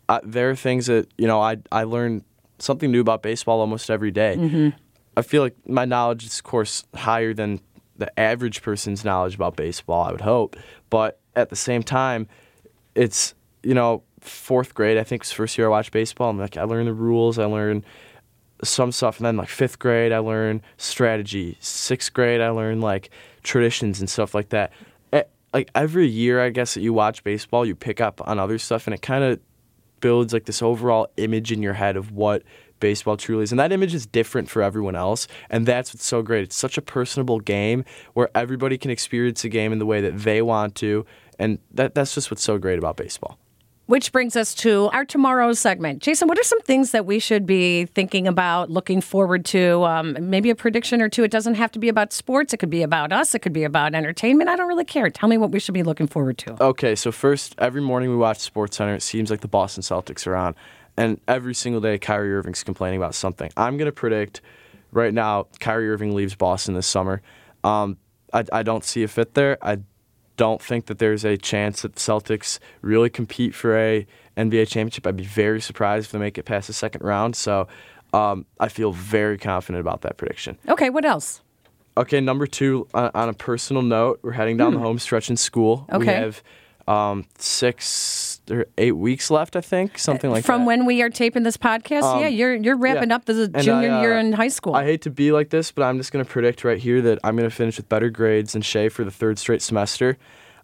Uh, 0.10 0.20
there 0.24 0.50
are 0.50 0.56
things 0.56 0.86
that 0.88 1.08
you 1.18 1.28
know 1.28 1.42
I 1.42 1.58
I 1.72 1.84
learn 1.84 2.24
something 2.60 2.92
new 2.92 3.02
about 3.02 3.22
baseball 3.22 3.60
almost 3.60 3.90
every 3.90 4.12
day. 4.12 4.36
I 5.18 5.22
feel 5.22 5.42
like 5.42 5.56
my 5.68 5.86
knowledge 5.86 6.26
is, 6.26 6.38
of 6.40 6.44
course, 6.44 6.84
higher 6.96 7.34
than 7.34 7.60
the 7.98 8.18
average 8.20 8.62
person's 8.62 9.04
knowledge 9.04 9.36
about 9.36 9.56
baseball. 9.56 10.04
I 10.04 10.12
would 10.12 10.22
hope, 10.22 10.56
but 10.90 11.20
at 11.36 11.50
the 11.50 11.56
same 11.56 11.84
time, 11.84 12.28
it's 12.96 13.34
you 13.64 13.74
know 13.74 14.04
fourth 14.22 14.74
grade. 14.74 14.98
I 14.98 15.04
think 15.04 15.26
the 15.26 15.34
first 15.34 15.58
year 15.58 15.68
I 15.68 15.70
watched 15.72 15.92
baseball. 15.92 16.30
I'm 16.30 16.38
like 16.40 16.58
I 16.58 16.64
learned 16.64 16.88
the 16.88 16.94
rules. 16.94 17.38
I 17.40 17.46
learned 17.46 17.84
some 18.64 18.92
stuff, 18.92 19.18
and 19.18 19.26
then 19.26 19.38
like 19.38 19.50
fifth 19.50 19.78
grade, 19.80 20.12
I 20.12 20.20
learned 20.20 20.62
strategy. 20.78 21.58
Sixth 21.60 22.14
grade, 22.14 22.42
I 22.42 22.50
learned 22.50 22.82
like 22.82 23.10
traditions 23.44 24.00
and 24.00 24.10
stuff 24.10 24.34
like 24.34 24.50
that. 24.50 24.72
Like 25.54 25.72
every 25.74 26.08
year, 26.08 26.42
I 26.44 26.50
guess 26.50 26.74
that 26.74 26.82
you 26.82 26.94
watch 26.94 27.24
baseball, 27.24 27.66
you 27.66 27.74
pick 27.74 28.02
up 28.02 28.22
on 28.28 28.38
other 28.38 28.60
stuff, 28.60 28.86
and 28.86 28.94
it 28.94 29.02
kind 29.02 29.24
of 29.24 29.40
builds 30.00 30.34
like 30.34 30.46
this 30.46 30.62
overall 30.62 31.08
image 31.18 31.52
in 31.52 31.62
your 31.62 31.74
head 31.74 31.98
of 31.98 32.12
what 32.12 32.44
baseball 32.80 33.18
truly 33.18 33.44
is. 33.44 33.52
And 33.52 33.60
that 33.60 33.72
image 33.72 33.94
is 33.94 34.06
different 34.06 34.50
for 34.50 34.62
everyone 34.62 34.96
else. 34.96 35.28
And 35.50 35.66
that's 35.66 35.94
what's 35.94 36.06
so 36.06 36.22
great. 36.22 36.44
It's 36.44 36.56
such 36.56 36.78
a 36.78 36.82
personable 36.82 37.40
game 37.40 37.84
where 38.14 38.30
everybody 38.36 38.78
can 38.78 38.92
experience 38.92 39.44
a 39.44 39.50
game 39.50 39.74
in 39.74 39.80
the 39.80 39.86
way 39.86 40.02
that 40.02 40.20
they 40.20 40.42
want 40.42 40.76
to. 40.76 41.06
And 41.40 41.60
that, 41.74 41.96
that's 41.96 42.14
just 42.14 42.32
what's 42.32 42.44
so 42.44 42.58
great 42.58 42.78
about 42.80 42.98
baseball. 42.98 43.38
Which 43.88 44.12
brings 44.12 44.36
us 44.36 44.54
to 44.56 44.90
our 44.92 45.06
tomorrow's 45.06 45.60
segment. 45.60 46.02
Jason, 46.02 46.28
what 46.28 46.38
are 46.38 46.44
some 46.44 46.62
things 46.62 46.92
that 46.92 47.06
we 47.06 47.20
should 47.20 47.46
be 47.46 47.86
thinking 47.86 48.28
about, 48.28 48.70
looking 48.70 49.00
forward 49.00 49.46
to? 49.46 49.86
Um, 49.86 50.18
maybe 50.20 50.50
a 50.50 50.56
prediction 50.56 51.02
or 51.02 51.08
two. 51.08 51.24
It 51.24 51.32
doesn't 51.32 51.56
have 51.56 51.72
to 51.72 51.80
be 51.80 51.88
about 51.88 52.12
sports. 52.12 52.54
It 52.54 52.58
could 52.58 52.70
be 52.70 52.82
about 52.82 53.14
us. 53.14 53.34
It 53.34 53.40
could 53.40 53.54
be 53.54 53.64
about 53.64 53.96
entertainment. 53.96 54.50
I 54.50 54.58
don't 54.58 54.68
really 54.68 54.84
care. 54.84 55.10
Tell 55.10 55.30
me 55.30 55.38
what 55.38 55.52
we 55.52 55.60
should 55.62 55.74
be 55.74 55.84
looking 55.84 56.06
forward 56.06 56.38
to. 56.40 56.62
Okay, 56.62 56.96
so 56.96 57.14
first, 57.14 57.56
every 57.60 57.80
morning 57.82 58.10
we 58.10 58.18
watch 58.18 58.40
Sports 58.40 58.76
Center. 58.76 58.94
It 58.94 59.04
seems 59.04 59.32
like 59.32 59.40
the 59.40 59.48
Boston 59.48 59.84
Celtics 59.84 60.28
are 60.28 60.36
on, 60.36 60.54
and 60.98 61.22
every 61.26 61.56
single 61.56 61.80
day 61.80 61.98
Kyrie 61.98 62.34
Irving's 62.34 62.64
complaining 62.64 62.98
about 62.98 63.16
something. 63.16 63.50
I'm 63.56 63.78
gonna 63.78 63.94
predict 63.94 64.42
right 64.92 65.14
now 65.14 65.48
Kyrie 65.62 65.90
Irving 65.90 66.14
leaves 66.14 66.36
Boston 66.36 66.74
this 66.74 66.88
summer. 66.88 67.22
Um, 67.64 67.96
I, 68.34 68.44
I 68.52 68.64
don't 68.64 68.84
see 68.84 69.04
a 69.04 69.08
fit 69.08 69.34
there. 69.34 69.58
I 69.62 69.78
don't 70.38 70.62
think 70.62 70.86
that 70.86 71.00
there's 71.00 71.26
a 71.26 71.36
chance 71.38 71.82
that 71.82 71.94
the 71.96 72.00
Celtics 72.00 72.60
really 72.82 73.10
compete 73.10 73.54
for 73.54 73.78
a 73.78 74.06
NBA 74.38 74.68
championship. 74.68 75.06
I'd 75.06 75.18
be 75.18 75.26
very 75.26 75.60
surprised 75.60 76.06
if 76.06 76.12
they 76.12 76.20
make 76.20 76.38
it 76.38 76.44
past 76.44 76.68
the 76.68 76.74
second 76.74 77.04
round. 77.04 77.36
So 77.36 77.68
um, 78.14 78.46
I 78.60 78.70
feel 78.70 78.92
very 78.94 79.38
confident 79.38 79.82
about 79.82 80.02
that 80.02 80.18
prediction. 80.18 80.58
Okay, 80.70 80.90
what 80.90 81.04
else? 81.06 81.42
Okay, 81.98 82.22
number 82.22 82.46
two, 82.46 82.88
on, 82.94 83.10
on 83.16 83.30
a 83.30 83.34
personal 83.34 83.82
note, 83.82 84.20
we're 84.22 84.32
heading 84.34 84.56
down 84.58 84.74
the 84.74 84.80
home 84.80 85.00
stretch 85.00 85.30
in 85.30 85.36
school. 85.38 85.86
Okay. 85.92 85.98
We 85.98 86.06
Hmm. 86.06 86.10
Have 86.12 86.44
um, 86.88 87.26
six 87.40 87.84
or 88.50 88.66
eight 88.78 88.94
weeks 88.94 89.30
left, 89.30 89.56
I 89.56 89.62
think, 89.62 89.98
something 89.98 90.30
like 90.30 90.44
From 90.44 90.54
that. 90.54 90.58
From 90.60 90.66
when 90.66 90.86
we 90.86 91.02
are 91.02 91.10
taping 91.10 91.44
this 91.44 91.58
podcast? 91.58 92.22
yeah, 92.22 92.28
you're 92.28 92.56
you're 92.56 92.78
wrapping 92.78 93.10
yeah. 93.10 93.16
up 93.16 93.26
the 93.26 93.52
And 93.54 93.64
junior 93.64 93.92
I, 93.92 93.98
uh, 93.98 94.02
year 94.02 94.18
in 94.18 94.34
high 94.34 94.48
school. 94.48 94.76
I 94.76 94.84
hate 94.86 95.02
to 95.04 95.10
be 95.10 95.32
like 95.32 95.50
this, 95.50 95.72
but 95.72 95.84
I'm 95.84 95.98
just 95.98 96.12
going 96.12 96.24
to 96.24 96.30
predict 96.30 96.64
right 96.64 96.78
here 96.80 97.02
that 97.02 97.20
I'm 97.24 97.36
going 97.36 97.50
to 97.50 97.56
finish 97.56 97.78
with 97.78 97.90
better 97.90 98.10
grades 98.10 98.54
than 98.54 98.62
Shay 98.62 98.90
for 98.90 99.04
the 99.04 99.12
third 99.12 99.40
straight 99.40 99.62
semester. 99.62 100.18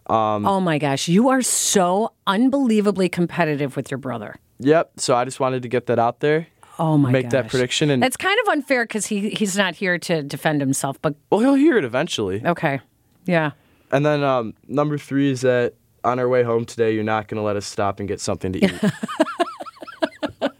oh 0.06 0.60
my 0.60 0.78
gosh, 0.78 1.08
you 1.08 1.28
are 1.28 1.42
so 1.42 2.12
unbelievably 2.26 3.08
competitive 3.08 3.76
with 3.76 3.90
your 3.90 3.98
brother. 3.98 4.36
Yep. 4.60 4.92
So 4.98 5.14
I 5.14 5.24
just 5.24 5.40
wanted 5.40 5.62
to 5.62 5.68
get 5.68 5.86
that 5.86 5.98
out 5.98 6.20
there. 6.20 6.46
Oh 6.78 6.98
my 6.98 7.10
Make 7.10 7.30
that 7.30 7.48
prediction, 7.48 7.88
and 7.90 8.02
That's 8.02 8.16
kind 8.16 8.38
of 8.42 8.48
unfair 8.48 8.84
because 8.84 9.06
he 9.06 9.30
he's 9.30 9.56
not 9.56 9.76
here 9.76 9.96
to 9.98 10.22
defend 10.22 10.60
himself. 10.60 11.00
But 11.00 11.14
well, 11.30 11.40
he'll 11.40 11.54
hear 11.54 11.78
it 11.78 11.84
eventually. 11.84 12.42
okay, 12.44 12.80
yeah. 13.26 13.52
And 13.92 14.04
then 14.04 14.24
um, 14.24 14.54
number 14.66 14.98
three 14.98 15.30
is 15.30 15.42
that 15.42 15.74
on 16.04 16.18
our 16.18 16.28
way 16.28 16.42
home 16.42 16.64
today, 16.64 16.94
you're 16.94 17.04
not 17.04 17.28
going 17.28 17.36
to 17.36 17.42
let 17.42 17.56
us 17.56 17.66
stop 17.66 17.98
and 17.98 18.08
get 18.08 18.20
something 18.20 18.52
to 18.52 18.64
eat. 18.64 18.80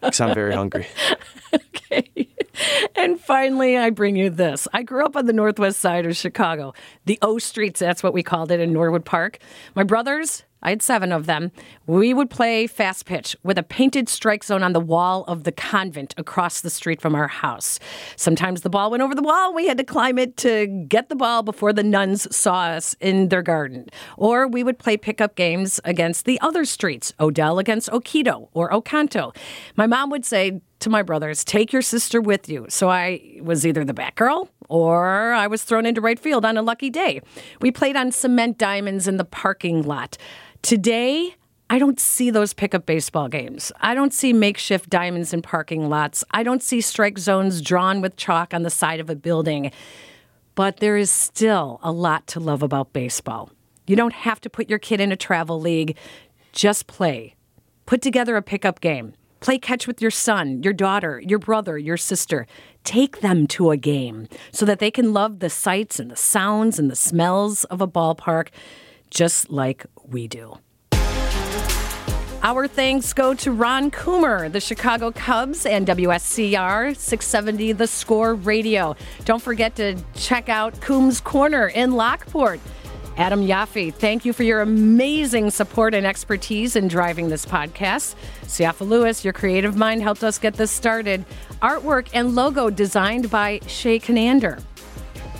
Because 0.00 0.20
I'm 0.20 0.34
very 0.34 0.54
hungry. 0.54 0.86
Okay. 1.52 2.28
And 2.94 3.18
finally, 3.20 3.76
I 3.76 3.90
bring 3.90 4.16
you 4.16 4.30
this. 4.30 4.68
I 4.72 4.82
grew 4.82 5.04
up 5.04 5.16
on 5.16 5.26
the 5.26 5.32
northwest 5.32 5.80
side 5.80 6.06
of 6.06 6.16
Chicago, 6.16 6.74
the 7.06 7.18
O 7.22 7.38
Streets, 7.38 7.80
that's 7.80 8.02
what 8.02 8.12
we 8.12 8.22
called 8.22 8.50
it 8.50 8.60
in 8.60 8.72
Norwood 8.72 9.04
Park. 9.04 9.38
My 9.74 9.82
brothers, 9.82 10.44
I 10.64 10.70
had 10.70 10.82
seven 10.82 11.12
of 11.12 11.26
them, 11.26 11.52
we 11.86 12.14
would 12.14 12.30
play 12.30 12.66
fast 12.66 13.04
pitch 13.04 13.36
with 13.42 13.58
a 13.58 13.62
painted 13.62 14.08
strike 14.08 14.42
zone 14.42 14.62
on 14.62 14.72
the 14.72 14.80
wall 14.80 15.24
of 15.28 15.44
the 15.44 15.52
convent 15.52 16.14
across 16.16 16.62
the 16.62 16.70
street 16.70 17.00
from 17.00 17.14
our 17.14 17.28
house. 17.28 17.78
Sometimes 18.16 18.62
the 18.62 18.70
ball 18.70 18.90
went 18.90 19.02
over 19.02 19.14
the 19.14 19.22
wall. 19.22 19.52
We 19.52 19.66
had 19.66 19.76
to 19.78 19.84
climb 19.84 20.18
it 20.18 20.38
to 20.38 20.66
get 20.88 21.10
the 21.10 21.16
ball 21.16 21.42
before 21.42 21.72
the 21.72 21.82
nuns 21.82 22.34
saw 22.34 22.64
us 22.64 22.96
in 23.00 23.28
their 23.28 23.42
garden. 23.42 23.88
Or 24.16 24.48
we 24.48 24.64
would 24.64 24.78
play 24.78 24.96
pickup 24.96 25.36
games 25.36 25.80
against 25.84 26.24
the 26.24 26.40
other 26.40 26.64
streets, 26.64 27.12
Odell 27.20 27.58
against 27.58 27.90
Oketo 27.90 28.48
or 28.54 28.72
Oconto. 28.72 29.36
My 29.76 29.86
mom 29.86 30.10
would 30.10 30.24
say, 30.24 30.62
to 30.80 30.90
my 30.90 31.02
brothers, 31.02 31.44
take 31.44 31.72
your 31.72 31.80
sister 31.80 32.20
with 32.20 32.48
you. 32.48 32.66
So 32.68 32.90
I 32.90 33.38
was 33.40 33.66
either 33.66 33.84
the 33.84 33.94
back 33.94 34.16
girl 34.16 34.50
or 34.68 35.32
I 35.32 35.46
was 35.46 35.62
thrown 35.62 35.86
into 35.86 36.00
right 36.00 36.18
field 36.18 36.44
on 36.44 36.56
a 36.56 36.62
lucky 36.62 36.90
day. 36.90 37.22
We 37.60 37.70
played 37.70 37.96
on 37.96 38.12
cement 38.12 38.58
diamonds 38.58 39.08
in 39.08 39.16
the 39.16 39.24
parking 39.24 39.82
lot. 39.82 40.18
Today, 40.64 41.34
I 41.68 41.78
don't 41.78 42.00
see 42.00 42.30
those 42.30 42.54
pickup 42.54 42.86
baseball 42.86 43.28
games. 43.28 43.70
I 43.82 43.94
don't 43.94 44.14
see 44.14 44.32
makeshift 44.32 44.88
diamonds 44.88 45.34
in 45.34 45.42
parking 45.42 45.90
lots. 45.90 46.24
I 46.30 46.42
don't 46.42 46.62
see 46.62 46.80
strike 46.80 47.18
zones 47.18 47.60
drawn 47.60 48.00
with 48.00 48.16
chalk 48.16 48.54
on 48.54 48.62
the 48.62 48.70
side 48.70 48.98
of 48.98 49.10
a 49.10 49.14
building. 49.14 49.72
But 50.54 50.78
there 50.78 50.96
is 50.96 51.10
still 51.10 51.80
a 51.82 51.92
lot 51.92 52.26
to 52.28 52.40
love 52.40 52.62
about 52.62 52.94
baseball. 52.94 53.50
You 53.86 53.94
don't 53.94 54.14
have 54.14 54.40
to 54.40 54.48
put 54.48 54.70
your 54.70 54.78
kid 54.78 55.02
in 55.02 55.12
a 55.12 55.16
travel 55.16 55.60
league, 55.60 55.98
just 56.52 56.86
play. 56.86 57.34
Put 57.84 58.00
together 58.00 58.34
a 58.34 58.40
pickup 58.40 58.80
game. 58.80 59.12
Play 59.40 59.58
catch 59.58 59.86
with 59.86 60.00
your 60.00 60.10
son, 60.10 60.62
your 60.62 60.72
daughter, 60.72 61.20
your 61.20 61.38
brother, 61.38 61.76
your 61.76 61.98
sister. 61.98 62.46
Take 62.84 63.20
them 63.20 63.46
to 63.48 63.70
a 63.70 63.76
game 63.76 64.28
so 64.50 64.64
that 64.64 64.78
they 64.78 64.90
can 64.90 65.12
love 65.12 65.40
the 65.40 65.50
sights 65.50 66.00
and 66.00 66.10
the 66.10 66.16
sounds 66.16 66.78
and 66.78 66.90
the 66.90 66.96
smells 66.96 67.64
of 67.64 67.82
a 67.82 67.86
ballpark 67.86 68.48
just 69.14 69.50
like 69.50 69.86
we 70.04 70.28
do. 70.28 70.58
Our 72.42 72.68
thanks 72.68 73.14
go 73.14 73.32
to 73.32 73.52
Ron 73.52 73.90
Coomer, 73.90 74.52
the 74.52 74.60
Chicago 74.60 75.10
Cubs, 75.10 75.64
and 75.64 75.86
WSCR 75.86 76.94
670 76.94 77.72
The 77.72 77.86
Score 77.86 78.34
Radio. 78.34 78.96
Don't 79.24 79.40
forget 79.40 79.74
to 79.76 79.96
check 80.14 80.50
out 80.50 80.78
Coombs 80.82 81.22
Corner 81.22 81.68
in 81.68 81.92
Lockport. 81.92 82.60
Adam 83.16 83.46
Yaffe, 83.46 83.94
thank 83.94 84.26
you 84.26 84.34
for 84.34 84.42
your 84.42 84.60
amazing 84.60 85.48
support 85.50 85.94
and 85.94 86.04
expertise 86.04 86.76
in 86.76 86.86
driving 86.86 87.30
this 87.30 87.46
podcast. 87.46 88.16
Siafa 88.42 88.86
Lewis, 88.86 89.24
your 89.24 89.32
creative 89.32 89.76
mind 89.76 90.02
helped 90.02 90.22
us 90.22 90.38
get 90.38 90.52
this 90.54 90.70
started. 90.70 91.24
Artwork 91.62 92.08
and 92.12 92.34
logo 92.34 92.68
designed 92.68 93.30
by 93.30 93.60
Shay 93.68 93.98
Conander. 93.98 94.60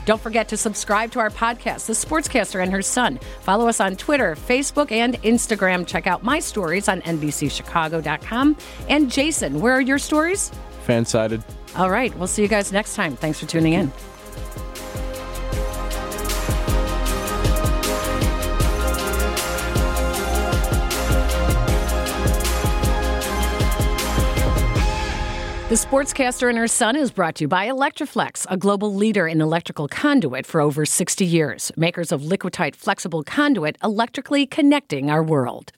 Don't 0.05 0.21
forget 0.21 0.49
to 0.49 0.57
subscribe 0.57 1.11
to 1.13 1.19
our 1.19 1.31
podcast, 1.31 1.87
The 1.87 1.93
Sportscaster 1.93 2.63
and 2.63 2.71
Her 2.73 2.83
Son. 2.83 3.19
Follow 3.41 3.69
us 3.69 3.81
on 3.81 3.97
Twitter, 3.97 4.35
Facebook, 4.35 4.93
and 4.93 5.21
Instagram. 5.23 5.87
Check 5.87 6.07
out 6.07 6.23
my 6.23 6.39
stories 6.39 6.89
on 6.89 7.01
NBCChicago.com. 7.03 8.57
And 8.89 9.11
Jason, 9.11 9.61
where 9.61 9.73
are 9.73 9.81
your 9.81 9.99
stories? 9.99 10.51
Fansided. 10.87 11.43
All 11.77 11.91
right. 11.91 12.17
We'll 12.19 12.29
see 12.29 12.43
you 12.43 12.49
guys 12.49 12.73
next 12.73 12.95
time. 12.95 13.17
Thanks 13.17 13.41
for 13.41 13.47
tuning 13.47 13.73
in. 13.73 13.91
The 25.75 25.87
Sportscaster 25.89 26.49
and 26.49 26.57
Her 26.57 26.69
Son 26.69 26.95
is 26.95 27.11
brought 27.11 27.35
to 27.35 27.45
you 27.45 27.49
by 27.49 27.67
Electri-Flex, 27.67 28.47
a 28.49 28.57
global 28.57 28.95
leader 28.95 29.27
in 29.27 29.41
electrical 29.41 29.89
conduit 29.89 30.47
for 30.47 30.61
over 30.61 30.87
60 30.87 31.27
years. 31.27 31.73
Makers 31.77 32.13
of 32.13 32.23
Liquatite 32.23 32.77
flexible 32.77 33.25
conduit, 33.25 33.77
electrically 33.83 34.47
connecting 34.47 35.11
our 35.11 35.21
world. 35.21 35.73